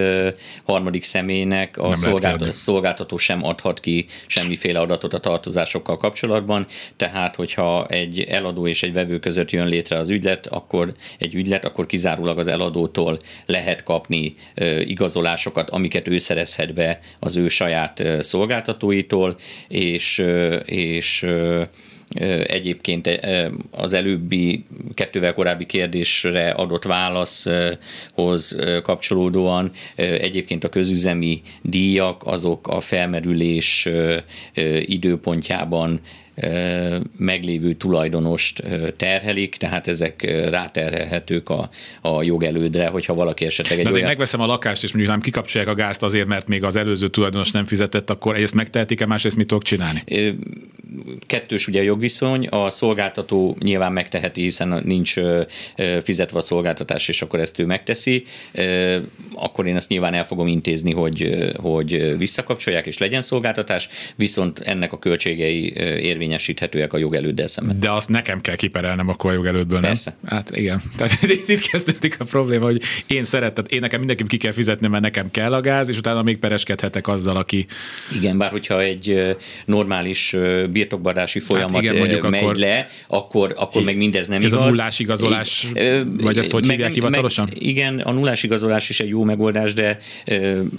harmadik 0.64 1.02
személynek 1.02 1.78
a 1.78 1.94
szolgáltató, 1.94 2.50
szolgáltató 2.50 3.16
sem 3.16 3.44
adhat 3.44 3.80
ki 3.80 4.06
semmiféle 4.26 4.80
adatot 4.80 5.14
a 5.14 5.20
tartozásokkal 5.20 5.96
kapcsolatban, 5.96 6.66
tehát 6.96 7.36
hogyha 7.36 7.86
egy 7.86 8.20
eladó 8.20 8.66
és 8.66 8.82
egy 8.82 8.92
vevő 8.92 9.18
között 9.18 9.50
jön 9.50 9.66
létre 9.66 9.98
az 9.98 10.10
ügylet, 10.10 10.46
akkor 10.46 10.94
egy 11.18 11.34
ügylet, 11.34 11.64
akkor 11.64 11.86
kizárólag 11.86 12.38
az 12.38 12.46
eladótól 12.46 13.18
lehet 13.46 13.82
kapni 13.82 14.34
igazolásokat, 14.84 15.70
amiket 15.70 16.08
ő 16.08 16.18
szerezhet 16.18 16.74
be 16.74 16.98
az 17.18 17.36
ő 17.36 17.48
saját 17.48 18.02
szolgáltatóitól, 18.20 19.36
és, 19.68 20.24
és 20.64 21.26
Egyébként 22.46 23.20
az 23.70 23.92
előbbi 23.92 24.64
kettővel 24.94 25.34
korábbi 25.34 25.66
kérdésre 25.66 26.50
adott 26.50 26.84
válaszhoz 26.84 28.56
kapcsolódóan 28.82 29.70
egyébként 29.96 30.64
a 30.64 30.68
közüzemi 30.68 31.42
díjak 31.62 32.22
azok 32.26 32.68
a 32.68 32.80
felmerülés 32.80 33.88
időpontjában 34.80 36.00
meglévő 37.16 37.72
tulajdonost 37.72 38.62
terhelik, 38.96 39.56
tehát 39.56 39.88
ezek 39.88 40.22
ráterhelhetők 40.50 41.48
a, 41.48 41.70
a 42.00 42.22
jogelődre, 42.22 42.86
hogyha 42.86 43.14
valaki 43.14 43.44
esetleg 43.44 43.78
egy 43.78 43.84
De 43.84 43.92
olyan... 43.92 44.06
megveszem 44.06 44.40
a 44.40 44.46
lakást, 44.46 44.82
és 44.82 44.92
mondjuk 44.92 45.12
nem 45.12 45.22
kikapcsolják 45.22 45.70
a 45.70 45.74
gázt 45.74 46.02
azért, 46.02 46.26
mert 46.26 46.48
még 46.48 46.64
az 46.64 46.76
előző 46.76 47.08
tulajdonos 47.08 47.50
nem 47.50 47.66
fizetett, 47.66 48.10
akkor 48.10 48.36
ezt 48.36 48.54
megtehetik-e, 48.54 49.06
másrészt 49.06 49.36
mit 49.36 49.46
tudok 49.46 49.62
csinálni? 49.62 50.04
kettős 51.26 51.66
ugye 51.66 51.80
a 51.80 51.82
jogviszony, 51.82 52.46
a 52.46 52.70
szolgáltató 52.70 53.56
nyilván 53.60 53.92
megteheti, 53.92 54.42
hiszen 54.42 54.82
nincs 54.84 55.14
fizetve 56.02 56.38
a 56.38 56.40
szolgáltatás, 56.40 57.08
és 57.08 57.22
akkor 57.22 57.40
ezt 57.40 57.58
ő 57.58 57.66
megteszi, 57.66 58.24
akkor 59.34 59.66
én 59.66 59.76
ezt 59.76 59.88
nyilván 59.88 60.14
el 60.14 60.24
fogom 60.24 60.46
intézni, 60.46 60.92
hogy, 60.92 61.50
hogy 61.56 62.18
visszakapcsolják, 62.18 62.86
és 62.86 62.98
legyen 62.98 63.22
szolgáltatás, 63.22 63.88
viszont 64.16 64.58
ennek 64.58 64.92
a 64.92 64.98
költségei 64.98 65.72
érvényesíthetőek 66.22 66.92
a 66.92 66.98
jogelőddel 66.98 67.46
szemben. 67.46 67.80
De 67.80 67.90
azt 67.90 68.08
nekem 68.08 68.40
kell 68.40 68.54
kiperelnem 68.54 69.08
akkor 69.08 69.30
a 69.30 69.34
jogelődből, 69.34 69.78
nem? 69.78 69.88
Persze. 69.88 70.16
Hát 70.26 70.56
igen. 70.56 70.82
Tehát 70.96 71.22
itt, 71.22 71.58
kezdődik 71.58 72.16
a 72.20 72.24
probléma, 72.24 72.64
hogy 72.64 72.82
én 73.06 73.24
szeretem, 73.24 73.64
én 73.68 73.80
nekem 73.80 73.98
mindenképp 73.98 74.26
ki 74.26 74.36
kell 74.36 74.52
fizetni, 74.52 74.88
mert 74.88 75.02
nekem 75.02 75.30
kell 75.30 75.54
a 75.54 75.60
gáz, 75.60 75.88
és 75.88 75.98
utána 75.98 76.22
még 76.22 76.38
pereskedhetek 76.38 77.08
azzal, 77.08 77.36
aki... 77.36 77.66
Igen, 78.14 78.38
bár 78.38 78.50
hogyha 78.50 78.80
egy 78.80 79.36
normális 79.64 80.36
birtokbadási 80.70 81.40
folyamat 81.40 81.74
hát 81.74 81.82
igen, 81.82 81.96
mondjuk 81.96 82.30
megy 82.30 82.42
akkor, 82.42 82.56
le, 82.56 82.88
akkor, 83.06 83.54
akkor 83.56 83.82
meg 83.82 83.96
mindez 83.96 84.28
nem 84.28 84.42
ez 84.42 84.44
igaz. 84.44 84.58
Ez 84.60 84.66
a 84.66 84.68
nullás 84.68 84.98
igazolás, 84.98 85.66
vagy 86.20 86.38
ezt 86.38 86.50
hogy 86.50 86.66
meg, 86.66 86.76
hívják 86.76 86.92
hivatalosan? 86.92 87.48
Meg, 87.48 87.62
igen, 87.62 87.98
a 87.98 88.12
nullás 88.12 88.42
igazolás 88.42 88.88
is 88.88 89.00
egy 89.00 89.08
jó 89.08 89.24
megoldás, 89.24 89.74
de, 89.74 89.98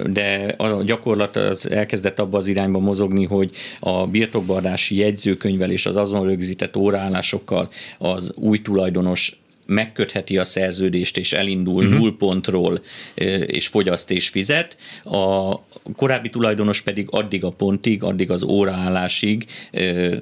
de 0.10 0.56
a 0.58 0.84
gyakorlat 0.84 1.36
az 1.36 1.70
elkezdett 1.70 2.20
abba 2.20 2.38
az 2.38 2.48
irányba 2.48 2.80
mozogni, 2.80 3.26
hogy 3.26 3.52
a 3.80 4.08
birtokbadási 4.08 4.96
jegyzőkönyvvel 5.34 5.72
és 5.72 5.86
az 5.86 5.96
azon 5.96 6.26
rögzített 6.26 6.78
óraállásokkal 6.78 7.70
az 7.98 8.32
új 8.36 8.62
tulajdonos 8.62 9.38
megkötheti 9.66 10.38
a 10.38 10.44
szerződést, 10.44 11.18
és 11.18 11.34
elindul 11.34 11.84
uh-huh. 11.84 12.00
nullpontról, 12.00 12.84
és 13.46 13.68
fogyaszt 13.68 14.12
és 14.12 14.30
fizet. 14.30 14.78
A 15.04 15.60
korábbi 15.96 16.30
tulajdonos 16.30 16.82
pedig 16.82 17.08
addig 17.12 17.44
a 17.44 17.50
pontig, 17.50 18.04
addig 18.04 18.32
az 18.32 18.44
óraállásig 18.44 19.46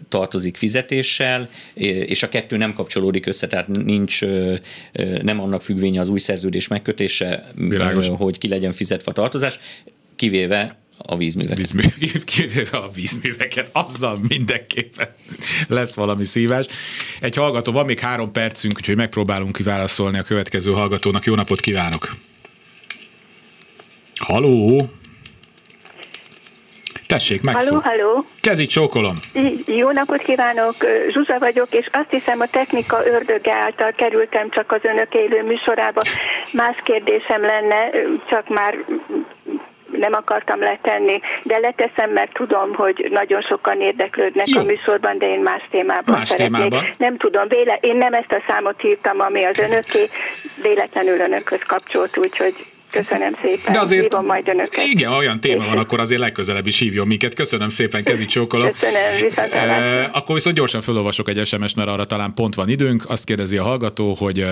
tartozik 0.10 0.58
fizetéssel, 0.58 1.50
és 1.74 2.24
a 2.24 2.30
kettő 2.30 2.58
nem 2.58 2.74
kapcsolódik 2.74 3.26
össze, 3.26 3.47
tehát 3.47 3.67
nincs 3.67 4.21
nem 5.21 5.39
annak 5.39 5.62
függvénye 5.62 6.00
az 6.00 6.10
új 6.10 6.19
szerződés 6.19 6.67
megkötése, 6.67 7.52
Világos. 7.56 8.08
hogy 8.08 8.38
ki 8.38 8.47
legyen 8.47 8.71
fizetve 8.71 9.12
a 9.12 9.13
tartozás, 9.13 9.60
kivéve 10.15 10.81
a 11.08 11.18
vízműveket. 11.18 11.58
Vízmű, 11.58 11.84
kivéve 12.26 12.78
a 12.78 12.90
vízműveket, 12.96 13.70
azzal 13.72 14.20
mindenképpen 14.28 15.08
lesz 15.68 15.96
valami 15.96 16.26
szívás. 16.26 16.66
Egy 17.20 17.36
hallgató, 17.36 17.72
van 17.72 17.86
még 17.86 18.00
három 18.00 18.32
percünk, 18.32 18.74
úgyhogy 18.78 18.96
megpróbálunk 18.96 19.56
kiválaszolni 19.56 20.18
a 20.18 20.24
következő 20.24 20.72
hallgatónak. 20.72 21.24
Jó 21.24 21.36
napot 21.36 21.60
kívánok! 21.60 22.10
Haló! 24.16 24.90
Tessék, 27.08 27.42
megszól. 27.42 27.80
Halló, 27.80 28.04
halló. 28.04 28.26
Kezi 28.42 28.66
csókolom. 28.66 29.20
Jó 29.66 29.92
napot 29.92 30.22
kívánok, 30.22 30.76
Zsuzsa 31.14 31.40
vagyok, 31.40 31.68
és 31.72 31.90
azt 31.92 32.10
hiszem 32.10 32.40
a 32.40 32.48
technika 32.48 33.06
ördöge 33.06 33.54
által 33.54 33.92
kerültem 33.92 34.50
csak 34.50 34.72
az 34.72 34.80
önök 34.84 35.14
élő 35.14 35.44
műsorába. 35.44 36.02
Más 36.54 36.76
kérdésem 36.84 37.42
lenne, 37.42 37.90
csak 38.30 38.50
már 38.50 38.76
nem 39.91 40.13
akartam 40.13 40.60
letenni, 40.60 41.19
de 41.43 41.58
leteszem, 41.58 42.12
mert 42.12 42.34
tudom, 42.34 42.73
hogy 42.73 43.08
nagyon 43.12 43.41
sokan 43.41 43.82
érdeklődnek 43.82 44.47
Jó. 44.47 44.60
a 44.60 44.63
műsorban, 44.63 45.17
de 45.17 45.27
én 45.27 45.39
más 45.39 45.67
témában 45.71 46.15
más 46.15 46.30
szeretnék. 46.30 46.51
Témában. 46.51 46.93
Nem 46.97 47.17
tudom, 47.17 47.47
véle, 47.47 47.77
én 47.82 47.97
nem 47.97 48.13
ezt 48.13 48.32
a 48.32 48.43
számot 48.47 48.84
írtam, 48.84 49.19
ami 49.19 49.43
az 49.43 49.58
önöké, 49.58 50.10
véletlenül 50.62 51.19
önökhöz 51.19 51.62
kapcsolt, 51.67 52.17
úgyhogy 52.17 52.56
Köszönöm 52.91 53.38
szépen. 53.43 53.73
De 53.73 53.80
azért, 53.80 54.04
Hívom 54.04 54.25
majd 54.25 54.47
önöket. 54.47 54.86
Igen, 54.86 55.12
olyan 55.12 55.39
téma 55.39 55.65
van, 55.65 55.77
akkor 55.77 55.99
azért 55.99 56.19
legközelebb 56.19 56.67
is 56.67 56.80
hívjon 56.80 57.08
minket. 57.08 57.34
Köszönöm 57.34 57.69
szépen, 57.69 58.04
kezi 58.04 58.25
csókolom. 58.25 58.67
Köszönöm, 58.67 59.21
viszont 59.21 59.54
e, 59.54 60.10
Akkor 60.13 60.36
viszont 60.36 60.56
gyorsan 60.56 60.82
felolvasok 60.82 61.30
egy 61.30 61.45
SMS-t, 61.45 61.75
mert 61.75 61.89
arra 61.89 62.06
talán 62.06 62.34
pont 62.34 62.56
van 62.56 62.69
időnk. 62.69 63.04
Azt 63.08 63.25
kérdezi 63.25 63.58
a 63.58 63.63
hallgató, 63.63 64.13
hogy, 64.13 64.45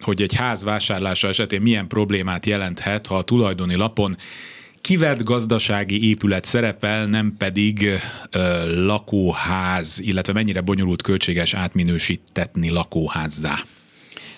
hogy 0.00 0.22
egy 0.22 0.34
ház 0.34 0.64
vásárlása 0.64 1.28
esetén 1.28 1.60
milyen 1.60 1.86
problémát 1.86 2.46
jelenthet, 2.46 3.06
ha 3.06 3.16
a 3.16 3.22
tulajdoni 3.22 3.76
lapon 3.76 4.16
kivett 4.86 5.22
gazdasági 5.22 6.08
épület 6.08 6.44
szerepel, 6.44 7.06
nem 7.06 7.34
pedig 7.38 7.88
ö, 8.30 8.84
lakóház, 8.84 10.00
illetve 10.00 10.32
mennyire 10.32 10.60
bonyolult 10.60 11.02
költséges 11.02 11.54
átminősítetni 11.54 12.70
lakóházzá? 12.70 13.54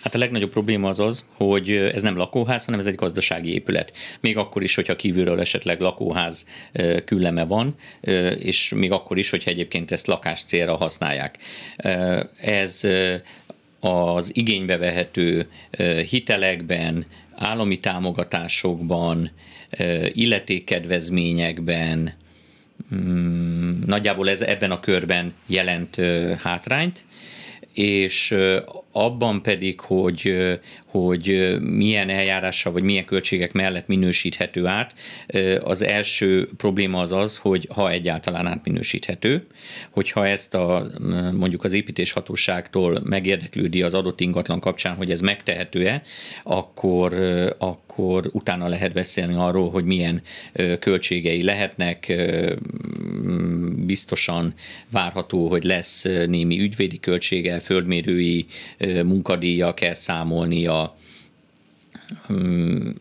Hát 0.02 0.14
a 0.14 0.18
legnagyobb 0.18 0.50
probléma 0.50 0.88
az 0.88 1.00
az, 1.00 1.26
hogy 1.32 1.70
ez 1.70 2.02
nem 2.02 2.16
lakóház, 2.16 2.64
hanem 2.64 2.80
ez 2.80 2.86
egy 2.86 2.94
gazdasági 2.94 3.52
épület. 3.52 3.96
Még 4.20 4.36
akkor 4.36 4.62
is, 4.62 4.74
hogyha 4.74 4.96
kívülről 4.96 5.40
esetleg 5.40 5.80
lakóház 5.80 6.46
külleme 7.04 7.44
van, 7.44 7.74
és 8.38 8.72
még 8.76 8.92
akkor 8.92 9.18
is, 9.18 9.30
hogyha 9.30 9.50
egyébként 9.50 9.90
ezt 9.90 10.06
lakás 10.06 10.44
célra 10.44 10.76
használják. 10.76 11.38
Ez 12.40 12.86
az 13.80 14.36
igénybe 14.36 14.76
vehető 14.76 15.48
hitelekben, 16.08 17.06
állami 17.34 17.76
támogatásokban, 17.76 19.30
illetékkedvezményekben, 20.12 22.12
mm, 22.94 23.80
nagyjából 23.86 24.30
ez 24.30 24.40
ebben 24.40 24.70
a 24.70 24.80
körben 24.80 25.32
jelent 25.46 25.96
hátrányt, 26.42 27.04
és 27.72 28.34
abban 29.04 29.42
pedig, 29.42 29.80
hogy, 29.80 30.36
hogy 30.86 31.56
milyen 31.60 32.08
eljárással 32.08 32.72
vagy 32.72 32.82
milyen 32.82 33.04
költségek 33.04 33.52
mellett 33.52 33.86
minősíthető 33.86 34.66
át, 34.66 34.94
az 35.60 35.82
első 35.82 36.48
probléma 36.56 37.00
az 37.00 37.12
az, 37.12 37.36
hogy 37.36 37.68
ha 37.74 37.90
egyáltalán 37.90 38.46
átminősíthető, 38.46 39.46
hogyha 39.90 40.26
ezt 40.26 40.54
a, 40.54 40.86
mondjuk 41.32 41.64
az 41.64 41.72
építéshatóságtól 41.72 43.00
megérdeklődi 43.04 43.82
az 43.82 43.94
adott 43.94 44.20
ingatlan 44.20 44.60
kapcsán, 44.60 44.96
hogy 44.96 45.10
ez 45.10 45.20
megtehető-e, 45.20 46.02
akkor, 46.42 47.14
akkor 47.58 48.30
utána 48.32 48.68
lehet 48.68 48.92
beszélni 48.92 49.34
arról, 49.34 49.70
hogy 49.70 49.84
milyen 49.84 50.22
költségei 50.78 51.42
lehetnek, 51.42 52.12
biztosan 53.86 54.54
várható, 54.90 55.48
hogy 55.48 55.64
lesz 55.64 56.02
némi 56.26 56.60
ügyvédi 56.60 57.00
költsége, 57.00 57.58
földmérői 57.58 58.46
munkadíja 59.04 59.74
kell 59.74 59.94
számolnia, 59.94 60.96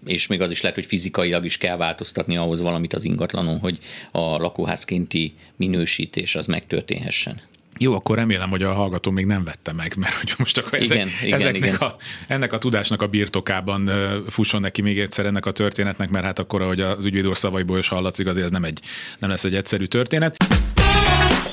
és 0.06 0.28
még 0.28 0.42
az 0.42 0.52
is 0.52 0.62
lehet, 0.62 0.78
hogy 0.78 0.86
fizikailag 0.86 1.46
is 1.46 1.58
kell 1.58 1.78
változtatni 1.78 2.38
ahhoz 2.38 2.62
valamit 2.62 2.94
az 2.94 3.04
ingatlanon, 3.04 3.60
hogy 3.60 3.80
a 4.12 4.20
lakóházkénti 4.20 5.34
minősítés 5.56 6.36
az 6.36 6.48
megtörténhessen. 6.48 7.42
Jó, 7.80 7.94
akkor 7.94 8.18
remélem, 8.18 8.50
hogy 8.50 8.64
a 8.64 8.74
hallgató 8.74 9.12
még 9.12 9.26
nem 9.26 9.44
vette 9.44 9.74
meg, 9.74 9.94
mert 9.98 10.14
hogy 10.14 10.34
most 10.38 10.58
akkor 10.58 10.80
ezek, 10.80 10.98
igen, 10.98 11.10
igen, 11.24 11.40
ezeknek 11.40 11.62
igen. 11.62 11.76
A, 11.76 11.96
ennek 12.28 12.54
a 12.54 12.58
tudásnak 12.58 13.02
a 13.02 13.08
birtokában 13.08 13.92
fusson 14.28 14.62
neki 14.62 14.82
még 14.82 15.00
egyszer 15.00 15.26
ennek 15.26 15.46
a 15.46 15.52
történetnek, 15.52 16.10
mert 16.10 16.26
hát 16.26 16.40
akkor, 16.40 16.62
ahogy 16.62 16.82
az 16.82 17.06
ügyvédor 17.06 17.38
szavaiból 17.38 17.78
is 17.78 17.88
hallatszik, 17.88 18.28
azért 18.28 18.46
ez 18.46 18.52
nem, 18.52 18.64
egy, 18.64 18.80
nem 19.20 19.30
lesz 19.30 19.44
egy 19.44 19.56
egyszerű 19.56 19.86
történet. 19.86 20.36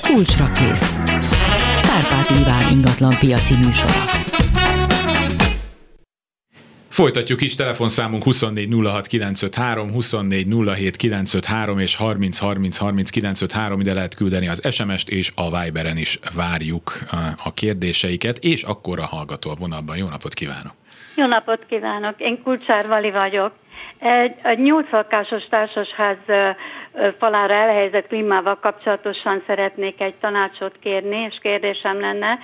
Kulcsra 0.01 0.51
kész. 0.51 0.95
Kárpát 1.95 2.29
Iván 2.29 2.71
ingatlan 2.71 3.13
piaci 3.19 3.53
műsora. 3.53 3.93
Folytatjuk 6.89 7.41
is, 7.41 7.55
telefonszámunk 7.55 8.23
24 8.23 8.73
06 8.83 9.07
953, 9.07 9.91
24 9.91 10.47
07 10.75 10.95
953 10.95 11.79
és 11.79 11.95
30 11.95 12.37
30 12.37 12.77
30 12.77 13.09
953, 13.09 13.79
ide 13.79 13.93
lehet 13.93 14.15
küldeni 14.15 14.47
az 14.47 14.61
SMS-t, 14.71 15.09
és 15.09 15.31
a 15.35 15.59
Viberen 15.59 15.97
is 15.97 16.19
várjuk 16.35 16.99
a 17.43 17.53
kérdéseiket, 17.53 18.37
és 18.37 18.63
akkor 18.63 18.99
a 18.99 19.05
hallgató 19.05 19.49
a 19.49 19.55
vonalban. 19.59 19.97
Jó 19.97 20.07
napot 20.07 20.33
kívánok! 20.33 20.73
Jó 21.15 21.25
napot 21.25 21.65
kívánok! 21.69 22.15
Én 22.17 22.41
Kulcsár 22.43 22.87
Vali 22.87 23.11
vagyok. 23.11 23.53
Egy, 23.99 24.35
egy 24.43 24.59
nyolc 24.59 24.91
lakásos 24.91 25.43
társasház 25.49 26.17
falára 27.19 27.53
elhelyezett 27.53 28.07
klímával 28.07 28.57
kapcsolatosan 28.61 29.43
szeretnék 29.47 30.01
egy 30.01 30.15
tanácsot 30.15 30.75
kérni, 30.79 31.27
és 31.29 31.37
kérdésem 31.41 31.99
lenne, 31.99 32.39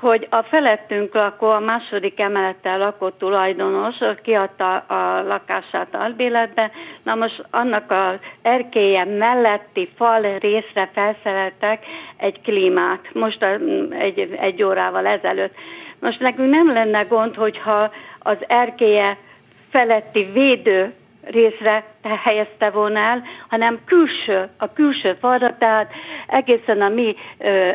hogy 0.00 0.26
a 0.30 0.42
felettünk 0.42 1.14
lakó, 1.14 1.46
a 1.46 1.60
második 1.60 2.20
emelettel 2.20 2.78
lakó 2.78 3.08
tulajdonos 3.10 3.96
kiadta 4.22 4.76
a 4.76 5.22
lakását 5.22 5.94
albéletbe, 5.94 6.70
na 7.02 7.14
most 7.14 7.44
annak 7.50 7.90
az 7.90 8.18
erkélye 8.42 9.04
melletti 9.04 9.90
fal 9.96 10.38
részre 10.38 10.90
felszereltek 10.94 11.84
egy 12.16 12.40
klímát, 12.40 13.00
most 13.12 13.42
a, 13.42 13.54
egy, 13.90 14.36
egy 14.40 14.62
órával 14.62 15.06
ezelőtt. 15.06 15.54
Most 16.00 16.20
nekünk 16.20 16.54
nem 16.54 16.72
lenne 16.72 17.02
gond, 17.02 17.34
hogyha 17.34 17.92
az 18.18 18.36
erkélye 18.46 19.16
feletti 19.70 20.24
védő 20.32 20.94
részre 21.22 21.84
helyezte 22.24 22.70
volna 22.70 22.98
el, 22.98 23.22
hanem 23.48 23.78
külső, 23.84 24.48
a 24.58 24.72
külső 24.72 25.16
falra, 25.20 25.56
tehát 25.58 25.92
egészen 26.26 26.80
a 26.80 26.88
mi 26.88 27.16
ö, 27.38 27.70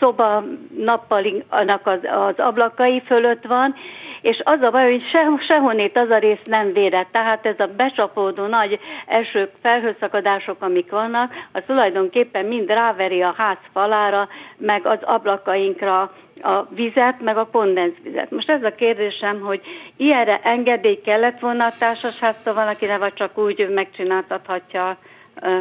szoba 0.00 0.44
nappalinnak 0.76 1.86
az, 1.86 1.98
az 2.02 2.34
ablakai 2.36 3.02
fölött 3.06 3.44
van, 3.44 3.74
és 4.20 4.40
az 4.44 4.62
a 4.62 4.70
baj, 4.70 4.90
hogy 4.90 5.04
se, 5.12 5.26
sehonnét 5.48 5.96
az 5.96 6.10
a 6.10 6.18
rész 6.18 6.42
nem 6.44 6.72
védett. 6.72 7.08
Tehát 7.12 7.46
ez 7.46 7.60
a 7.60 7.70
becsapódó 7.76 8.46
nagy 8.46 8.78
első 9.06 9.50
felhőszakadások, 9.62 10.62
amik 10.62 10.90
vannak, 10.90 11.32
az 11.52 11.62
tulajdonképpen 11.66 12.44
mind 12.44 12.68
ráveri 12.68 13.22
a 13.22 13.34
ház 13.36 13.58
falára, 13.72 14.28
meg 14.56 14.86
az 14.86 14.98
ablakainkra, 15.02 16.12
a 16.42 16.68
vizet, 16.74 17.20
meg 17.20 17.36
a 17.36 17.48
kondenzvizet. 17.52 18.30
Most 18.30 18.50
ez 18.50 18.62
a 18.62 18.74
kérdésem, 18.74 19.40
hogy 19.40 19.60
ilyenre 19.96 20.40
engedély 20.42 21.00
kellett 21.04 21.40
volna 21.40 21.66
a 21.66 21.74
társasháztól 21.78 22.54
valakire, 22.54 22.96
vagy 22.96 23.14
csak 23.14 23.38
úgy 23.38 23.68
megcsináltathatja 23.70 24.98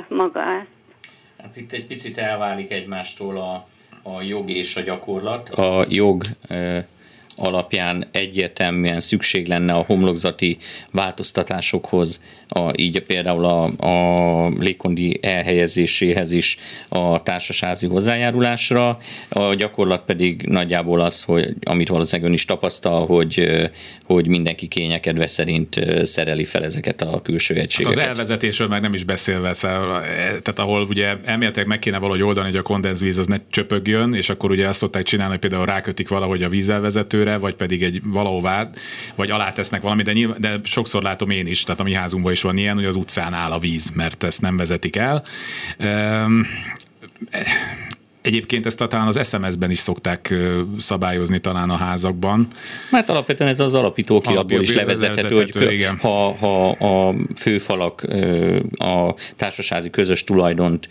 maga 0.08 0.42
ezt? 0.42 0.76
Hát 1.42 1.56
itt 1.56 1.72
egy 1.72 1.86
picit 1.86 2.18
elválik 2.18 2.72
egymástól 2.72 3.38
a, 3.38 3.68
a 4.04 4.22
jog 4.22 4.50
és 4.50 4.76
a 4.76 4.82
gyakorlat. 4.82 5.50
A 5.50 5.86
jog 5.90 6.22
alapján 7.38 8.08
egyértelműen 8.12 9.00
szükség 9.00 9.48
lenne 9.48 9.74
a 9.74 9.84
homlokzati 9.88 10.58
változtatásokhoz, 10.92 12.24
a, 12.48 12.72
így 12.76 13.00
például 13.00 13.46
a, 13.46 13.64
a 13.66 14.52
légkondi 14.60 15.20
elhelyezéséhez 15.22 16.32
is 16.32 16.58
a 16.90 17.24
társasházi 17.24 17.88
hozzájárulásra. 17.88 18.98
A 19.30 19.54
gyakorlat 19.54 20.04
pedig 20.06 20.42
nagyjából 20.42 21.02
az, 21.02 21.24
hogy 21.24 21.54
amit 21.64 21.88
valószínűleg 21.88 22.30
ön 22.30 22.36
is 22.36 22.46
tapasztal, 22.46 23.06
hogy, 23.06 23.48
hogy 24.06 24.28
mindenki 24.28 24.68
kényekedve 24.68 25.28
szerint 25.28 25.80
szereli 26.04 26.44
fel 26.44 26.64
ezeket 26.64 27.02
a 27.02 27.22
külső 27.22 27.56
egységeket. 27.56 28.00
Hát 28.00 28.04
az 28.04 28.10
elvezetésről 28.10 28.68
meg 28.68 28.82
nem 28.82 28.94
is 28.94 29.04
beszélve, 29.04 29.54
szóval, 29.54 30.02
tehát 30.28 30.60
ahol 30.60 30.86
ugye 30.90 31.16
elméletileg 31.26 31.68
meg 31.68 31.80
kéne 31.80 31.98
valahogy 31.98 32.22
oldani, 32.22 32.50
hogy 32.50 32.58
a 32.58 32.62
kondenzvíz 32.62 33.18
az 33.18 33.28
ne 33.28 33.38
csöpögjön, 33.50 34.14
és 34.14 34.30
akkor 34.30 34.52
ugye 34.52 34.68
azt 34.68 34.80
szokták 34.80 35.04
csinálni, 35.04 35.32
hogy 35.32 35.42
például 35.42 35.66
rákötik 35.66 36.08
valahogy 36.08 36.44
a 36.44 36.50
vízelvezetőre, 36.50 37.38
vagy 37.38 37.56
pedig 37.56 37.84
egy 37.84 38.02
valahová, 38.04 38.70
vagy 39.16 39.30
alá 39.30 39.52
tesznek 39.52 39.82
valamit, 39.82 40.06
de, 40.06 40.14
nyilván, 40.14 40.38
de 40.40 40.60
sokszor 40.64 41.04
látom 41.04 41.30
én 41.30 41.48
is, 41.48 41.64
tehát 41.64 41.80
a 41.80 41.84
mi 41.84 41.94
házunkban 41.94 42.32
is 42.32 42.37
van 42.42 42.58
ilyen, 42.58 42.76
hogy 42.76 42.86
az 42.86 42.96
utcán 42.96 43.34
áll 43.34 43.52
a 43.52 43.60
víz, 43.60 43.90
mert 43.90 44.24
ezt 44.24 44.42
nem 44.42 44.58
vezetik 44.58 44.96
el. 44.96 45.24
Egyébként 48.22 48.66
ezt 48.66 48.78
talán 48.78 49.08
az 49.08 49.28
SMS-ben 49.28 49.72
is 49.72 49.78
szokták 49.78 50.34
szabályozni 50.78 51.40
talán 51.40 51.70
a 51.70 51.76
házakban. 51.76 52.48
Mert 52.92 53.10
alapvetően 53.10 53.50
ez 53.50 53.60
az 53.60 53.74
alapító 53.74 54.20
kiadból 54.20 54.62
is 54.62 54.74
levezethető, 54.74 55.36
hogy 55.36 55.72
igen. 55.72 55.98
ha, 55.98 56.36
ha 56.36 56.70
a 56.70 57.16
főfalak 57.36 58.02
a 58.72 59.14
társasági 59.36 59.90
közös 59.90 60.24
tulajdont 60.24 60.90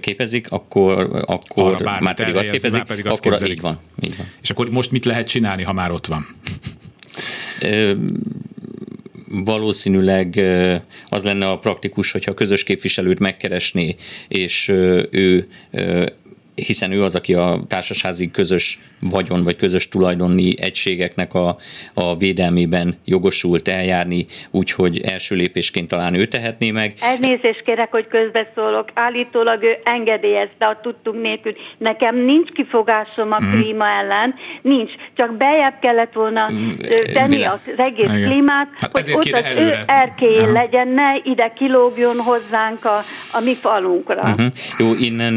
képezik, 0.00 0.50
akkor, 0.50 1.24
akkor 1.26 1.82
már 2.00 2.14
pedig 2.14 2.36
azt 2.36 2.50
képezik, 2.50 2.78
már 2.78 2.86
pedig 2.86 3.06
azt 3.06 3.26
akkor 3.26 3.48
így 3.48 3.60
van, 3.60 3.78
így 4.00 4.16
van. 4.16 4.26
És 4.42 4.50
akkor 4.50 4.70
most 4.70 4.90
mit 4.90 5.04
lehet 5.04 5.28
csinálni, 5.28 5.62
ha 5.62 5.72
már 5.72 5.90
ott 5.90 6.06
van? 6.06 6.26
Valószínűleg 9.44 10.40
az 11.08 11.24
lenne 11.24 11.50
a 11.50 11.58
praktikus, 11.58 12.12
hogyha 12.12 12.30
a 12.30 12.34
közös 12.34 12.62
képviselőt 12.62 13.18
megkeresné, 13.18 13.96
és 14.28 14.68
ő 15.10 15.48
hiszen 16.54 16.92
ő 16.92 17.02
az, 17.02 17.14
aki 17.14 17.34
a 17.34 17.60
társasházi 17.68 18.30
közös 18.30 18.78
vagyon 19.00 19.44
vagy 19.44 19.56
közös 19.56 19.88
tulajdoni 19.88 20.60
egységeknek 20.60 21.34
a, 21.34 21.56
a 21.94 22.16
védelmében 22.16 22.94
jogosult 23.04 23.68
eljárni, 23.68 24.26
úgyhogy 24.50 25.00
első 25.00 25.34
lépésként 25.34 25.88
talán 25.88 26.14
ő 26.14 26.26
tehetné 26.26 26.70
meg. 26.70 26.94
Elnézést 27.00 27.60
kérek, 27.64 27.90
hogy 27.90 28.06
közbeszólok. 28.08 28.88
Állítólag 28.94 29.62
ő 29.62 29.76
engedélyezte 29.84 30.66
a 30.66 30.80
tudtunk 30.82 31.22
nélkül. 31.22 31.54
Nekem 31.78 32.16
nincs 32.16 32.50
kifogásom 32.50 33.32
a 33.32 33.40
mm. 33.42 33.50
klíma 33.50 33.86
ellen, 33.86 34.34
nincs. 34.62 34.90
Csak 35.16 35.36
bejebb 35.36 35.78
kellett 35.80 36.12
volna 36.12 36.50
mm, 36.52 36.72
tenni 37.12 37.42
az 37.42 37.60
egész 37.76 38.04
Igen. 38.04 38.30
klímát, 38.30 38.68
hát 38.78 38.92
hogy 38.92 39.12
ott 39.12 39.32
az 39.32 39.42
előre. 39.44 39.64
ő 39.64 39.82
erkélyén 39.86 40.52
legyen, 40.52 40.88
ne 40.88 41.16
ide 41.24 41.52
kilógjon 41.56 42.16
hozzánk 42.16 42.84
a, 42.84 42.98
a 43.32 43.40
mi 43.44 43.54
falunkra. 43.54 44.22
Uh-huh. 44.22 44.46
Jó, 44.78 44.94
innen 44.94 45.34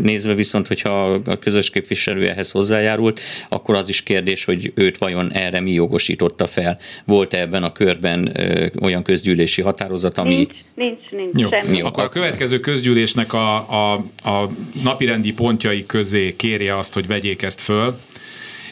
nézve 0.00 0.34
viszont 0.34 0.53
viszont 0.54 0.80
hogyha 0.80 1.30
a 1.32 1.38
közös 1.38 1.70
képviselő 1.70 2.28
ehhez 2.28 2.50
hozzájárult, 2.50 3.20
akkor 3.48 3.74
az 3.74 3.88
is 3.88 4.02
kérdés, 4.02 4.44
hogy 4.44 4.72
őt 4.74 4.98
vajon 4.98 5.32
erre 5.32 5.60
mi 5.60 5.72
jogosította 5.72 6.46
fel. 6.46 6.78
Volt-e 7.04 7.40
ebben 7.40 7.62
a 7.62 7.72
körben 7.72 8.40
ö, 8.40 8.66
olyan 8.82 9.02
közgyűlési 9.02 9.62
határozat, 9.62 10.18
ami... 10.18 10.34
Nincs, 10.34 10.50
nincs, 10.74 11.10
nincs 11.10 11.40
Jó. 11.40 11.48
semmi. 11.48 11.80
Akkor 11.80 12.04
a 12.04 12.08
következő 12.08 12.60
közgyűlésnek 12.60 13.32
a, 13.32 13.54
a, 13.56 13.92
a 14.30 14.48
napirendi 14.82 15.32
pontjai 15.32 15.86
közé 15.86 16.36
kérje 16.36 16.76
azt, 16.76 16.94
hogy 16.94 17.06
vegyék 17.06 17.42
ezt 17.42 17.60
föl, 17.60 17.98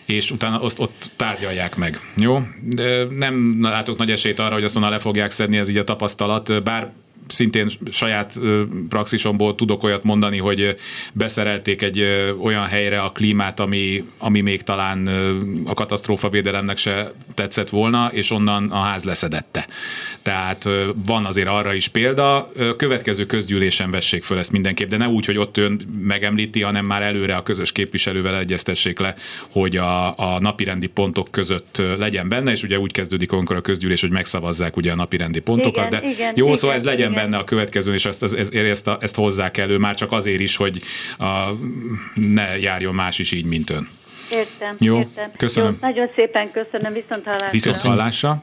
és 0.04 0.30
utána 0.30 0.60
azt 0.60 0.78
ott 0.78 1.10
tárgyalják 1.16 1.76
meg. 1.76 2.00
Jó? 2.16 2.38
De 2.62 3.04
nem 3.04 3.58
látok 3.60 3.98
nagy 3.98 4.10
esélyt 4.10 4.38
arra, 4.38 4.54
hogy 4.54 4.64
azt 4.64 4.76
onnan 4.76 4.90
le 4.90 4.98
fogják 4.98 5.30
szedni, 5.30 5.56
ez 5.56 5.68
így 5.68 5.76
a 5.76 5.84
tapasztalat, 5.84 6.62
bár 6.62 6.92
szintén 7.26 7.70
saját 7.90 8.40
praxisomból 8.88 9.54
tudok 9.54 9.82
olyat 9.82 10.04
mondani, 10.04 10.38
hogy 10.38 10.76
beszerelték 11.12 11.82
egy 11.82 12.06
olyan 12.42 12.66
helyre 12.66 13.00
a 13.00 13.10
klímát, 13.10 13.60
ami, 13.60 14.04
ami 14.18 14.40
még 14.40 14.62
talán 14.62 15.06
a 15.64 15.74
katasztrófavédelemnek 15.74 16.78
se 16.78 17.12
tetszett 17.34 17.68
volna, 17.68 18.10
és 18.12 18.30
onnan 18.30 18.70
a 18.70 18.78
ház 18.78 19.04
leszedette. 19.04 19.66
Tehát 20.22 20.68
van 21.06 21.24
azért 21.24 21.48
arra 21.48 21.74
is 21.74 21.88
példa. 21.88 22.52
Következő 22.76 23.26
közgyűlésen 23.26 23.90
vessék 23.90 24.22
föl 24.22 24.38
ezt 24.38 24.52
mindenképp, 24.52 24.88
de 24.88 24.96
ne 24.96 25.08
úgy, 25.08 25.26
hogy 25.26 25.38
ott 25.38 25.56
ön 25.56 25.80
megemlíti, 26.02 26.62
hanem 26.62 26.86
már 26.86 27.02
előre 27.02 27.36
a 27.36 27.42
közös 27.42 27.72
képviselővel 27.72 28.38
egyeztessék 28.38 28.98
le, 28.98 29.14
hogy 29.50 29.76
a, 29.76 30.18
a 30.18 30.40
napirendi 30.40 30.86
pontok 30.86 31.28
között 31.30 31.82
legyen 31.98 32.28
benne, 32.28 32.50
és 32.50 32.62
ugye 32.62 32.78
úgy 32.78 32.92
kezdődik, 32.92 33.32
amikor 33.32 33.56
a 33.56 33.60
közgyűlés, 33.60 34.00
hogy 34.00 34.10
megszavazzák 34.10 34.76
ugye 34.76 34.92
a 34.92 34.94
napirendi 34.94 35.38
pontokat, 35.38 35.86
igen, 35.86 36.02
de 36.02 36.10
igen, 36.10 36.32
jó, 36.36 36.44
igen, 36.44 36.56
szóval 36.56 36.76
ez 36.76 36.84
legyen 36.84 37.11
igen. 37.12 37.24
benne 37.24 37.36
a 37.36 37.44
következő, 37.44 37.94
és 37.94 38.04
ezt, 38.04 38.22
ezt, 38.22 38.54
ezt, 38.54 38.90
ezt 39.00 39.14
hozzák 39.14 39.58
elő, 39.58 39.78
már 39.78 39.94
csak 39.94 40.12
azért 40.12 40.40
is, 40.40 40.56
hogy 40.56 40.82
a, 41.18 41.48
ne 42.14 42.58
járjon 42.58 42.94
más 42.94 43.18
is 43.18 43.32
így, 43.32 43.44
mint 43.44 43.70
ön. 43.70 43.88
Értem, 44.32 44.76
Jó, 44.78 44.98
értem. 44.98 45.30
köszönöm. 45.36 45.78
Jó, 45.80 45.88
nagyon 45.88 46.10
szépen 46.14 46.50
köszönöm, 46.50 46.92
viszont 46.92 47.24
hallásra. 47.24 47.50
Viszont 47.50 47.76
hallásra. 47.76 48.42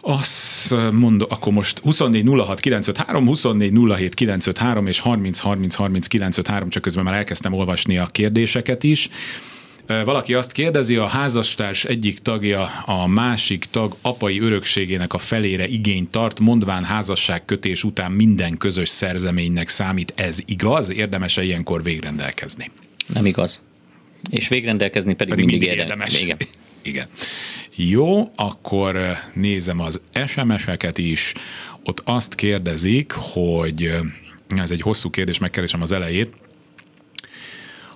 Azt 0.00 0.74
mondom, 0.92 1.28
akkor 1.30 1.52
most 1.52 1.78
24 1.78 2.28
06 2.28 2.60
953, 2.60 3.26
24 3.26 3.72
07 3.72 4.14
953 4.14 4.86
és 4.86 4.98
30 5.00 5.38
30 5.38 5.74
30 5.74 6.06
953, 6.06 6.68
csak 6.68 6.82
közben 6.82 7.04
már 7.04 7.14
elkezdtem 7.14 7.52
olvasni 7.52 7.98
a 7.98 8.06
kérdéseket 8.06 8.82
is. 8.82 9.08
Valaki 9.86 10.34
azt 10.34 10.52
kérdezi, 10.52 10.96
a 10.96 11.06
házastárs 11.06 11.84
egyik 11.84 12.18
tagja 12.18 12.64
a 12.84 13.06
másik 13.06 13.66
tag 13.70 13.96
apai 14.02 14.40
örökségének 14.40 15.12
a 15.12 15.18
felére 15.18 15.66
igényt 15.66 16.10
tart, 16.10 16.40
mondván 16.40 16.84
házasságkötés 16.84 17.84
után 17.84 18.12
minden 18.12 18.56
közös 18.56 18.88
szerzeménynek 18.88 19.68
számít. 19.68 20.12
Ez 20.16 20.38
igaz? 20.46 20.90
Érdemes-e 20.90 21.42
ilyenkor 21.42 21.82
végrendelkezni? 21.82 22.70
Nem 23.06 23.26
igaz. 23.26 23.62
És 24.30 24.48
végrendelkezni 24.48 25.14
pedig, 25.14 25.34
pedig 25.34 25.46
mindig, 25.46 25.68
mindig 25.68 25.84
érdemes. 25.84 26.22
Igen. 26.22 26.36
Igen. 26.82 27.08
Jó, 27.74 28.32
akkor 28.36 29.16
nézem 29.34 29.80
az 29.80 30.00
SMS-eket 30.26 30.98
is. 30.98 31.32
Ott 31.82 32.02
azt 32.04 32.34
kérdezik, 32.34 33.12
hogy 33.12 33.90
ez 34.56 34.70
egy 34.70 34.80
hosszú 34.80 35.10
kérdés, 35.10 35.38
megkeresem 35.38 35.82
az 35.82 35.92
elejét. 35.92 36.32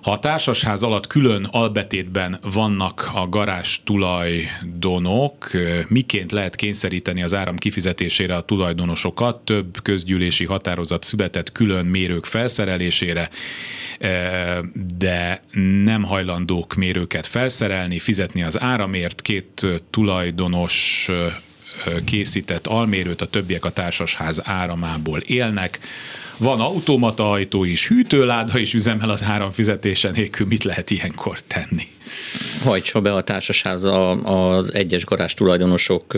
Ha 0.01 0.11
a 0.11 0.19
társasház 0.19 0.83
alatt 0.83 1.07
külön 1.07 1.47
albetétben 1.51 2.39
vannak 2.53 3.09
a 3.13 3.29
garázs 3.29 3.79
tulajdonok, 3.83 5.51
miként 5.87 6.31
lehet 6.31 6.55
kényszeríteni 6.55 7.23
az 7.23 7.33
áram 7.33 7.57
kifizetésére 7.57 8.35
a 8.35 8.41
tulajdonosokat? 8.41 9.45
Több 9.45 9.81
közgyűlési 9.81 10.45
határozat 10.45 11.03
született 11.03 11.51
külön 11.51 11.85
mérők 11.85 12.25
felszerelésére, 12.25 13.29
de 14.97 15.41
nem 15.83 16.03
hajlandók 16.03 16.75
mérőket 16.75 17.25
felszerelni, 17.25 17.99
fizetni 17.99 18.43
az 18.43 18.61
áramért, 18.61 19.21
két 19.21 19.65
tulajdonos 19.89 21.09
készített 22.05 22.67
almérőt, 22.67 23.21
a 23.21 23.27
többiek 23.27 23.65
a 23.65 23.69
társasház 23.69 24.41
áramából 24.43 25.19
élnek 25.19 25.79
van 26.39 26.59
automata 26.59 27.31
ajtó 27.31 27.63
is, 27.63 27.87
hűtőláda 27.87 28.59
is 28.59 28.73
üzemel 28.73 29.09
az 29.09 29.23
áramfizetése 29.23 30.11
nélkül, 30.11 30.47
mit 30.47 30.63
lehet 30.63 30.89
ilyenkor 30.89 31.39
tenni? 31.47 31.87
Hajtsa 32.63 33.01
be 33.01 33.13
a 33.13 33.23
társaság 33.23 33.77
az 34.23 34.73
egyes 34.73 35.05
garázs 35.05 35.33
tulajdonosok 35.33 36.13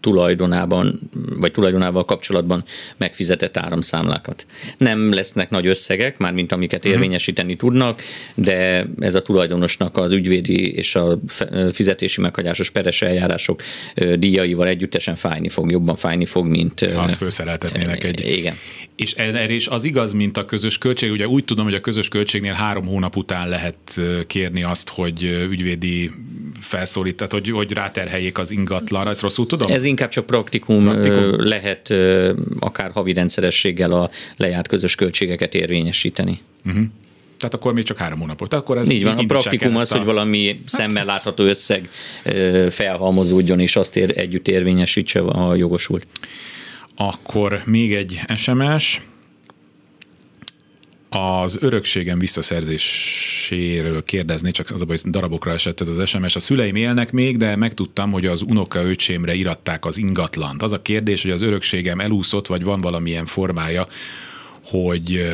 tulajdonában, 0.00 1.00
vagy 1.36 1.50
tulajdonával 1.50 2.04
kapcsolatban 2.04 2.64
megfizetett 2.96 3.56
áramszámlákat. 3.56 4.46
Nem 4.78 5.12
lesznek 5.12 5.50
nagy 5.50 5.66
összegek, 5.66 6.18
már 6.18 6.32
mint 6.32 6.52
amiket 6.52 6.78
uh-huh. 6.78 6.92
érvényesíteni 6.92 7.56
tudnak, 7.56 8.02
de 8.34 8.86
ez 8.98 9.14
a 9.14 9.22
tulajdonosnak 9.22 9.96
az 9.96 10.12
ügyvédi 10.12 10.72
és 10.74 10.94
a 10.94 11.18
fizetési 11.72 12.20
meghagyásos 12.20 12.70
peres 12.70 13.02
eljárások 13.02 13.62
díjaival 14.18 14.66
együttesen 14.66 15.14
fájni 15.14 15.48
fog, 15.48 15.70
jobban 15.70 15.96
fájni 15.96 16.24
fog, 16.24 16.46
mint... 16.46 16.90
Ha 16.94 17.02
azt 17.02 17.16
felszereltetnének 17.16 18.04
egy... 18.04 18.20
Igen. 18.26 18.54
És 18.96 19.12
erre 19.12 19.52
is 19.52 19.66
az 19.66 19.84
igaz, 19.84 20.12
mint 20.12 20.36
a 20.36 20.44
közös 20.44 20.78
költség. 20.78 21.10
Ugye 21.10 21.26
úgy 21.26 21.44
tudom, 21.44 21.64
hogy 21.64 21.74
a 21.74 21.80
közös 21.80 22.08
költségnél 22.08 22.52
három 22.52 22.86
hónap 22.86 23.16
után 23.16 23.48
lehet 23.48 24.00
kérni 24.26 24.62
azt, 24.62 24.88
hogy 24.88 25.22
ügyvédi 25.22 26.10
felszólít, 26.60 27.16
tehát 27.16 27.32
hogy, 27.32 27.50
hogy 27.50 27.72
ráterheljék 27.72 28.38
az 28.38 28.50
ingatlanra. 28.50 29.10
Ezt 29.10 29.22
rosszul 29.22 29.46
tudom? 29.46 29.70
Ez 29.70 29.84
inkább 29.86 30.08
csak 30.08 30.26
praktikum, 30.26 30.84
praktikum? 30.84 31.46
lehet 31.46 31.94
akár 32.58 32.90
havi 32.90 33.12
rendszerességgel 33.12 33.92
a 33.92 34.10
lejárt 34.36 34.68
közös 34.68 34.94
költségeket 34.94 35.54
érvényesíteni. 35.54 36.40
Uh-huh. 36.64 36.84
Tehát 37.38 37.54
akkor 37.54 37.72
még 37.72 37.84
csak 37.84 37.96
három 37.96 38.18
hónapot. 38.18 38.48
Tehát 38.48 38.64
akkor 38.64 38.78
ez 38.78 38.90
Így 38.90 39.04
van, 39.04 39.18
a 39.18 39.24
praktikum 39.26 39.76
az, 39.76 39.92
a... 39.92 39.96
hogy 39.96 40.06
valami 40.06 40.46
hát 40.46 40.56
szemmel 40.64 41.04
látható 41.04 41.44
összeg 41.44 41.88
felhalmozódjon, 42.70 43.60
és 43.60 43.76
azt 43.76 43.96
ér, 43.96 44.12
együtt 44.18 44.48
érvényesítse 44.48 45.20
a 45.20 45.54
jogosult. 45.54 46.06
Akkor 46.96 47.62
még 47.64 47.94
egy 47.94 48.20
SMS 48.36 49.00
az 51.08 51.58
örökségem 51.60 52.18
visszaszerzéséről 52.18 54.04
kérdezni, 54.04 54.50
csak 54.50 54.70
az 54.70 54.80
a 54.80 54.84
baj, 54.84 54.96
darabokra 55.04 55.52
esett 55.52 55.80
ez 55.80 55.88
az 55.88 56.08
SMS. 56.08 56.36
A 56.36 56.40
szüleim 56.40 56.74
élnek 56.74 57.12
még, 57.12 57.36
de 57.36 57.56
megtudtam, 57.56 58.10
hogy 58.10 58.26
az 58.26 58.42
unoka 58.42 58.82
öcsémre 58.84 59.34
iratták 59.34 59.84
az 59.84 59.98
ingatlant. 59.98 60.62
Az 60.62 60.72
a 60.72 60.82
kérdés, 60.82 61.22
hogy 61.22 61.30
az 61.30 61.42
örökségem 61.42 62.00
elúszott, 62.00 62.46
vagy 62.46 62.62
van 62.62 62.78
valamilyen 62.78 63.26
formája, 63.26 63.86
hogy 64.64 65.32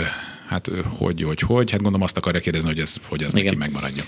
hát 0.49 0.71
hogy, 0.85 1.23
hogy, 1.23 1.41
hogy, 1.41 1.71
hát 1.71 1.81
gondolom 1.81 2.07
azt 2.07 2.17
akarja 2.17 2.41
kérdezni, 2.41 2.69
hogy 2.69 2.79
ez, 2.79 2.97
hogy 3.09 3.23
ez 3.23 3.35
Igen. 3.35 3.45
neki 3.45 3.57
megmaradja. 3.57 4.05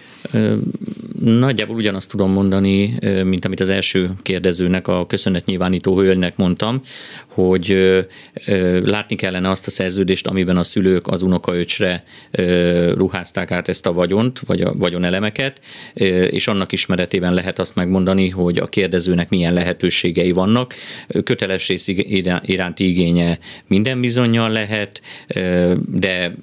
Nagyjából 1.25 1.77
ugyanazt 1.77 2.11
tudom 2.11 2.31
mondani, 2.31 2.99
mint 3.25 3.45
amit 3.45 3.61
az 3.61 3.69
első 3.69 4.11
kérdezőnek, 4.23 4.89
a 4.89 5.07
köszönetnyilvánító 5.07 5.99
hölgynek 5.99 6.37
mondtam, 6.37 6.83
hogy 7.27 7.79
látni 8.85 9.17
kellene 9.17 9.51
azt 9.51 9.67
a 9.67 9.71
szerződést, 9.71 10.27
amiben 10.27 10.57
a 10.57 10.63
szülők 10.63 11.07
az 11.07 11.23
unokaöcsre 11.23 12.05
ruházták 12.95 13.51
át 13.51 13.69
ezt 13.69 13.87
a 13.87 13.93
vagyont, 13.93 14.39
vagy 14.39 14.61
a 14.61 14.75
vagyonelemeket, 14.75 15.61
és 16.31 16.49
annak 16.49 16.73
ismeretében 16.73 17.35
lehet 17.35 17.59
azt 17.59 17.75
megmondani, 17.75 18.29
hogy 18.29 18.59
a 18.59 18.67
kérdezőnek 18.67 19.29
milyen 19.29 19.53
lehetőségei 19.53 20.33
vannak. 20.33 20.75
Kötelesség 21.25 21.79
iránti 22.43 22.89
igénye 22.89 23.39
minden 23.67 24.01
bizonyal 24.01 24.51
lehet, 24.51 25.03
de 25.87 26.35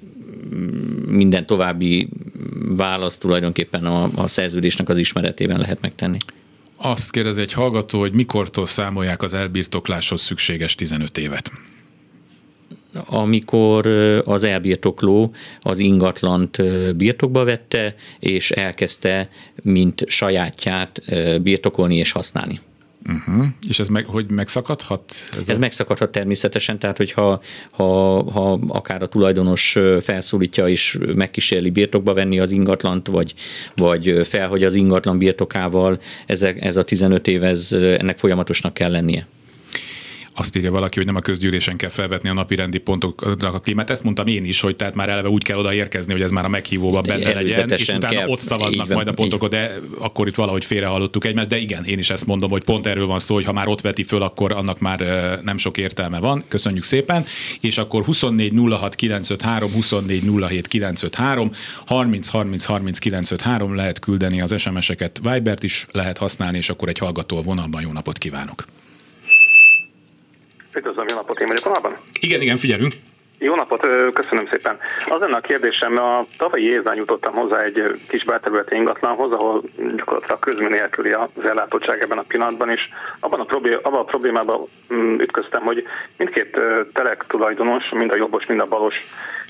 minden 1.07 1.45
további 1.45 2.09
válasz 2.75 3.17
tulajdonképpen 3.17 3.85
a, 3.85 4.09
a 4.15 4.27
szerződésnek 4.27 4.89
az 4.89 4.97
ismeretében 4.97 5.59
lehet 5.59 5.81
megtenni. 5.81 6.17
Azt 6.77 7.11
kérdezi 7.11 7.41
egy 7.41 7.53
hallgató, 7.53 7.99
hogy 7.99 8.13
mikortól 8.13 8.65
számolják 8.65 9.23
az 9.23 9.33
elbirtokláshoz 9.33 10.21
szükséges 10.21 10.75
15 10.75 11.17
évet? 11.17 11.51
amikor 13.05 13.87
az 14.25 14.43
elbirtokló 14.43 15.33
az 15.61 15.79
ingatlant 15.79 16.57
birtokba 16.95 17.43
vette, 17.43 17.95
és 18.19 18.51
elkezdte, 18.51 19.29
mint 19.63 20.03
sajátját 20.07 21.01
birtokolni 21.41 21.95
és 21.95 22.11
használni. 22.11 22.59
Uh-huh. 23.05 23.45
És 23.67 23.79
ez 23.79 23.87
meg, 23.87 24.05
hogy 24.05 24.31
megszakadhat? 24.31 25.13
Ez, 25.39 25.49
ez 25.49 25.57
a... 25.57 25.59
megszakadhat 25.59 26.11
természetesen, 26.11 26.79
tehát 26.79 26.97
hogyha 26.97 27.41
ha, 27.71 27.83
ha 28.31 28.59
akár 28.67 29.01
a 29.01 29.07
tulajdonos 29.07 29.77
felszólítja 29.99 30.67
és 30.67 30.97
megkísérli 31.15 31.69
birtokba 31.69 32.13
venni 32.13 32.39
az 32.39 32.51
ingatlant, 32.51 33.07
vagy, 33.07 33.33
vagy 33.75 34.19
felhagy 34.23 34.63
az 34.63 34.73
ingatlan 34.73 35.17
birtokával, 35.17 35.99
ez, 36.25 36.41
ez 36.41 36.77
a 36.77 36.83
15 36.83 37.27
év, 37.27 37.43
ez, 37.43 37.71
ennek 37.71 38.17
folyamatosnak 38.17 38.73
kell 38.73 38.91
lennie. 38.91 39.27
Azt 40.33 40.55
írja 40.55 40.71
valaki, 40.71 40.97
hogy 40.97 41.05
nem 41.05 41.15
a 41.15 41.19
közgyűlésen 41.19 41.77
kell 41.77 41.89
felvetni 41.89 42.29
a 42.29 42.33
napi 42.33 42.55
rendi 42.55 42.77
pontoknak 42.77 43.53
a 43.53 43.59
klímát. 43.59 43.89
Ezt 43.89 44.03
mondtam 44.03 44.27
én 44.27 44.45
is, 44.45 44.59
hogy 44.59 44.75
tehát 44.75 44.95
már 44.95 45.09
eleve 45.09 45.29
úgy 45.29 45.43
kell 45.43 45.57
odaérkezni, 45.57 46.11
hogy 46.11 46.21
ez 46.21 46.31
már 46.31 46.45
a 46.45 46.49
meghívóban 46.49 47.03
benne 47.07 47.33
legyen, 47.33 47.69
és 47.69 47.87
utána 47.87 48.07
kell, 48.07 48.27
ott 48.27 48.39
szavaznak 48.39 48.87
így, 48.87 48.93
majd 48.93 49.07
a 49.07 49.13
pontokat, 49.13 49.49
de 49.49 49.79
akkor 49.99 50.27
itt 50.27 50.35
valahogy 50.35 50.65
félrehallottuk 50.65 51.25
egymást. 51.25 51.47
De 51.47 51.57
igen, 51.57 51.83
én 51.85 51.99
is 51.99 52.09
ezt 52.09 52.25
mondom, 52.25 52.49
hogy 52.49 52.63
pont 52.63 52.87
erről 52.87 53.05
van 53.05 53.19
szó, 53.19 53.35
hogy 53.35 53.45
ha 53.45 53.51
már 53.51 53.67
ott 53.67 53.81
veti 53.81 54.03
föl, 54.03 54.21
akkor 54.21 54.51
annak 54.51 54.79
már 54.79 54.99
nem 55.43 55.57
sok 55.57 55.77
értelme 55.77 56.19
van. 56.19 56.43
Köszönjük 56.47 56.83
szépen. 56.83 57.25
És 57.61 57.77
akkor 57.77 58.03
24 58.03 58.53
06 58.69 58.95
953, 58.95 59.71
24 59.71 60.23
07 60.47 60.67
953, 60.67 61.51
30 61.85 62.27
30 62.27 62.63
30 62.63 62.99
953 62.99 63.75
lehet 63.75 63.99
küldeni 63.99 64.41
az 64.41 64.55
SMS-eket, 64.57 65.19
Vibert 65.23 65.63
is 65.63 65.85
lehet 65.91 66.17
használni, 66.17 66.57
és 66.57 66.69
akkor 66.69 66.89
egy 66.89 66.97
hallgató 66.97 67.37
a 67.37 67.41
vonalban. 67.41 67.81
Jó 67.81 67.91
napot 67.91 68.17
kívánok! 68.17 68.65
Üdvözlöm, 70.75 71.05
jó 71.09 71.15
napot, 71.15 71.39
én 71.39 71.47
vagyok 71.47 71.63
vonalban? 71.63 71.97
Igen, 72.19 72.41
igen, 72.41 72.57
figyelünk. 72.57 72.93
Jó 73.43 73.55
napot, 73.55 73.85
köszönöm 74.13 74.47
szépen. 74.51 74.77
Az 75.09 75.19
lenne 75.19 75.37
a 75.37 75.41
kérdésem, 75.41 75.97
a 75.97 76.25
tavalyi 76.37 76.69
évben 76.69 76.95
jutottam 76.95 77.33
hozzá 77.33 77.61
egy 77.61 77.99
kis 78.07 78.23
belterületi 78.23 78.75
ingatlanhoz, 78.75 79.31
ahol 79.31 79.63
gyakorlatilag 79.95 80.39
közmű 80.39 80.67
nélküli 80.67 81.11
az 81.11 81.45
ellátottság 81.45 82.01
ebben 82.01 82.17
a 82.17 82.25
pillanatban, 82.27 82.69
és 82.69 82.81
abban 83.19 83.39
a, 83.39 83.43
problém, 83.43 83.79
abban 83.81 83.99
a 83.99 84.03
problémában 84.03 84.67
mm, 84.93 85.19
ütköztem, 85.19 85.61
hogy 85.61 85.83
mindkét 86.17 86.59
telek 86.93 87.25
tulajdonos, 87.27 87.83
mind 87.89 88.11
a 88.11 88.15
jobbos, 88.15 88.45
mind 88.45 88.59
a 88.59 88.65
balos 88.65 88.95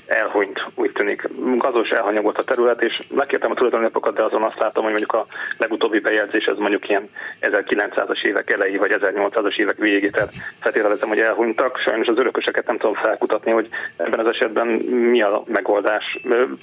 elhunyt, 0.06 0.64
úgy 0.74 0.92
tűnik. 0.92 1.28
Gazos 1.56 1.88
elhanyagolt 1.88 2.38
a 2.38 2.42
terület, 2.42 2.82
és 2.82 2.98
megkértem 3.14 3.50
a 3.50 3.54
tulajdonlapokat, 3.54 4.14
de 4.14 4.22
azon 4.22 4.42
azt 4.42 4.58
látom, 4.58 4.82
hogy 4.82 4.92
mondjuk 4.92 5.12
a 5.12 5.26
legutóbbi 5.56 5.98
bejegyzés 5.98 6.44
ez 6.44 6.56
mondjuk 6.56 6.88
ilyen 6.88 7.08
1900-as 7.40 8.24
évek 8.24 8.50
elejé, 8.50 8.76
vagy 8.76 8.96
1800-as 9.00 9.56
évek 9.56 9.76
végé, 9.76 10.08
tehát 10.08 10.32
feltételezem, 10.60 11.08
hogy 11.08 11.18
elhunytak. 11.18 11.78
Sajnos 11.78 12.06
az 12.06 12.18
örököseket 12.18 12.66
nem 12.66 12.78
tudom 12.78 12.94
felkutatni, 12.94 13.50
hogy 13.50 13.68
ebben 13.96 14.20
az 14.20 14.26
esetben 14.26 14.66
mi 14.66 15.22
a 15.22 15.42
megoldás. 15.46 16.18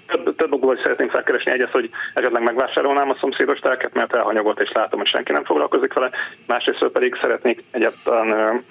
Több, 0.08 0.36
több 0.36 0.54
okból 0.54 0.80
szeretném 0.84 1.10
felkeresni 1.10 1.52
egyet, 1.52 1.72
hogy 1.72 1.90
esetleg 2.14 2.44
megvásárolnám 2.44 3.10
a 3.10 3.18
szomszédos 3.20 3.60
telket, 3.60 3.94
mert 3.94 4.16
elhanyagolt, 4.16 4.62
és 4.62 4.72
látom, 4.74 5.00
hogy 5.00 5.08
senki 5.08 5.32
nem 5.32 5.44
foglalkozik 5.44 5.94
vele. 5.94 6.10
Másrészt 6.48 6.88
pedig 6.88 7.18
szeretnék 7.22 7.64
egyáltalán 7.72 8.64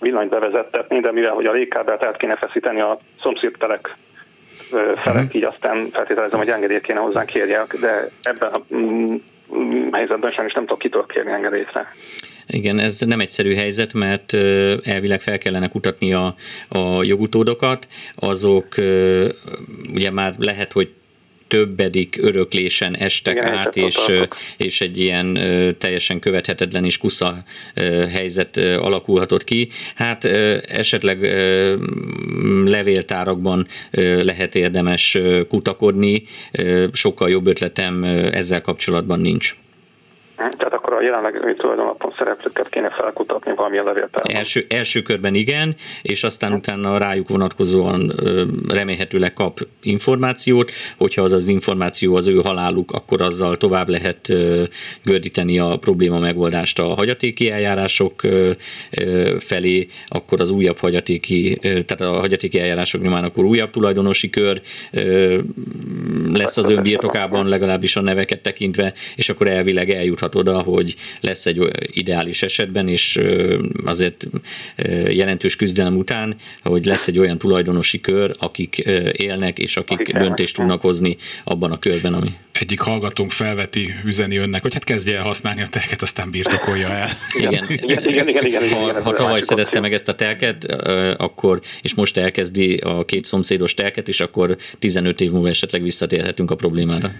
villanyt 0.00 0.30
bevezettetni, 0.30 1.00
de 1.00 1.12
mivel 1.12 1.32
hogy 1.32 1.46
a 1.46 1.52
légkábelt 1.52 2.04
át 2.04 2.16
kéne 2.16 2.36
feszíteni 2.36 2.80
a 2.80 2.98
szomszédtelek 3.22 3.96
felek, 4.70 5.22
uh-huh. 5.22 5.34
így 5.34 5.44
aztán 5.44 5.88
feltételezem, 5.92 6.38
hogy 6.38 6.48
engedélyt 6.48 6.82
kéne 6.82 6.98
hozzánk 6.98 7.26
kérjek, 7.26 7.76
de 7.80 8.10
ebben 8.22 8.48
a 8.48 8.74
mm, 8.74 9.16
helyzetben 9.92 10.32
sem 10.32 10.46
is 10.46 10.52
nem 10.52 10.64
tudok 10.64 10.78
kitől 10.78 11.06
kérni 11.06 11.32
engedélytre. 11.32 11.94
Igen, 12.46 12.78
ez 12.78 13.00
nem 13.00 13.20
egyszerű 13.20 13.54
helyzet, 13.54 13.92
mert 13.92 14.32
elvileg 14.82 15.20
fel 15.20 15.38
kellene 15.38 15.68
kutatni 15.68 16.12
a, 16.12 16.34
a 16.68 17.02
jogutódokat, 17.02 17.88
azok 18.14 18.66
ugye 19.94 20.10
már 20.10 20.34
lehet, 20.38 20.72
hogy 20.72 20.90
többedik 21.50 22.16
öröklésen 22.22 22.96
estek 22.96 23.34
Igen, 23.34 23.54
át, 23.54 23.76
és, 23.76 24.12
és 24.56 24.80
egy 24.80 24.98
ilyen 24.98 25.38
teljesen 25.78 26.20
követhetetlen 26.20 26.84
és 26.84 26.98
kusza 26.98 27.34
helyzet 28.12 28.56
alakulhatott 28.56 29.44
ki. 29.44 29.68
Hát 29.94 30.24
esetleg 30.64 31.18
levéltárakban 32.64 33.66
lehet 34.22 34.54
érdemes 34.54 35.18
kutakodni, 35.48 36.22
sokkal 36.92 37.30
jobb 37.30 37.46
ötletem 37.46 38.04
ezzel 38.32 38.60
kapcsolatban 38.60 39.20
nincs. 39.20 39.54
Tehát 40.36 40.72
akkor 40.72 40.92
a 40.92 41.02
jelenleg 41.02 41.54
tulajdonlapon 41.56 41.99
szereplőket 42.20 42.68
kéne 42.68 42.90
felkutatni 42.90 43.54
valamilyen 43.54 43.84
levéltárban. 43.84 44.34
Első, 44.34 44.64
első 44.68 45.02
körben 45.02 45.34
igen, 45.34 45.76
és 46.02 46.24
aztán 46.24 46.52
utána 46.52 46.98
rájuk 46.98 47.28
vonatkozóan 47.28 48.12
remélhetőleg 48.68 49.32
kap 49.32 49.58
információt, 49.82 50.70
hogyha 50.96 51.22
az 51.22 51.32
az 51.32 51.48
információ 51.48 52.14
az 52.14 52.26
ő 52.26 52.36
haláluk, 52.44 52.92
akkor 52.92 53.20
azzal 53.20 53.56
tovább 53.56 53.88
lehet 53.88 54.32
gördíteni 55.04 55.58
a 55.58 55.76
probléma 55.76 56.18
megoldást 56.18 56.78
a 56.78 56.84
hagyatéki 56.94 57.50
eljárások 57.50 58.20
felé, 59.38 59.86
akkor 60.06 60.40
az 60.40 60.50
újabb 60.50 60.78
hagyatéki, 60.78 61.58
tehát 61.60 62.00
a 62.00 62.18
hagyatéki 62.18 62.60
eljárások 62.60 63.02
nyomán 63.02 63.24
akkor 63.24 63.44
újabb 63.44 63.70
tulajdonosi 63.70 64.30
kör 64.30 64.60
lesz 66.32 66.56
az 66.56 66.70
önbirtokában, 66.70 67.48
legalábbis 67.48 67.96
a 67.96 68.00
neveket 68.00 68.40
tekintve, 68.40 68.92
és 69.16 69.28
akkor 69.28 69.46
elvileg 69.46 69.90
eljuthat 69.90 70.34
oda, 70.34 70.58
hogy 70.58 70.94
lesz 71.20 71.46
egy 71.46 71.58
ideális 72.10 72.42
esetben, 72.42 72.88
és 72.88 73.20
azért 73.84 74.26
jelentős 75.08 75.56
küzdelem 75.56 75.96
után, 75.96 76.36
hogy 76.62 76.84
lesz 76.84 77.06
egy 77.06 77.18
olyan 77.18 77.38
tulajdonosi 77.38 78.00
kör, 78.00 78.30
akik 78.38 78.78
élnek, 79.12 79.58
és 79.58 79.76
akik, 79.76 80.00
akik 80.00 80.16
döntést 80.16 80.56
tudnak 80.56 80.80
hozni 80.80 81.16
abban 81.44 81.70
a 81.72 81.78
körben, 81.78 82.14
ami... 82.14 82.28
egyik 82.52 82.80
hallgatónk 82.80 83.30
felveti, 83.30 83.94
üzeni 84.04 84.36
önnek, 84.36 84.62
hogy 84.62 84.72
hát 84.72 84.84
kezdje 84.84 85.16
el 85.16 85.22
használni 85.22 85.62
a 85.62 85.66
telket, 85.66 86.02
aztán 86.02 86.30
birtokolja 86.30 86.88
el. 86.88 87.08
Igen, 87.38 87.64
igen, 87.68 87.84
igen, 87.84 88.08
igen, 88.08 88.28
igen, 88.28 88.44
igen 88.44 88.68
ha, 88.68 89.02
ha 89.02 89.12
tavaly 89.12 89.40
szerezte 89.40 89.80
meg 89.80 89.92
ezt 89.92 90.08
a 90.08 90.14
telket, 90.14 90.64
akkor, 91.16 91.60
és 91.82 91.94
most 91.94 92.16
elkezdi 92.16 92.76
a 92.76 93.04
két 93.04 93.24
szomszédos 93.24 93.74
telket, 93.74 94.08
és 94.08 94.20
akkor 94.20 94.56
15 94.78 95.20
év 95.20 95.30
múlva 95.30 95.48
esetleg 95.48 95.82
visszatérhetünk 95.82 96.50
a 96.50 96.54
problémára. 96.54 97.10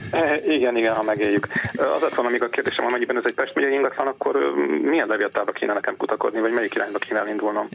Igen, 0.48 0.76
igen, 0.76 0.94
ha 0.94 1.03
megéljük. 1.03 1.46
Az 1.72 2.16
van, 2.16 2.26
amíg 2.26 2.42
a 2.42 2.48
kérdésem, 2.48 2.85
amennyiben 2.87 3.16
ez 3.16 3.22
egy 3.26 3.35
Pest 3.35 3.55
megyei 3.55 3.72
ingatlan, 3.72 4.07
akkor 4.07 4.36
milyen 4.83 5.09
levéltárba 5.09 5.53
kéne 5.53 5.72
nekem 5.72 5.97
kutakodni, 5.97 6.41
vagy 6.41 6.53
melyik 6.53 6.74
irányba 6.74 6.99
kéne 6.99 7.18
elindulnom? 7.18 7.68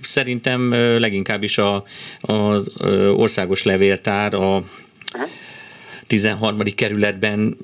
Szerintem 0.00 0.70
leginkább 0.98 1.42
is 1.42 1.58
a, 1.58 1.84
az 2.20 2.72
országos 3.14 3.62
levéltár, 3.62 4.34
a 4.34 4.56
uh-huh 5.14 5.30
13. 6.12 6.58
kerületben 6.76 7.56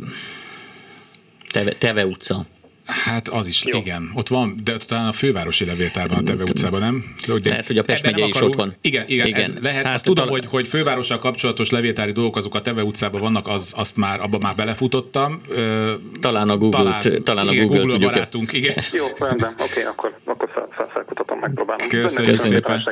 Teve, 1.52 1.72
Teve 1.72 2.06
utca. 2.06 2.46
Hát 2.88 3.28
az 3.28 3.46
is, 3.46 3.64
Jó. 3.64 3.78
igen. 3.78 4.10
Ott 4.14 4.28
van, 4.28 4.54
de 4.64 4.76
talán 4.76 5.06
a 5.06 5.12
fővárosi 5.12 5.64
levéltárban, 5.64 6.18
a 6.18 6.22
Teve 6.22 6.42
utcában, 6.42 6.80
nem? 6.80 7.14
De 7.26 7.48
lehet, 7.48 7.66
hogy 7.66 7.78
a 7.78 7.82
Pest 7.82 8.04
megye 8.04 8.26
is 8.26 8.40
ott 8.40 8.54
van. 8.54 8.74
Igen, 8.80 9.04
igen, 9.06 9.26
igen. 9.26 9.40
Ez 9.40 9.52
lehet. 9.62 9.86
Hát, 9.86 9.94
azt 9.94 10.04
tudom, 10.04 10.24
talán... 10.26 10.40
hogy, 10.40 10.50
hogy 10.50 10.68
fővárossal 10.68 11.18
kapcsolatos 11.18 11.70
levéltári 11.70 12.12
dolgok 12.12 12.36
azok 12.36 12.54
a 12.54 12.60
Teve 12.60 12.82
utcában 12.82 13.20
vannak, 13.20 13.46
az, 13.46 13.72
azt 13.76 13.96
már, 13.96 14.20
abban 14.20 14.40
már 14.40 14.54
belefutottam. 14.54 15.40
Talán 16.20 16.48
a 16.48 16.56
Google, 16.56 16.78
talán, 16.78 17.22
talán 17.22 17.48
a 17.48 17.52
igen, 17.52 17.66
Google, 17.66 17.82
Google 17.82 17.98
barátunk, 17.98 18.52
igen. 18.52 18.74
Jó, 18.92 19.06
rendben, 19.18 19.52
oké, 19.52 19.62
okay, 19.70 19.82
akkor, 19.82 20.18
akkor 20.24 20.68
felkutatom, 20.92 21.38
megpróbálom. 21.38 21.88
Köszönjük 21.88 22.36
szépen. 22.36 22.84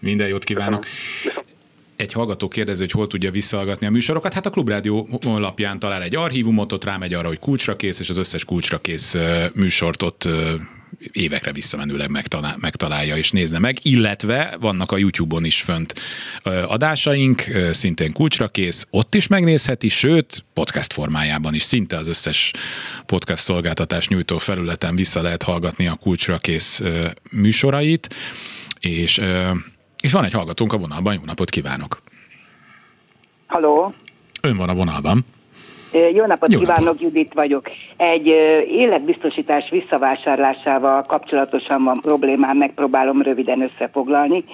Minden 0.00 0.28
jót 0.28 0.44
kívánok. 0.44 0.84
Köszönöm 1.22 1.55
egy 1.96 2.12
hallgató 2.12 2.48
kérdezi, 2.48 2.80
hogy 2.80 2.90
hol 2.90 3.06
tudja 3.06 3.30
visszahallgatni 3.30 3.86
a 3.86 3.90
műsorokat. 3.90 4.32
Hát 4.32 4.46
a 4.46 4.50
Klubrádió 4.50 5.18
honlapján 5.24 5.78
talál 5.78 6.02
egy 6.02 6.16
archívumot, 6.16 6.72
ott 6.72 6.84
rámegy 6.84 7.14
arra, 7.14 7.28
hogy 7.28 7.38
kulcsra 7.38 7.76
kész, 7.76 8.00
és 8.00 8.08
az 8.08 8.16
összes 8.16 8.44
kulcsra 8.44 8.78
kész 8.78 9.16
műsort 9.54 10.02
ott 10.02 10.28
évekre 11.12 11.52
visszamenőleg 11.52 12.10
megtalál, 12.10 12.56
megtalálja 12.60 13.16
és 13.16 13.30
nézze 13.30 13.58
meg, 13.58 13.78
illetve 13.82 14.56
vannak 14.60 14.92
a 14.92 14.96
YouTube-on 14.96 15.44
is 15.44 15.60
fönt 15.60 15.94
adásaink, 16.66 17.44
szintén 17.70 18.12
kulcsra 18.12 18.48
kész, 18.48 18.86
ott 18.90 19.14
is 19.14 19.26
megnézheti, 19.26 19.88
sőt, 19.88 20.44
podcast 20.54 20.92
formájában 20.92 21.54
is. 21.54 21.62
Szinte 21.62 21.96
az 21.96 22.08
összes 22.08 22.52
podcast 23.06 23.42
szolgáltatás 23.42 24.08
nyújtó 24.08 24.38
felületen 24.38 24.96
vissza 24.96 25.22
lehet 25.22 25.42
hallgatni 25.42 25.86
a 25.86 25.94
kulcsra 25.94 26.38
kész 26.38 26.82
műsorait, 27.30 28.14
és 28.80 29.20
és 30.06 30.12
van 30.12 30.24
egy 30.24 30.32
hallgatónk 30.32 30.72
a 30.72 30.78
vonalban, 30.78 31.14
jó 31.14 31.20
napot 31.24 31.50
kívánok! 31.50 32.02
Haló! 33.46 33.92
Ön 34.42 34.56
van 34.56 34.68
a 34.68 34.74
vonalban. 34.74 35.24
Jó 36.14 36.26
napot 36.26 36.52
Jó 36.52 36.58
kívánok, 36.58 36.84
napot. 36.84 37.00
Judit 37.00 37.34
vagyok. 37.34 37.70
Egy 37.96 38.26
életbiztosítás 38.68 39.70
visszavásárlásával 39.70 41.02
kapcsolatosan 41.02 41.84
van 41.84 42.00
problémám, 42.00 42.56
megpróbálom 42.56 43.22
röviden 43.22 43.60
összefoglalni. 43.60 44.44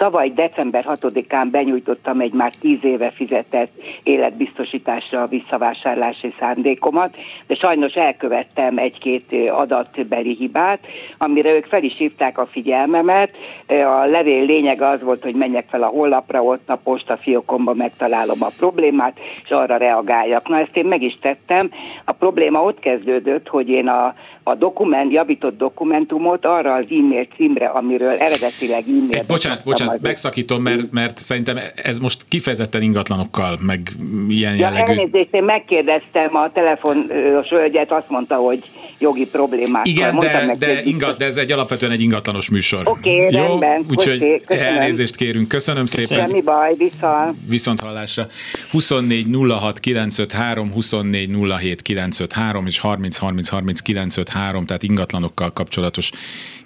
Tavaly 0.00 0.32
december 0.34 0.84
6-án 0.88 1.48
benyújtottam 1.50 2.20
egy 2.20 2.32
már 2.32 2.52
10 2.60 2.78
éve 2.82 3.10
fizetett 3.10 3.70
életbiztosításra 4.02 5.22
a 5.22 5.26
visszavásárlási 5.26 6.34
szándékomat, 6.38 7.16
de 7.46 7.54
sajnos 7.54 7.92
elkövettem 7.92 8.78
egy-két 8.78 9.34
adatbeli 9.50 10.34
hibát, 10.34 10.86
amire 11.18 11.54
ők 11.54 11.64
fel 11.64 11.82
is 11.82 11.96
hívták 11.96 12.38
a 12.38 12.46
figyelmemet. 12.46 13.30
A 13.68 14.04
levél 14.04 14.44
lényege 14.44 14.86
az 14.86 15.02
volt, 15.02 15.22
hogy 15.22 15.34
menjek 15.34 15.68
fel 15.68 15.82
a 15.82 15.86
honlapra, 15.86 16.42
ott 16.42 16.70
a 16.70 16.80
postafiókomban 16.84 17.76
megtalálom 17.76 18.42
a 18.42 18.50
problémát, 18.58 19.18
és 19.44 19.50
arra 19.50 19.76
reagáljak. 19.76 20.48
Na 20.48 20.58
ezt 20.58 20.76
én 20.76 20.86
meg 20.86 21.02
is 21.02 21.18
tettem. 21.20 21.70
A 22.04 22.12
probléma 22.12 22.62
ott 22.62 22.78
kezdődött, 22.78 23.48
hogy 23.48 23.68
én 23.68 23.88
a 23.88 24.14
a 24.42 24.54
dokument, 24.54 25.12
javított 25.12 25.58
dokumentumot 25.58 26.44
arra 26.44 26.74
az 26.74 26.84
e-mail 26.90 27.26
címre, 27.36 27.66
amiről 27.66 28.08
eredetileg 28.08 28.82
e-mail. 28.88 29.24
Bocsánat, 29.26 29.64
bocsánat, 29.64 29.94
az 29.94 30.00
megszakítom, 30.00 30.62
mert, 30.62 30.92
mert 30.92 31.18
szerintem 31.18 31.58
ez 31.84 31.98
most 31.98 32.24
kifejezetten 32.28 32.82
ingatlanokkal, 32.82 33.58
meg 33.60 33.80
ilyen 34.28 34.56
jellegű. 34.56 34.92
Ja, 34.92 34.98
elnézést, 34.98 35.34
én 35.34 35.44
megkérdeztem 35.44 36.36
a 36.36 36.52
telefonos 36.52 37.48
hölgyet, 37.48 37.92
azt 37.92 38.10
mondta, 38.10 38.34
hogy 38.34 38.58
jogi 39.00 39.26
problémák. 39.26 39.86
Igen, 39.86 40.18
de, 40.18 40.54
de, 40.58 40.82
ingat, 40.82 41.18
de 41.18 41.24
ez 41.24 41.36
egy 41.36 41.52
alapvetően 41.52 41.92
egy 41.92 42.00
ingatlanos 42.00 42.48
műsor. 42.48 42.88
Oké, 42.88 43.14
okay, 43.14 43.34
Jó, 43.34 43.46
rendben. 43.46 43.84
Úgyhogy 43.88 44.22
okay, 44.42 44.58
elnézést 44.58 45.16
kérünk. 45.16 45.48
Köszönöm 45.48 45.86
szépen. 45.86 46.18
Semmi 46.18 46.40
baj, 46.40 46.74
viszont. 46.76 47.36
Viszont 47.48 47.80
hallásra. 47.80 48.26
24 48.70 49.26
06 49.48 49.80
953, 49.80 50.72
24 50.72 51.30
07 51.58 51.82
953 51.82 52.66
és 52.66 52.78
30 52.78 53.16
30 53.16 53.48
30 53.48 53.80
953, 53.80 54.66
tehát 54.66 54.82
ingatlanokkal 54.82 55.52
kapcsolatos 55.52 56.10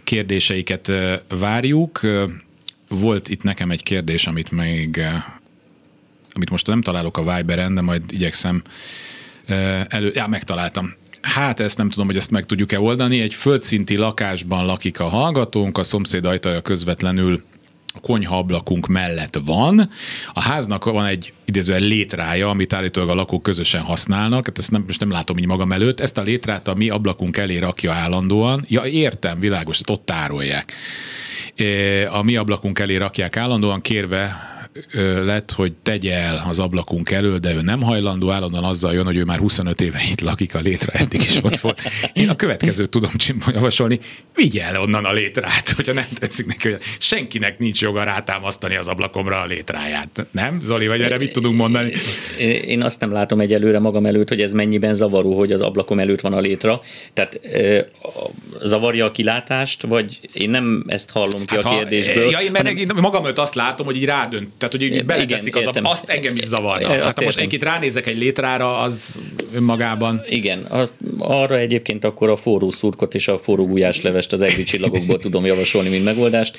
kérdéseiket 0.05 0.93
várjuk. 1.39 2.01
Volt 2.89 3.29
itt 3.29 3.43
nekem 3.43 3.71
egy 3.71 3.83
kérdés, 3.83 4.27
amit 4.27 4.51
még 4.51 5.01
amit 6.35 6.51
most 6.51 6.67
nem 6.67 6.81
találok 6.81 7.17
a 7.17 7.37
Viberen, 7.37 7.75
de 7.75 7.81
majd 7.81 8.03
igyekszem 8.09 8.63
elő... 9.89 10.11
Ja, 10.15 10.27
megtaláltam. 10.27 10.95
Hát 11.25 11.61
ezt 11.61 11.79
nem 11.79 11.91
tudom, 11.91 12.07
hogy 12.07 12.17
ezt 12.17 12.31
meg 12.31 12.47
tudjuk-e 12.47 12.81
oldani. 12.81 13.21
Egy 13.21 13.35
földszinti 13.35 13.97
lakásban 13.97 14.67
lakik 14.67 15.01
a 15.01 15.09
hallgatónk, 15.09 15.79
a 15.79 15.83
szomszéd 15.83 16.25
ajtaja 16.25 16.61
közvetlenül 16.61 17.43
a 17.95 18.01
konyha 18.01 18.39
ablakunk 18.39 18.87
mellett 18.87 19.39
van. 19.45 19.91
A 20.33 20.41
háznak 20.41 20.85
van 20.85 21.07
egy 21.07 21.33
idézően 21.45 21.83
létrája, 21.83 22.49
amit 22.49 22.73
állítólag 22.73 23.09
a 23.09 23.15
lakók 23.15 23.43
közösen 23.43 23.81
használnak. 23.81 24.47
Hát 24.47 24.59
ezt 24.59 24.71
nem, 24.71 24.85
most 24.87 25.01
nem 25.01 25.11
látom 25.11 25.39
így 25.39 25.47
magam 25.47 25.73
előtt. 25.73 26.01
Ezt 26.01 26.19
a 26.19 26.23
létrát 26.23 26.69
a 26.69 26.75
mi 26.75 26.89
ablakunk 26.89 27.37
elé 27.37 27.59
rakja 27.59 27.93
állandóan. 27.93 28.65
Ja, 28.69 28.85
értem, 28.85 29.41
világos, 29.41 29.77
hát 29.77 29.91
ott 29.91 30.07
tárolják. 30.07 30.73
A 32.11 32.23
mi 32.23 32.37
ablakunk 32.37 32.79
elé 32.79 32.97
rakják 32.97 33.37
állandóan, 33.37 33.81
kérve 33.81 34.53
lett, 35.25 35.53
hogy 35.53 35.73
tegye 35.83 36.15
el 36.15 36.45
az 36.49 36.59
ablakunk 36.59 37.11
elől, 37.11 37.39
de 37.39 37.55
ő 37.55 37.61
nem 37.61 37.83
hajlandó, 37.83 38.31
állandóan 38.31 38.65
azzal 38.65 38.93
jön, 38.93 39.05
hogy 39.05 39.17
ő 39.17 39.25
már 39.25 39.39
25 39.39 39.81
éve 39.81 40.01
itt 40.11 40.21
lakik 40.21 40.55
a 40.55 40.59
létre, 40.59 40.93
eddig 40.93 41.23
is 41.23 41.39
ott 41.43 41.61
volt. 41.61 41.81
Én 42.13 42.29
a 42.29 42.37
következőt 42.37 42.91
tudom 42.91 43.11
javasolni, 43.53 44.01
vigye 44.35 44.65
el 44.65 44.81
onnan 44.81 45.05
a 45.05 45.13
létrát, 45.13 45.71
hogyha 45.71 45.93
nem 45.93 46.05
tetszik 46.19 46.47
neki, 46.47 46.71
hogy 46.71 46.81
senkinek 46.99 47.59
nincs 47.59 47.83
joga 47.83 48.03
rátámasztani 48.03 48.77
az 48.77 48.87
ablakomra 48.87 49.41
a 49.41 49.47
létráját. 49.47 50.27
Nem, 50.31 50.61
Zoli, 50.65 50.87
vagy 50.87 51.01
erre 51.01 51.19
mit 51.19 51.33
tudunk 51.33 51.57
mondani? 51.57 51.93
Én 52.67 52.83
azt 52.83 53.01
nem 53.01 53.13
látom 53.13 53.41
egyelőre 53.41 53.79
magam 53.79 54.07
előtt, 54.07 54.29
hogy 54.29 54.41
ez 54.41 54.53
mennyiben 54.53 54.95
zavaró, 54.95 55.39
hogy 55.39 55.53
az 55.53 55.61
ablakom 55.61 55.99
előtt 55.99 56.21
van 56.21 56.33
a 56.33 56.41
létra. 56.41 56.81
Tehát 57.13 57.41
zavarja 58.63 59.05
a 59.05 59.11
kilátást, 59.11 59.83
vagy 59.83 60.21
én 60.33 60.51
nem 60.51 60.85
ezt 60.87 61.11
hallom 61.11 61.45
ki 61.45 61.55
hát 61.55 61.65
a 61.65 61.69
kérdésből. 61.69 62.31
Ja, 62.31 62.39
én, 62.39 62.55
hanem... 62.55 62.77
én 62.77 62.91
magam 63.01 63.25
előtt 63.25 63.39
azt 63.39 63.55
látom, 63.55 63.87
hogy 63.87 63.97
így 63.97 64.05
rádönt 64.05 64.64
tehát, 64.69 64.89
hogy 64.89 64.99
így 64.99 65.05
beleteszik 65.05 65.57
az, 65.57 65.69
azt 65.83 66.09
engem 66.09 66.37
is 66.37 66.45
zavarna. 66.45 66.89
Aztán 66.89 67.07
értem. 67.07 67.25
most 67.25 67.39
egy 67.39 67.63
ránézek 67.63 68.07
egy 68.07 68.19
létrára, 68.19 68.79
az 68.79 69.21
önmagában. 69.55 70.21
Igen, 70.29 70.69
arra 71.19 71.59
egyébként 71.59 72.05
akkor 72.05 72.31
a 72.31 72.37
forró 72.37 72.71
szurkot 72.71 73.15
és 73.15 73.29
a 73.29 73.39
forró 73.39 73.67
gulyáslevest 73.67 74.33
az 74.33 74.43
egri 74.43 74.63
csillagokból 74.63 75.19
tudom 75.19 75.45
javasolni, 75.45 75.89
mint 75.89 76.05
megoldást. 76.05 76.59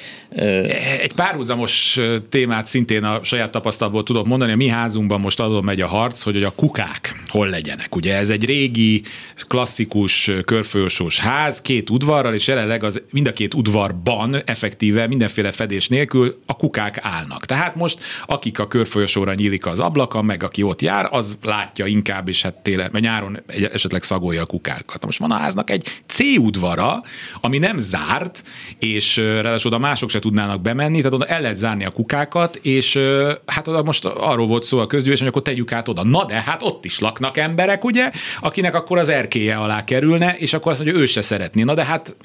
Egy 1.01 1.13
párhuzamos 1.13 1.99
témát 2.29 2.65
szintén 2.65 3.03
a 3.03 3.23
saját 3.23 3.51
tapasztalatból 3.51 4.03
tudok 4.03 4.27
mondani, 4.27 4.51
a 4.51 4.55
mi 4.55 4.67
házunkban 4.67 5.19
most 5.19 5.39
adom 5.39 5.65
megy 5.65 5.81
a 5.81 5.87
harc, 5.87 6.21
hogy 6.21 6.43
a 6.43 6.51
kukák 6.55 7.23
hol 7.27 7.49
legyenek. 7.49 7.95
Ugye 7.95 8.15
ez 8.15 8.29
egy 8.29 8.45
régi, 8.45 9.01
klasszikus, 9.47 10.31
körfolyosós 10.45 11.19
ház, 11.19 11.61
két 11.61 11.89
udvarral, 11.89 12.33
és 12.33 12.47
jelenleg 12.47 12.83
az 12.83 13.01
mind 13.11 13.27
a 13.27 13.33
két 13.33 13.53
udvarban 13.53 14.41
effektíve 14.45 15.07
mindenféle 15.07 15.51
fedés 15.51 15.87
nélkül 15.87 16.39
a 16.45 16.55
kukák 16.55 16.99
állnak. 17.01 17.45
Tehát 17.45 17.75
most 17.75 17.94
most, 17.95 18.23
akik 18.25 18.59
a 18.59 18.67
körfolyosóra 18.67 19.33
nyílik 19.33 19.65
az 19.65 19.79
ablaka, 19.79 20.21
meg 20.21 20.43
aki 20.43 20.63
ott 20.63 20.81
jár, 20.81 21.07
az 21.11 21.37
látja 21.43 21.85
inkább, 21.85 22.27
és 22.27 22.41
hát 22.41 22.53
télen, 22.53 22.89
vagy 22.91 23.01
nyáron 23.01 23.39
esetleg 23.73 24.03
szagolja 24.03 24.41
a 24.41 24.45
kukákat. 24.45 25.05
Most 25.05 25.19
van 25.19 25.31
a 25.31 25.35
háznak 25.35 25.69
egy 25.69 26.01
C 26.07 26.19
udvara, 26.37 27.03
ami 27.41 27.57
nem 27.57 27.77
zárt, 27.77 28.43
és 28.79 29.17
ráadásul 29.17 29.71
oda 29.71 29.79
mások 29.79 30.09
se 30.09 30.19
tudnának 30.19 30.61
bemenni, 30.61 30.97
tehát 30.97 31.13
oda 31.13 31.25
el 31.25 31.41
lehet 31.41 31.57
zárni 31.57 31.85
a 31.85 31.91
kukákat, 31.91 32.55
és 32.55 32.99
hát 33.45 33.67
oda 33.67 33.83
most 33.83 34.05
arról 34.05 34.47
volt 34.47 34.63
szó 34.63 34.79
a 34.79 34.87
közgyűlés, 34.87 35.19
hogy 35.19 35.27
akkor 35.27 35.41
tegyük 35.41 35.71
át 35.71 35.87
oda. 35.87 36.03
Na 36.03 36.25
de 36.25 36.41
hát 36.41 36.61
ott 36.63 36.85
is 36.85 36.99
laknak 36.99 37.37
emberek, 37.37 37.83
ugye, 37.83 38.11
akinek 38.39 38.75
akkor 38.75 38.97
az 38.97 39.09
erkéje 39.09 39.55
alá 39.55 39.83
kerülne, 39.83 40.35
és 40.37 40.53
akkor 40.53 40.71
azt 40.71 40.83
mondja, 40.83 41.01
ő 41.01 41.05
se 41.05 41.21
szeretné. 41.21 41.63
Na 41.63 41.73
de 41.73 41.85
hát 41.85 42.15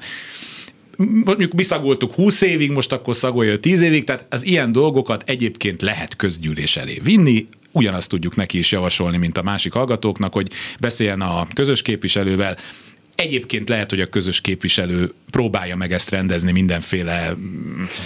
mondjuk 1.23 1.53
mi 1.53 1.63
szagoltuk 1.63 2.13
20 2.13 2.41
évig, 2.41 2.71
most 2.71 2.91
akkor 2.91 3.15
szagolja 3.15 3.59
10 3.59 3.81
évig, 3.81 4.03
tehát 4.03 4.25
az 4.29 4.45
ilyen 4.45 4.71
dolgokat 4.71 5.23
egyébként 5.25 5.81
lehet 5.81 6.15
közgyűlés 6.15 6.77
elé 6.77 6.99
vinni, 7.03 7.47
ugyanazt 7.71 8.09
tudjuk 8.09 8.35
neki 8.35 8.57
is 8.57 8.71
javasolni, 8.71 9.17
mint 9.17 9.37
a 9.37 9.41
másik 9.41 9.73
hallgatóknak, 9.73 10.33
hogy 10.33 10.51
beszéljen 10.79 11.21
a 11.21 11.47
közös 11.53 11.81
képviselővel, 11.81 12.57
Egyébként 13.15 13.69
lehet, 13.69 13.89
hogy 13.89 14.01
a 14.01 14.07
közös 14.07 14.41
képviselő 14.41 15.13
próbálja 15.29 15.75
meg 15.75 15.93
ezt 15.93 16.09
rendezni 16.09 16.51
mindenféle, 16.51 17.35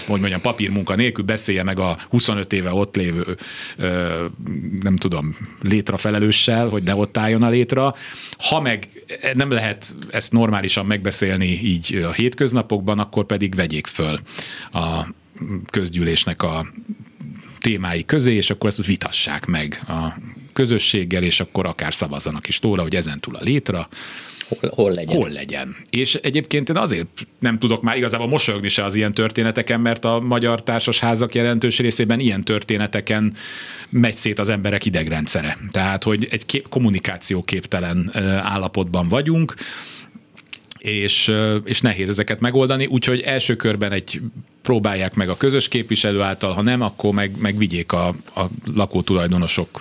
hogy 0.06 0.20
mondjam, 0.20 0.42
papírmunka 0.42 0.96
nélkül, 0.96 1.24
beszélje 1.24 1.64
meg 1.64 1.80
a 1.80 1.98
25 2.10 2.54
éve 2.54 2.74
ott 2.74 2.96
lévő, 2.96 3.38
nem 4.82 4.96
tudom, 4.98 5.38
létrafelelőssel, 5.62 6.68
hogy 6.68 6.84
ne 6.84 6.96
ott 6.96 7.18
álljon 7.18 7.44
a 7.44 7.50
létra. 7.50 7.96
Ha 8.38 8.62
meg 8.62 8.88
nem 9.34 9.52
lehet 9.52 9.96
ezt 10.10 10.32
normálisan 10.32 10.86
megbeszélni 10.86 11.60
így 11.64 11.96
a 11.96 12.12
hétköznapokban, 12.12 13.00
akkor 13.00 13.26
pedig 13.26 13.56
vegyék 13.56 13.88
föl 13.88 14.20
a 14.72 15.08
közgyűlésnek 15.72 16.44
a 16.44 16.68
témái 17.60 18.06
közé, 18.06 18.36
és 18.36 18.50
akkor 18.50 18.70
ezt 18.70 18.86
vitassák 18.86 19.46
meg 19.46 19.84
a 19.88 20.08
közösséggel, 20.54 21.24
és 21.24 21.40
akkor 21.40 21.66
akár 21.66 21.94
szavazzanak 21.94 22.48
is 22.48 22.60
tóla, 22.60 22.82
hogy 22.82 22.96
ezentúl 22.96 23.36
a 23.36 23.44
létra, 23.44 23.88
Hol, 24.48 24.72
hol 24.74 24.92
legyen. 24.92 25.16
Hol 25.16 25.30
legyen. 25.30 25.76
És 25.90 26.16
egyébként 26.16 26.70
én 26.70 26.78
azért 26.78 27.08
nem 27.40 27.60
tudok 27.60 27.82
már 27.82 27.98
igazából 27.98 28.28
mosolyogni 28.28 28.68
se 28.68 28.84
az 28.84 28.96
ilyen 28.96 29.14
történeteken, 29.14 29.80
mert 29.80 30.06
a 30.06 30.20
magyar 30.20 30.64
társasházak 30.64 31.36
jelentős 31.36 31.80
részében 31.80 32.20
ilyen 32.20 32.44
történeteken 32.44 33.34
megy 33.90 34.16
szét 34.16 34.40
az 34.40 34.50
emberek 34.50 34.86
idegrendszere. 34.86 35.58
Tehát, 35.72 36.04
hogy 36.04 36.28
egy 36.32 36.46
kép, 36.46 36.70
kommunikációképtelen 36.70 38.12
állapotban 38.44 39.08
vagyunk, 39.08 39.54
és, 40.78 41.32
és 41.64 41.82
nehéz 41.82 42.10
ezeket 42.10 42.40
megoldani, 42.40 42.86
úgyhogy 42.86 43.20
első 43.20 43.56
körben 43.56 43.92
egy 43.92 44.22
próbálják 44.62 45.14
meg 45.14 45.30
a 45.30 45.38
közös 45.38 45.68
képviselő 45.68 46.22
által, 46.22 46.54
ha 46.54 46.62
nem, 46.62 46.82
akkor 46.82 47.14
meg, 47.14 47.32
meg 47.38 47.58
vigyék 47.58 47.92
a, 47.92 48.08
a 48.36 48.46
lakótulajdonosok 48.74 49.80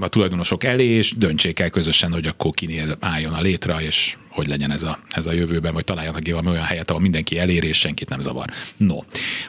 a 0.00 0.08
tulajdonosok 0.08 0.64
elé, 0.64 0.84
és 0.84 1.12
döntsék 1.16 1.60
el 1.60 1.70
közösen, 1.70 2.12
hogy 2.12 2.26
akkor 2.26 2.50
kinél 2.50 2.96
álljon 3.00 3.32
a 3.32 3.40
létre, 3.40 3.76
és 3.80 4.16
hogy 4.36 4.48
legyen 4.48 4.70
ez 4.70 4.82
a, 4.82 4.98
ez 5.10 5.26
a 5.26 5.32
jövőben, 5.32 5.72
vagy 5.72 5.84
találjanak 5.84 6.22
ki 6.22 6.30
valami 6.30 6.48
olyan 6.48 6.64
helyet, 6.64 6.90
ahol 6.90 7.02
mindenki 7.02 7.38
elér, 7.38 7.64
és 7.64 7.78
senkit 7.78 8.08
nem 8.08 8.20
zavar. 8.20 8.50
No. 8.76 8.98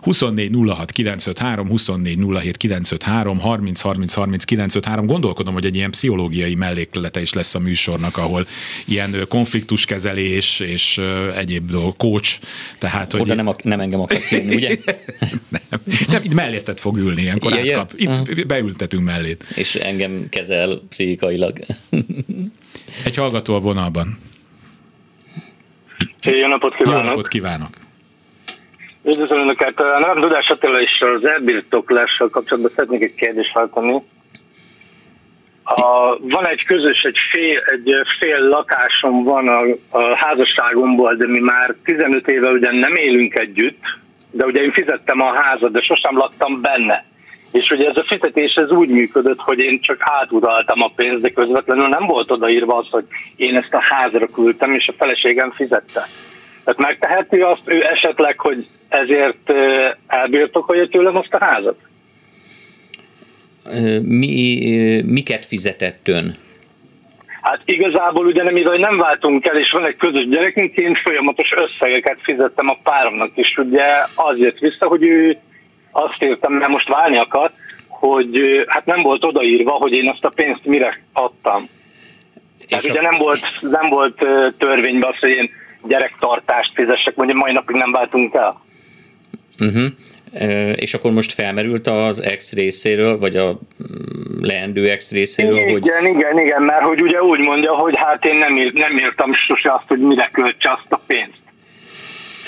24 0.02 0.52
06 0.68 0.92
953, 0.92 1.68
24 1.68 2.18
07 2.42 2.58
953, 2.58 3.40
30 3.40 3.82
30 3.82 4.14
30 4.14 4.44
953. 4.44 5.06
Gondolkodom, 5.06 5.54
hogy 5.54 5.66
egy 5.66 5.76
ilyen 5.76 5.92
pszichológiai 5.92 6.56
melléklete 6.56 7.22
is 7.22 7.34
lesz 7.34 7.56
a 7.56 7.60
műsornak, 7.60 8.18
ahol 8.18 8.48
ilyen 8.86 9.26
konfliktuskezelés 9.28 10.60
és 10.60 11.02
egyéb 11.36 11.72
dolgok, 11.72 11.98
coach. 11.98 12.40
Tehát, 12.78 13.12
hogy 13.12 13.22
Oda 13.22 13.34
nem, 13.34 13.48
a, 13.48 13.56
nem 13.64 13.80
engem 13.80 14.00
akarsz 14.00 14.32
jönni, 14.32 14.56
ugye? 14.56 14.78
nem, 15.70 15.82
nem, 16.08 16.24
itt 16.24 16.34
mellettet 16.34 16.80
fog 16.80 16.98
ülni, 16.98 17.22
ilyenkor 17.22 17.52
ja, 17.52 17.60
átkap. 17.60 17.94
Itt 17.96 18.08
uh-huh. 18.08 18.44
beültetünk 18.44 19.04
mellét. 19.04 19.44
És 19.56 19.76
engem 19.76 20.28
kezel 20.30 20.82
pszichikailag. 20.90 21.60
egy 23.04 23.16
hallgató 23.16 23.56
a 23.56 23.60
vonalban. 23.60 24.18
Jó 26.22 26.48
napot 26.48 26.76
kívánok! 26.76 27.04
Jó 27.04 27.10
napot 27.10 27.28
kívánok! 27.28 27.70
Üdvözlöm 29.04 29.40
Önöket! 29.40 29.84
Nem 30.00 30.22
Dudás 30.22 30.48
Attila 30.48 30.82
és 30.82 31.02
az 31.02 31.30
elbirtoklással 31.30 32.30
kapcsolatban 32.30 32.72
szeretnék 32.76 33.02
egy 33.02 33.16
kérdést 33.16 33.52
feltenni. 33.52 34.02
A, 35.64 36.18
van 36.20 36.48
egy 36.48 36.64
közös, 36.66 37.02
egy 37.02 37.18
fél, 37.32 37.60
egy 37.60 37.94
fél 38.20 38.40
lakásom 38.40 39.24
van 39.24 39.48
a, 39.48 39.62
a 39.90 40.16
házasságomból, 40.16 41.16
de 41.16 41.28
mi 41.28 41.40
már 41.40 41.76
15 41.84 42.28
éve 42.28 42.50
ugyan 42.50 42.76
nem 42.76 42.96
élünk 42.96 43.40
együtt, 43.40 43.84
de 44.32 44.46
ugye 44.46 44.62
én 44.62 44.72
fizettem 44.72 45.22
a 45.22 45.42
házat, 45.42 45.72
de 45.72 45.82
sosem 45.82 46.18
laktam 46.18 46.62
benne. 46.62 47.06
És 47.58 47.70
ugye 47.70 47.88
ez 47.88 47.98
a 47.98 48.06
fizetés 48.08 48.54
ez 48.54 48.72
úgy 48.72 48.90
működött, 48.90 49.40
hogy 49.40 49.60
én 49.60 49.80
csak 49.82 49.98
átutaltam 50.00 50.82
a 50.82 50.92
pénzt, 50.96 51.22
de 51.22 51.30
közvetlenül 51.30 51.88
nem 51.88 52.06
volt 52.06 52.32
odaírva 52.32 52.78
az, 52.78 52.88
hogy 52.90 53.06
én 53.36 53.56
ezt 53.56 53.74
a 53.74 53.82
házra 53.82 54.28
küldtem, 54.28 54.74
és 54.74 54.88
a 54.88 54.96
feleségem 54.98 55.52
fizette. 55.52 56.08
Tehát 56.64 56.82
megteheti 56.82 57.40
azt 57.40 57.62
ő 57.66 57.84
esetleg, 57.84 58.40
hogy 58.40 58.68
ezért 58.90 59.54
elbirtokolja 60.08 60.88
tőlem 60.88 61.18
azt 61.18 61.34
a 61.34 61.46
házat? 61.46 61.78
Mi, 64.02 65.02
miket 65.06 65.46
fizetett 65.46 66.08
ön? 66.08 66.36
Hát 67.42 67.62
igazából 67.66 68.26
ugye 68.26 68.44
nem, 68.44 68.66
hogy 68.66 68.80
nem 68.80 68.98
váltunk 68.98 69.46
el, 69.46 69.58
és 69.58 69.72
van 69.72 69.86
egy 69.86 69.96
közös 69.96 70.28
gyerekünk, 70.28 70.76
én 70.76 70.96
folyamatos 71.04 71.50
összegeket 71.56 72.18
fizettem 72.22 72.70
a 72.70 72.78
páromnak 72.84 73.32
is. 73.36 73.58
Ugye 73.58 73.84
azért 74.16 74.60
vissza, 74.60 74.88
hogy 74.88 75.04
ő 75.04 75.38
azt 75.98 76.24
írtam, 76.24 76.54
mert 76.54 76.72
most 76.72 76.88
válni 76.88 77.18
akar, 77.18 77.52
hogy 77.88 78.64
hát 78.68 78.86
nem 78.86 79.02
volt 79.02 79.26
odaírva, 79.26 79.72
hogy 79.72 79.94
én 79.94 80.10
azt 80.10 80.26
a 80.26 80.30
pénzt 80.30 80.66
mire 80.66 81.02
adtam. 81.14 81.70
Tehát 82.68 82.84
ugye 82.84 83.00
a... 83.00 83.02
nem 83.02 83.18
volt, 83.18 83.42
nem 83.62 83.90
volt 83.90 84.28
törvényben 84.58 85.12
az, 85.12 85.20
hogy 85.20 85.36
én 85.36 85.50
gyerektartást 85.88 86.72
fizessek, 86.76 87.16
mondjuk 87.16 87.40
mai 87.40 87.52
napig 87.52 87.76
nem 87.76 87.92
váltunk 87.92 88.34
el. 88.34 88.56
Uh-huh. 89.60 89.86
És 90.76 90.94
akkor 90.94 91.12
most 91.12 91.34
felmerült 91.34 91.88
az 91.88 92.24
ex 92.24 92.54
részéről, 92.54 93.18
vagy 93.20 93.36
a 93.36 93.52
mm, 93.52 94.42
leendő 94.42 94.90
ex 94.90 95.12
részéről, 95.12 95.58
igen, 95.58 95.72
hogy... 95.72 95.86
Igen, 95.86 96.06
igen, 96.06 96.40
igen, 96.40 96.62
mert 96.62 96.84
hogy 96.84 97.02
ugye 97.02 97.24
úgy 97.24 97.40
mondja, 97.40 97.76
hogy 97.76 97.94
hát 97.98 98.26
én 98.26 98.38
nem, 98.38 98.58
ír, 98.58 98.74
nem 98.74 98.98
írtam 98.98 99.34
sose 99.34 99.74
azt, 99.74 99.88
hogy 99.88 100.00
mire 100.00 100.30
költse 100.34 100.70
azt 100.70 100.92
a 100.92 101.02
pénzt. 101.08 101.42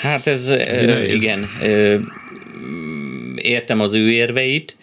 Hát 0.00 0.26
ez, 0.26 0.50
ez 0.50 1.12
igen, 1.12 1.48
értem 3.42 3.80
az 3.80 3.94
ő 3.94 4.10
érveit, 4.10 4.76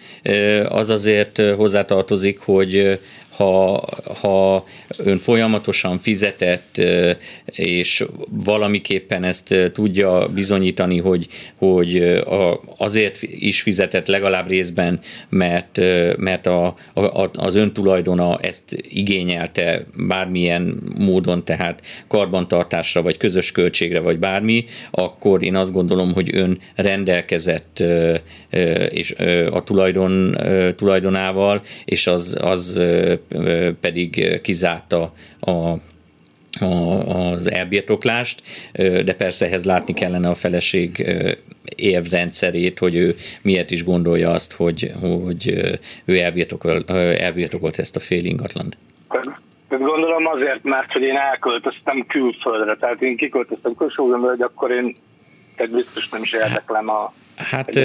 az 0.68 0.90
azért 0.90 1.42
hozzátartozik, 1.56 2.40
hogy 2.40 3.00
ha, 3.38 3.88
ha 4.22 4.66
ön 4.98 5.18
folyamatosan 5.18 6.00
fizetett, 6.00 6.82
és 7.46 8.06
valamiképpen 8.46 9.24
ezt 9.24 9.72
tudja 9.74 10.28
bizonyítani, 10.28 11.00
hogy, 11.00 11.28
hogy 11.58 12.22
azért 12.78 13.24
is 13.24 13.62
fizetett 13.62 14.08
legalább 14.08 14.48
részben, 14.48 15.00
mert, 15.30 15.80
mert 16.18 16.48
a, 16.48 16.76
a, 16.94 17.30
az 17.34 17.56
ön 17.56 17.74
tulajdona 17.74 18.38
ezt 18.38 18.78
igényelte 18.90 19.86
bármilyen 20.08 20.80
módon, 20.98 21.46
tehát 21.46 21.82
karbantartásra, 22.08 23.02
vagy 23.02 23.18
közös 23.18 23.52
költségre, 23.52 24.00
vagy 24.00 24.20
bármi, 24.20 24.66
akkor 24.92 25.44
én 25.44 25.56
azt 25.56 25.74
gondolom, 25.74 26.14
hogy 26.14 26.30
ön 26.34 26.60
rendelkezett 26.76 27.84
és 28.90 29.16
a 29.52 29.64
tulajdon, 29.64 30.38
tulajdonával, 30.76 31.62
és 31.86 32.08
az, 32.08 32.38
az 32.42 32.82
pedig 33.80 34.40
kizárta 34.42 35.14
a, 35.40 35.74
az 36.64 37.52
elbirtoklást, 37.52 38.42
de 39.04 39.14
persze 39.14 39.46
ehhez 39.46 39.66
látni 39.66 39.94
kellene 39.94 40.30
a 40.30 40.34
feleség 40.34 41.16
érvrendszerét, 41.76 42.80
hogy 42.80 42.96
ő 42.96 43.16
miért 43.42 43.72
is 43.72 43.84
gondolja 43.84 44.32
azt, 44.32 44.54
hogy, 44.54 44.92
hogy 45.02 45.54
ő 46.06 46.20
elbirtokol, 46.20 46.84
elbirtokolt 47.18 47.80
ezt 47.80 47.96
a 47.96 48.00
fél 48.00 48.26
ingatlant. 48.26 48.78
Gondolom 49.70 50.28
azért, 50.28 50.64
mert 50.64 50.92
hogy 50.92 51.02
én 51.02 51.18
elköltöztem 51.18 52.06
külföldre, 52.08 52.76
tehát 52.76 53.02
én 53.02 53.18
kiköltöztem 53.18 53.76
külföldre, 53.76 54.28
hogy 54.28 54.42
akkor 54.42 54.72
én 54.72 54.96
tehát 55.56 55.72
biztos 55.72 56.10
nem 56.10 56.22
is 56.22 56.34
érdeklem 56.34 56.90
a 56.90 57.14
Hát 57.38 57.76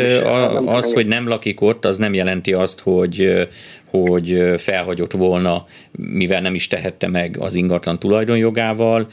az, 0.67 0.93
hogy 0.93 1.07
nem 1.07 1.29
lakik 1.29 1.61
ott, 1.61 1.85
az 1.85 1.97
nem 1.97 2.15
jelenti 2.15 2.53
azt, 2.53 2.81
hogy, 2.81 3.49
hogy 3.85 4.53
felhagyott 4.57 5.13
volna, 5.13 5.67
mivel 5.91 6.41
nem 6.41 6.55
is 6.55 6.69
tehette 6.69 7.09
meg 7.09 7.37
az 7.39 7.55
ingatlan 7.55 7.99
tulajdonjogával, 7.99 9.07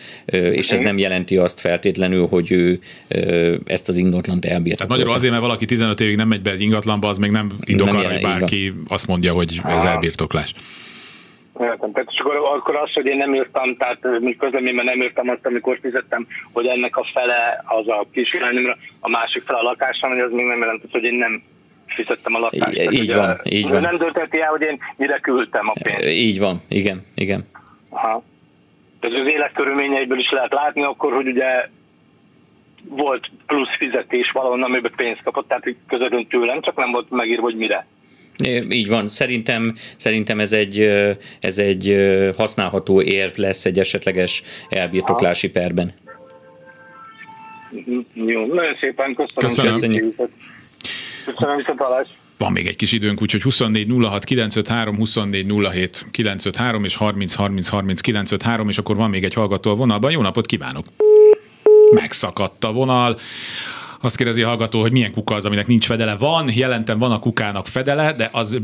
és 0.52 0.72
ez 0.72 0.80
nem 0.80 0.98
jelenti 0.98 1.38
azt 1.38 1.60
feltétlenül, 1.60 2.28
hogy 2.28 2.52
ő 2.52 2.80
ezt 3.66 3.90
az 3.90 3.98
ingatlant 3.98 4.46
elbírta. 4.46 4.78
Tehát 4.78 4.92
magyarul 4.92 5.14
azért, 5.14 5.32
mert 5.32 5.44
valaki 5.44 5.66
15 5.66 6.02
évig 6.02 6.16
nem 6.16 6.28
megy 6.28 6.42
be 6.42 6.52
egy 6.52 6.62
ingatlanba, 6.62 7.08
az 7.08 7.18
még 7.18 7.32
nem 7.32 7.52
indok 7.64 7.88
arra, 7.88 8.12
hogy 8.12 8.22
bárki 8.22 8.74
azt 8.88 9.08
mondja, 9.08 9.34
hogy 9.34 9.62
ez 9.64 9.84
elbirtoklás. 9.84 10.54
Tehát 11.60 12.10
és 12.12 12.20
akkor, 12.20 12.36
akkor 12.36 12.76
az, 12.76 12.94
hogy 12.94 13.06
én 13.06 13.18
nem 13.18 13.36
írtam, 13.36 13.76
tehát 13.78 14.20
mi 14.20 14.36
közleményben 14.36 14.86
nem 14.86 15.02
írtam 15.02 15.30
azt, 15.30 15.46
amikor 15.46 15.80
fizettem, 15.82 16.28
hogy 16.52 16.66
ennek 16.66 16.98
a 16.98 17.04
fele 17.14 17.64
az 17.66 17.88
a 17.88 18.06
kislányomra, 18.12 18.78
a 19.00 19.10
másik 19.10 19.44
fele 19.44 19.60
a 19.60 19.64
lakásom, 19.64 20.10
hogy 20.10 20.20
az 20.20 20.32
még 20.32 20.46
nem 20.46 20.60
jelent, 20.60 20.84
hogy 20.92 21.04
én 21.04 21.14
nem 21.14 21.42
fizettem 21.88 22.36
a 22.36 22.40
lakást. 22.40 22.78
Így, 22.78 22.94
így 22.94 23.14
van, 23.14 23.40
így 23.44 23.70
van. 23.70 23.82
Nem 23.82 23.98
dönteti 23.98 24.42
el, 24.42 24.50
hogy 24.50 24.62
én 24.62 24.80
mire 24.98 25.20
küldtem 25.20 25.70
a 25.70 25.74
pénzt. 25.84 26.04
Így 26.04 26.40
van, 26.40 26.62
igen, 26.68 27.06
igen. 27.16 27.48
Aha. 27.90 28.24
Ez 29.00 29.14
az 29.14 29.28
életkörülményeiből 29.28 30.20
is 30.20 30.30
lehet 30.32 30.54
látni 30.54 30.84
akkor, 30.84 31.14
hogy 31.14 31.28
ugye 31.28 31.68
volt 32.84 33.30
plusz 33.46 33.76
fizetés 33.78 34.32
valahonnan, 34.32 34.70
amiből 34.70 34.92
pénzt 34.96 35.24
kapott, 35.24 35.48
tehát 35.48 35.76
közöttünk 35.88 36.30
tőlem, 36.30 36.62
csak 36.62 36.76
nem 36.76 36.92
volt 36.92 37.10
megírva, 37.10 37.42
hogy 37.42 37.56
mire. 37.56 37.86
Így 38.70 38.88
van, 38.88 39.08
szerintem, 39.08 39.76
szerintem 39.98 40.40
ez, 40.40 40.54
egy, 40.54 40.80
ez 41.40 41.58
egy 41.58 41.96
használható 42.38 43.02
érv 43.02 43.38
lesz 43.38 43.66
egy 43.66 43.80
esetleges 43.80 44.44
elbirtoklási 44.70 45.50
perben. 45.50 45.94
Jó, 48.14 48.46
nagyon 48.46 48.78
szépen 48.82 49.16
köszönöm. 49.16 49.50
Köszönöm. 49.50 49.72
Köszönjük. 49.72 50.16
Köszönöm, 51.26 51.58
viszontalás. 51.58 52.08
van 52.38 52.52
még 52.52 52.68
egy 52.68 52.76
kis 52.76 52.92
időnk, 52.92 53.22
úgyhogy 53.22 53.42
24 53.42 53.88
06 54.02 54.24
953, 54.24 54.96
24 54.96 55.54
07 55.72 56.06
953 56.12 56.84
és 56.84 56.96
30 56.96 57.34
30 57.34 57.68
30 57.68 58.02
953, 58.02 58.70
és 58.70 58.78
akkor 58.78 58.96
van 58.96 59.10
még 59.10 59.24
egy 59.24 59.34
hallgató 59.34 59.72
a 59.72 59.76
vonalban. 59.76 60.12
Jó 60.12 60.22
napot 60.22 60.46
kívánok! 60.46 60.86
Megszakadt 61.94 62.64
a 62.64 62.72
vonal. 62.72 63.18
Azt 64.02 64.18
kérdezi 64.18 64.42
a 64.42 64.48
hallgató, 64.48 64.82
hogy 64.82 64.92
milyen 64.92 65.12
kuka 65.12 65.36
az, 65.36 65.46
aminek 65.46 65.68
nincs 65.68 65.86
fedele. 65.86 66.16
Van, 66.16 66.52
jelentem 66.54 67.00
van 67.00 67.12
a 67.12 67.20
kukának 67.20 67.68
fedele, 67.68 68.14
de 68.14 68.30
az, 68.32 68.60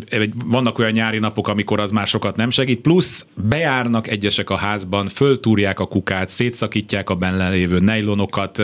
vannak 0.46 0.80
olyan 0.80 0.92
nyári 0.92 1.18
napok, 1.18 1.48
amikor 1.48 1.80
az 1.80 1.92
már 1.92 2.08
sokat 2.08 2.36
nem 2.36 2.50
segít. 2.50 2.82
Plusz 2.82 3.26
bejárnak 3.34 4.08
egyesek 4.08 4.50
a 4.50 4.56
házban, 4.56 5.08
föltúrják 5.08 5.80
a 5.80 5.86
kukát, 5.86 6.30
szétszakítják 6.30 7.10
a 7.10 7.16
benne 7.16 7.50
lévő 7.50 7.80
nejlonokat, 7.80 8.62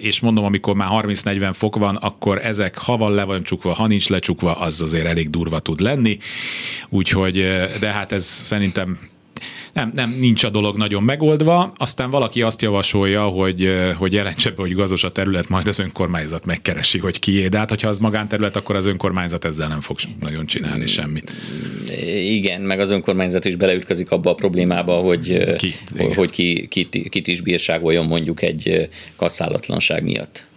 és 0.00 0.20
mondom, 0.20 0.44
amikor 0.44 0.74
már 0.74 0.88
30-40 0.92 1.50
fok 1.52 1.76
van, 1.76 1.96
akkor 1.96 2.38
ezek 2.44 2.78
ha 2.78 2.96
van 2.96 3.12
le 3.12 3.24
van 3.24 3.42
csukva, 3.42 3.72
ha 3.72 3.86
nincs 3.86 4.08
lecsukva, 4.08 4.52
az 4.52 4.80
azért 4.80 5.06
elég 5.06 5.30
durva 5.30 5.58
tud 5.58 5.80
lenni. 5.80 6.18
Úgyhogy, 6.88 7.34
de 7.80 7.88
hát 7.88 8.12
ez 8.12 8.24
szerintem 8.24 8.98
nem, 9.72 9.90
nem, 9.94 10.14
nincs 10.20 10.44
a 10.44 10.50
dolog 10.50 10.76
nagyon 10.76 11.02
megoldva. 11.02 11.72
Aztán 11.76 12.10
valaki 12.10 12.42
azt 12.42 12.62
javasolja, 12.62 13.22
hogy, 13.24 13.74
hogy 13.98 14.12
jelentse 14.12 14.50
be, 14.50 14.56
hogy 14.56 14.74
gazos 14.74 15.04
a 15.04 15.10
terület, 15.10 15.48
majd 15.48 15.68
az 15.68 15.78
önkormányzat 15.78 16.44
megkeresi, 16.44 16.98
hogy 16.98 17.18
kié. 17.18 17.48
De 17.48 17.58
hát, 17.58 17.68
hogyha 17.68 17.88
az 17.88 17.98
magánterület, 17.98 18.56
akkor 18.56 18.76
az 18.76 18.86
önkormányzat 18.86 19.44
ezzel 19.44 19.68
nem 19.68 19.80
fog 19.80 19.96
nagyon 20.20 20.46
csinálni 20.46 20.86
semmit. 20.86 21.32
Igen, 22.16 22.62
meg 22.62 22.80
az 22.80 22.90
önkormányzat 22.90 23.44
is 23.44 23.56
beleütközik 23.56 24.10
abba 24.10 24.30
a 24.30 24.34
problémába, 24.34 24.94
hogy 24.94 25.54
ki, 25.56 25.72
hogy 26.14 26.30
ki, 26.30 26.66
kit, 26.68 27.08
kit 27.08 27.26
is 27.26 27.40
bírságoljon 27.40 28.06
mondjuk 28.06 28.42
egy 28.42 28.88
kasszálatlanság 29.16 30.02
miatt. 30.02 30.48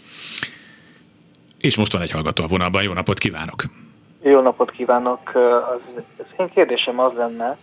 És 1.62 1.78
most 1.78 1.92
van 1.92 2.02
egy 2.02 2.12
hallgató 2.12 2.44
a 2.44 2.48
vonalban. 2.48 2.84
Jó 2.84 2.94
napot 2.94 3.20
kívánok! 3.20 3.64
Jó 4.24 4.42
napot 4.42 4.72
kívánok! 4.72 5.32
Az, 5.76 6.04
az 6.18 6.26
én 6.40 6.50
kérdésem 6.54 7.00
az 7.00 7.12
lenne, 7.18 7.58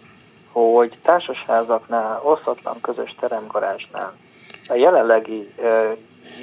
hogy 0.53 0.99
társasházaknál, 1.03 2.21
osztatlan 2.25 2.81
közös 2.81 3.15
teremgarázsnál 3.21 4.15
a 4.69 4.75
jelenlegi 4.75 5.53
e, 5.63 5.97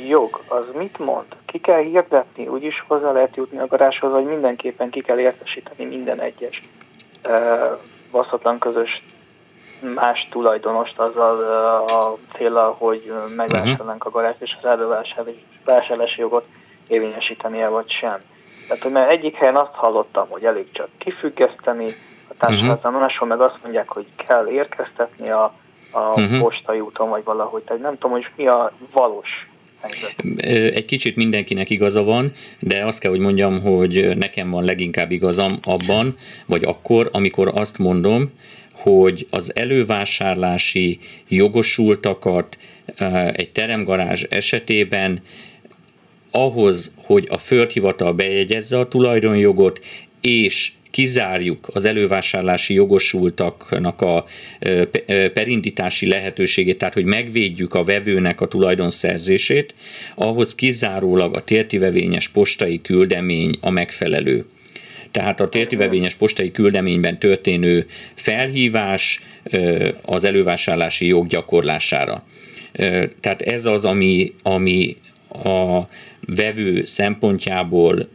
jog 0.07 0.39
az 0.47 0.63
mit 0.73 0.99
mond? 0.99 1.25
Ki 1.45 1.59
kell 1.59 1.81
hirdetni, 1.81 2.47
úgyis 2.47 2.83
hozzá 2.87 3.11
lehet 3.11 3.35
jutni 3.35 3.57
a 3.57 3.67
garázshoz, 3.67 4.11
vagy 4.11 4.25
mindenképpen 4.25 4.89
ki 4.89 5.01
kell 5.01 5.19
értesíteni 5.19 5.85
minden 5.85 6.19
egyes 6.19 6.63
e, 7.23 7.77
osztatlan 8.11 8.59
közös 8.59 9.03
más 9.95 10.27
tulajdonost 10.31 10.99
azzal 10.99 11.39
a 11.87 12.17
célra, 12.37 12.75
hogy 12.77 13.13
megvásárolnánk 13.35 14.05
a 14.05 14.09
garást 14.09 14.41
és 14.41 14.57
az 14.61 14.69
elővásárlási 14.69 16.19
jogot 16.21 16.45
érvényesítenie 16.87 17.67
vagy 17.67 17.91
sem. 17.91 18.17
Tehát, 18.67 18.83
hogy 18.83 18.91
mert 18.91 19.11
egyik 19.11 19.35
helyen 19.35 19.55
azt 19.55 19.73
hallottam, 19.73 20.27
hogy 20.29 20.45
elég 20.45 20.71
csak 20.71 20.87
kifüggeszteni, 20.97 21.95
társadalmi 22.37 22.77
uh-huh. 22.77 22.99
máshol 22.99 23.27
meg 23.27 23.41
azt 23.41 23.57
mondják, 23.61 23.89
hogy 23.89 24.05
kell 24.27 24.47
érkeztetni 24.47 25.29
a, 25.29 25.53
a 25.91 25.99
uh-huh. 25.99 26.39
postai 26.39 26.79
úton, 26.79 27.09
vagy 27.09 27.23
valahogy. 27.23 27.63
Tehát 27.63 27.81
nem 27.81 27.93
tudom, 27.93 28.11
hogy 28.11 28.27
mi 28.35 28.47
a 28.47 28.71
valós 28.91 29.47
egy 30.73 30.85
kicsit 30.85 31.15
mindenkinek 31.15 31.69
igaza 31.69 32.03
van, 32.03 32.31
de 32.59 32.85
azt 32.85 32.99
kell, 32.99 33.11
hogy 33.11 33.19
mondjam, 33.19 33.61
hogy 33.61 34.17
nekem 34.17 34.49
van 34.49 34.63
leginkább 34.63 35.11
igazam 35.11 35.59
abban, 35.63 36.15
vagy 36.45 36.63
akkor, 36.63 37.09
amikor 37.11 37.51
azt 37.55 37.77
mondom, 37.77 38.31
hogy 38.73 39.27
az 39.29 39.55
elővásárlási 39.55 40.99
jogosultakat 41.27 42.57
egy 43.31 43.51
teremgarázs 43.51 44.23
esetében 44.29 45.21
ahhoz, 46.31 46.93
hogy 47.05 47.27
a 47.29 47.37
földhivatal 47.37 48.13
bejegyezze 48.13 48.79
a 48.79 48.87
tulajdonjogot, 48.87 49.79
és 50.21 50.71
kizárjuk 50.97 51.69
az 51.73 51.85
elővásárlási 51.85 52.73
jogosultaknak 52.73 54.01
a 54.01 54.25
perindítási 55.33 56.07
lehetőségét, 56.07 56.77
tehát 56.77 56.93
hogy 56.93 57.05
megvédjük 57.05 57.73
a 57.73 57.83
vevőnek 57.83 58.41
a 58.41 58.47
tulajdonszerzését, 58.47 59.75
ahhoz 60.15 60.55
kizárólag 60.55 61.35
a 61.35 61.39
tértivevényes 61.39 62.27
postai 62.27 62.81
küldemény 62.81 63.57
a 63.61 63.69
megfelelő. 63.69 64.45
Tehát 65.11 65.39
a 65.39 65.49
tértivevényes 65.49 66.15
postai 66.15 66.51
küldeményben 66.51 67.19
történő 67.19 67.85
felhívás 68.15 69.21
az 70.01 70.23
elővásárlási 70.23 71.05
jog 71.05 71.27
gyakorlására. 71.27 72.23
Tehát 73.19 73.41
ez 73.41 73.65
az, 73.65 73.85
ami, 73.85 74.33
ami 74.43 74.97
a 75.43 75.81
vevő 76.35 76.85
szempontjából 76.85 78.07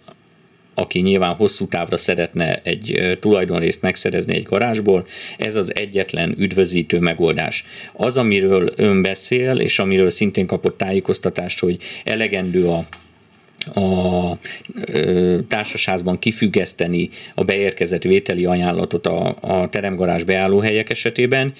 aki 0.74 1.00
nyilván 1.00 1.34
hosszú 1.34 1.66
távra 1.66 1.96
szeretne 1.96 2.60
egy 2.62 3.16
tulajdonrészt 3.20 3.82
megszerezni 3.82 4.34
egy 4.34 4.42
garázsból, 4.42 5.06
ez 5.38 5.56
az 5.56 5.74
egyetlen 5.74 6.34
üdvözítő 6.38 6.98
megoldás. 6.98 7.64
Az, 7.92 8.16
amiről 8.16 8.72
ön 8.76 9.02
beszél, 9.02 9.58
és 9.58 9.78
amiről 9.78 10.10
szintén 10.10 10.46
kapott 10.46 10.78
tájékoztatást, 10.78 11.60
hogy 11.60 11.78
elegendő 12.04 12.68
a 12.68 12.86
a 13.74 14.38
társasházban 15.48 16.18
kifüggeszteni 16.18 17.08
a 17.34 17.44
beérkezett 17.44 18.02
vételi 18.02 18.44
ajánlatot 18.44 19.06
a, 19.06 19.36
a 19.40 19.68
teremgarázs 19.68 20.22
beállóhelyek 20.22 20.90
esetében. 20.90 21.52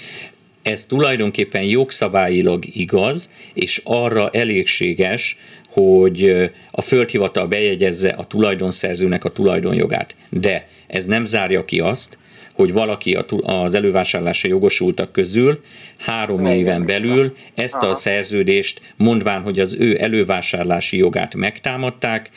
Ez 0.63 0.85
tulajdonképpen 0.85 1.63
jogszabályilag 1.63 2.65
igaz, 2.73 3.31
és 3.55 3.81
arra 3.85 4.31
elégséges, 4.33 5.39
hogy 5.73 6.51
a 6.71 6.81
földhivatal 6.81 7.47
bejegyezze 7.47 8.09
a 8.09 8.25
tulajdonszerzőnek 8.25 9.25
a 9.25 9.29
tulajdonjogát. 9.29 10.17
De 10.31 10.69
ez 10.87 11.05
nem 11.05 11.25
zárja 11.25 11.65
ki 11.65 11.79
azt, 11.79 12.19
hogy 12.55 12.73
valaki 12.73 13.19
az 13.43 13.75
elővásárlásra 13.75 14.49
jogosultak 14.49 15.13
közül 15.13 15.61
három 15.99 16.47
éven 16.47 16.87
belül 16.87 17.37
ezt 17.55 17.83
a 17.83 17.95
szerződést, 17.95 18.81
mondván, 18.97 19.43
hogy 19.43 19.59
az 19.59 19.77
ő 19.79 20.03
elővásárlási 20.03 20.97
jogát 20.97 21.35
megtámadták, 21.35 22.31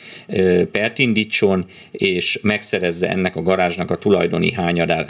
pert 0.72 0.98
indítson, 0.98 1.66
és 1.90 2.38
megszerezze 2.42 3.08
ennek 3.08 3.36
a 3.36 3.42
garázsnak 3.42 3.90
a 3.90 3.98
tulajdoni 3.98 4.52
hányadá, 4.52 5.06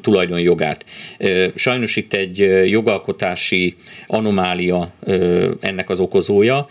tulajdonjogát. 0.00 0.84
Sajnos 1.54 1.96
itt 1.96 2.12
egy 2.12 2.38
jogalkotási 2.70 3.74
anomália 4.06 4.92
ennek 5.60 5.90
az 5.90 6.00
okozója, 6.00 6.66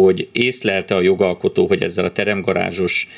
hogy 0.00 0.28
észlelte 0.32 0.94
a 0.94 1.00
jogalkotó, 1.00 1.66
hogy 1.66 1.82
ezzel 1.82 2.04
a 2.04 2.12
teremgarázsos 2.12 3.08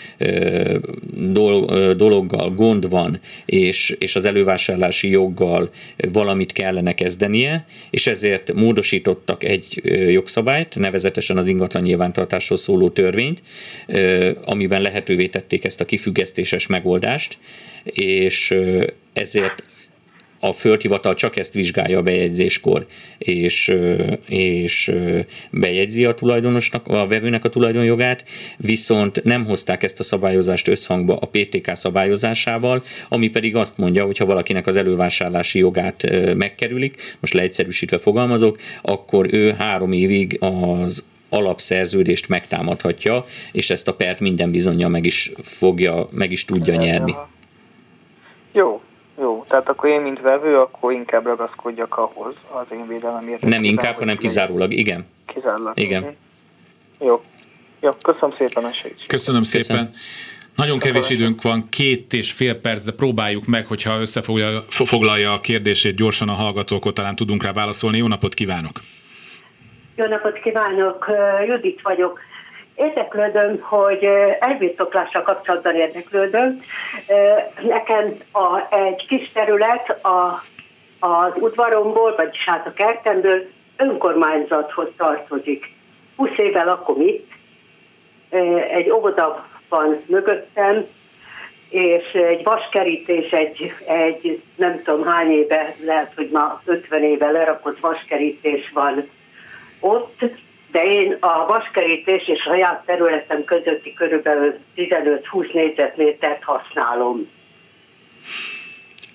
dologgal 1.97 2.51
gond 2.51 2.91
van, 2.91 3.21
és, 3.47 3.97
és 3.99 4.17
az 4.17 4.25
elővásárlási 4.25 5.09
joggal 5.09 5.71
valamit 6.13 6.53
kellene 6.53 6.95
kezdenie, 6.95 7.67
és 7.91 8.07
ezért 8.07 8.53
módosítottak 8.53 9.45
egy 9.45 9.81
jogszabályt, 10.09 10.77
nevezetesen 10.79 11.37
az 11.37 11.49
ingatlan 11.49 11.83
nyilvántartásról 11.83 12.59
szóló 12.59 12.89
törvényt, 12.89 13.43
amiben 14.45 14.83
lehetővé 14.83 15.27
tették 15.27 15.65
ezt 15.65 15.81
a 15.81 15.85
kifüggesztéses 15.85 16.67
megoldást, 16.67 17.39
és 17.85 18.55
ezért 19.13 19.65
a 20.49 20.53
földhivatal 20.53 21.15
csak 21.15 21.37
ezt 21.37 21.53
vizsgálja 21.53 21.99
a 21.99 22.03
bejegyzéskor, 22.03 22.87
és, 23.19 23.75
és 24.29 24.93
bejegyzi 25.51 26.05
a 26.05 26.15
tulajdonosnak, 26.15 26.89
a 26.89 27.07
vevőnek 27.07 27.45
a 27.45 27.49
tulajdonjogát, 27.49 28.25
viszont 28.57 29.25
nem 29.25 29.45
hozták 29.45 29.83
ezt 29.83 30.01
a 30.01 30.03
szabályozást 30.03 30.69
összhangba 30.69 31.17
a 31.17 31.27
PTK 31.27 31.71
szabályozásával, 31.75 32.83
ami 33.09 33.29
pedig 33.29 33.57
azt 33.57 33.79
mondja, 33.79 34.05
hogy 34.05 34.19
ha 34.19 34.25
valakinek 34.25 34.67
az 34.67 34.77
elővásárlási 34.77 35.59
jogát 35.59 36.11
megkerülik, 36.37 37.17
most 37.21 37.35
leegyszerűsítve 37.35 37.99
fogalmazok, 37.99 38.59
akkor 38.83 39.35
ő 39.35 39.53
három 39.53 39.93
évig 39.93 40.39
az 40.41 41.05
alapszerződést 41.29 42.29
megtámadhatja, 42.29 43.25
és 43.53 43.71
ezt 43.71 43.89
a 43.89 43.95
pert 43.95 44.21
minden 44.21 44.51
bizonyja 44.51 44.89
meg 44.89 45.05
is 45.05 45.33
fogja, 45.43 46.09
meg 46.11 46.33
is 46.33 46.45
tudja 46.45 46.75
nyerni. 46.75 47.15
Jó, 48.53 48.81
tehát 49.49 49.69
akkor 49.69 49.89
én, 49.89 50.01
mint 50.01 50.21
vevő, 50.21 50.57
akkor 50.57 50.93
inkább 50.93 51.25
ragaszkodjak 51.25 51.97
ahhoz 51.97 52.35
az 52.51 52.67
én 52.73 52.89
védelemért. 52.89 53.43
Nem 53.43 53.65
inkább, 53.65 53.97
hanem 53.97 54.17
kizárólag, 54.17 54.73
igen. 54.73 55.07
Kizárólag. 55.27 55.79
Igen. 55.81 56.03
Mhm. 56.03 56.11
Jó. 57.07 57.25
Jó, 57.81 57.91
köszönöm 58.03 58.37
szépen 58.39 58.65
a 58.65 58.73
segítséget. 58.73 59.07
Köszönöm 59.07 59.43
szépen. 59.43 59.77
Köszönöm. 59.77 59.93
Nagyon 60.57 60.79
kevés 60.79 61.11
időnk 61.11 61.43
van, 61.43 61.69
két 61.69 62.13
és 62.13 62.33
fél 62.33 62.61
perc, 62.61 62.85
de 62.85 62.93
próbáljuk 62.93 63.47
meg, 63.47 63.67
hogyha 63.67 64.01
összefoglalja 64.01 65.33
a 65.33 65.41
kérdését 65.41 65.97
gyorsan 65.97 66.29
a 66.29 66.33
hallgató, 66.33 66.77
akkor 66.77 66.93
talán 66.93 67.17
tudunk 67.17 67.43
rá 67.43 67.53
válaszolni. 67.53 67.97
Jó 67.97 68.07
napot 68.07 68.35
kívánok! 68.35 68.81
Jó 69.95 70.07
napot 70.07 70.39
kívánok! 70.39 71.07
Judit 71.47 71.81
vagyok. 71.83 72.21
Érdeklődöm, 72.77 73.61
hogy 73.61 74.05
elbirtoklással 74.41 75.23
kapcsolatban 75.23 75.75
érdeklődöm. 75.75 76.63
Nekem 77.63 78.17
a, 78.33 78.75
egy 78.75 79.07
kis 79.07 79.33
terület 79.33 80.05
a, 80.05 80.43
az 80.99 81.33
udvaromból, 81.35 82.15
vagyis 82.17 82.45
hát 82.45 82.67
a 82.67 82.73
kertemből 82.73 83.47
önkormányzathoz 83.77 84.89
tartozik. 84.97 85.75
20 86.17 86.31
éve 86.37 86.65
lakom 86.65 87.01
itt, 87.01 87.31
egy 88.71 88.91
óvoda 88.91 89.47
van 89.69 90.03
mögöttem, 90.07 90.87
és 91.69 92.13
egy 92.13 92.45
vaskerítés, 92.45 93.31
egy, 93.31 93.73
egy 93.87 94.43
nem 94.57 94.83
tudom 94.83 95.05
hány 95.05 95.31
éve, 95.31 95.75
lehet, 95.85 96.13
hogy 96.17 96.29
ma 96.33 96.61
50 96.65 97.03
éve 97.03 97.31
lerakott 97.31 97.81
vaskerítés 97.81 98.71
van 98.75 99.09
ott, 99.81 100.25
de 100.77 100.85
én 100.85 101.17
a 101.21 101.47
vaskerítés 101.47 102.29
és 102.29 102.41
saját 102.43 102.85
területem 102.87 103.45
közötti 103.45 103.93
körülbelül 103.93 104.55
15-20 104.77 105.53
négyzetmétert 105.53 106.43
használom. 106.43 107.29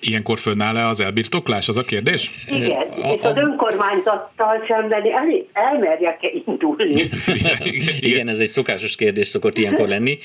Ilyenkor 0.04 0.38
fönnáll-e 0.38 0.86
az 0.86 1.00
elbirtoklás, 1.00 1.68
az 1.68 1.76
a 1.76 1.82
kérdés? 1.82 2.30
Igen, 2.46 2.88
a, 3.02 3.12
és 3.12 3.20
az 3.22 3.36
önkormányzattal 3.36 4.64
szemben 4.68 5.02
el, 5.02 5.46
elmerjek-e 5.52 6.30
indulni? 6.46 7.02
Igen, 8.10 8.28
ez 8.28 8.38
egy 8.38 8.48
szokásos 8.48 8.96
kérdés 8.96 9.26
szokott 9.26 9.58
ilyenkor 9.58 9.88
lenni. 9.88 10.18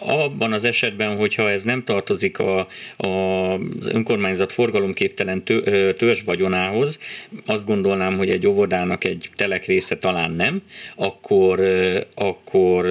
Abban 0.00 0.52
az 0.52 0.64
esetben, 0.64 1.16
hogyha 1.16 1.50
ez 1.50 1.62
nem 1.62 1.84
tartozik 1.84 2.38
a, 2.38 2.66
a, 2.96 3.06
az 3.52 3.88
önkormányzat 3.88 4.52
forgalomképtelen 4.52 5.42
törzs 5.96 6.22
vagyonához, 6.24 7.00
azt 7.46 7.66
gondolnám, 7.66 8.16
hogy 8.16 8.30
egy 8.30 8.46
óvodának 8.46 9.04
egy 9.04 9.30
telek 9.36 9.64
része 9.64 9.98
talán 9.98 10.30
nem, 10.30 10.62
akkor, 10.96 11.60
akkor 12.14 12.86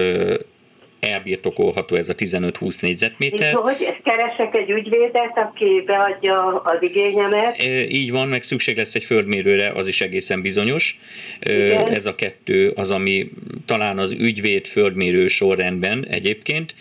elbirtokolható 1.05 1.95
ez 1.95 2.09
a 2.09 2.13
15-20 2.13 2.81
négyzetméter. 2.81 3.47
És 3.47 3.53
hogy 3.53 4.01
keresek 4.03 4.55
egy 4.55 4.69
ügyvédet, 4.69 5.31
aki 5.35 5.83
beadja 5.85 6.61
az 6.63 6.77
igényemet? 6.79 7.63
Így 7.89 8.11
van, 8.11 8.27
meg 8.27 8.43
szükség 8.43 8.77
lesz 8.77 8.95
egy 8.95 9.03
földmérőre, 9.03 9.69
az 9.69 9.87
is 9.87 10.01
egészen 10.01 10.41
bizonyos. 10.41 10.99
Igen. 11.41 11.87
Ez 11.87 12.05
a 12.05 12.15
kettő 12.15 12.71
az, 12.75 12.91
ami 12.91 13.29
talán 13.65 13.97
az 13.97 14.11
ügyvéd 14.11 14.65
földmérő 14.65 15.27
sorrendben 15.27 16.05
egyébként, 16.09 16.75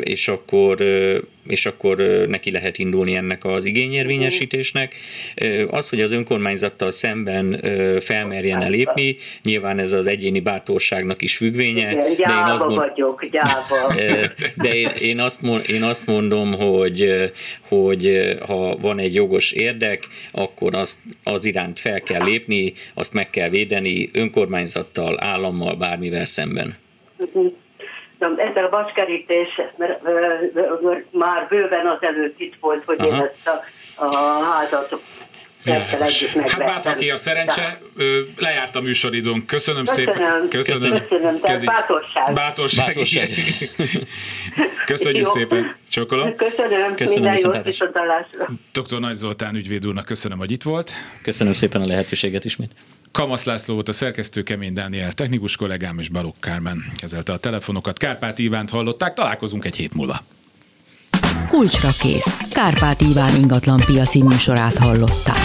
és 0.00 0.28
akkor 0.28 0.76
és 1.46 1.66
akkor 1.66 1.96
neki 2.28 2.50
lehet 2.50 2.78
indulni 2.78 3.14
ennek 3.14 3.44
az 3.44 3.64
igényérvényesítésnek. 3.64 4.94
Az, 5.70 5.88
hogy 5.88 6.00
az 6.00 6.12
önkormányzattal 6.12 6.90
szemben 6.90 7.64
felmerjen 8.00 8.70
lépni, 8.70 9.16
nyilván 9.42 9.78
ez 9.78 9.92
az 9.92 10.06
egyéni 10.06 10.40
bátorságnak 10.40 11.22
is 11.22 11.36
függvénye. 11.36 11.90
Igen, 11.90 12.16
de 12.16 12.34
én 12.34 12.52
azt 12.52 12.66
mond... 12.66 12.76
vagyok, 12.76 13.26
gyáva. 13.26 13.94
De 14.56 14.74
én, 14.74 14.90
én, 14.98 15.20
azt, 15.20 15.40
én 15.66 15.82
azt 15.82 16.06
mondom, 16.06 16.52
hogy, 16.52 17.30
hogy 17.68 18.34
ha 18.46 18.76
van 18.76 18.98
egy 18.98 19.14
jogos 19.14 19.52
érdek, 19.52 20.06
akkor 20.32 20.74
azt 20.74 20.98
az 21.24 21.44
iránt 21.44 21.78
fel 21.78 22.00
kell 22.00 22.24
lépni, 22.24 22.72
azt 22.94 23.12
meg 23.12 23.30
kell 23.30 23.48
védeni 23.48 24.10
önkormányzattal, 24.12 25.16
állammal, 25.20 25.74
bármivel 25.74 26.24
szemben. 26.24 26.76
Uh-huh 27.16 27.52
ez 28.20 28.56
a 28.64 28.68
vaskerítés 28.70 29.60
mert, 29.76 30.02
már 31.10 31.46
bőven 31.48 31.86
az 31.86 31.98
előtt 32.00 32.40
itt 32.40 32.54
volt, 32.60 32.84
hogy 32.84 33.00
Aha. 33.00 33.08
én 33.08 33.14
ezt 33.14 33.48
a, 33.48 33.64
a 34.04 34.42
házat 34.42 35.00
Hát 35.64 36.58
bátran 36.58 36.96
a 37.12 37.16
szerencse, 37.16 37.78
lejárt 38.36 38.76
a 38.76 38.80
műsoridőnk. 38.80 39.46
Köszönöm, 39.46 39.84
köszönöm 39.84 40.14
szépen. 40.14 40.48
Köszönöm. 40.48 41.06
Köszönöm. 41.08 41.40
Kezi... 41.40 41.66
bátorság. 41.66 42.32
Bátorság. 42.32 42.86
bátorság. 42.86 43.28
Köszönjük 44.86 45.26
Jó. 45.26 45.32
szépen. 45.32 45.76
Csokolom. 45.90 46.36
Köszönöm. 46.36 46.94
köszönöm 46.94 47.32
Minden 47.32 47.52
jót. 47.52 48.88
Dr. 48.88 49.00
Nagy 49.00 49.14
Zoltán 49.14 49.54
ügyvéd 49.54 49.86
úrnak 49.86 50.04
köszönöm, 50.04 50.38
hogy 50.38 50.50
itt 50.50 50.62
volt. 50.62 50.92
Köszönöm 51.22 51.52
szépen 51.52 51.80
a 51.80 51.86
lehetőséget 51.86 52.44
ismét. 52.44 52.70
Kamasz 53.12 53.44
László 53.44 53.74
volt 53.74 53.88
a 53.88 53.92
szerkesztő, 53.92 54.42
Kemény 54.42 54.72
Dániel 54.72 55.12
technikus 55.12 55.56
kollégám 55.56 55.98
és 55.98 56.08
Balogh 56.08 56.36
Kármen 56.40 56.84
kezelte 56.94 57.32
a 57.32 57.38
telefonokat. 57.38 57.98
Kárpát 57.98 58.38
Ivánt 58.38 58.70
hallották, 58.70 59.14
találkozunk 59.14 59.64
egy 59.64 59.76
hét 59.76 59.94
múlva. 59.94 60.20
Kulcsra 61.48 61.88
kész. 62.00 62.38
Kárpát 62.50 63.00
Iván 63.00 63.36
ingatlan 63.36 63.80
piaci 63.86 64.22
műsorát 64.22 64.78
hallották. 64.78 65.38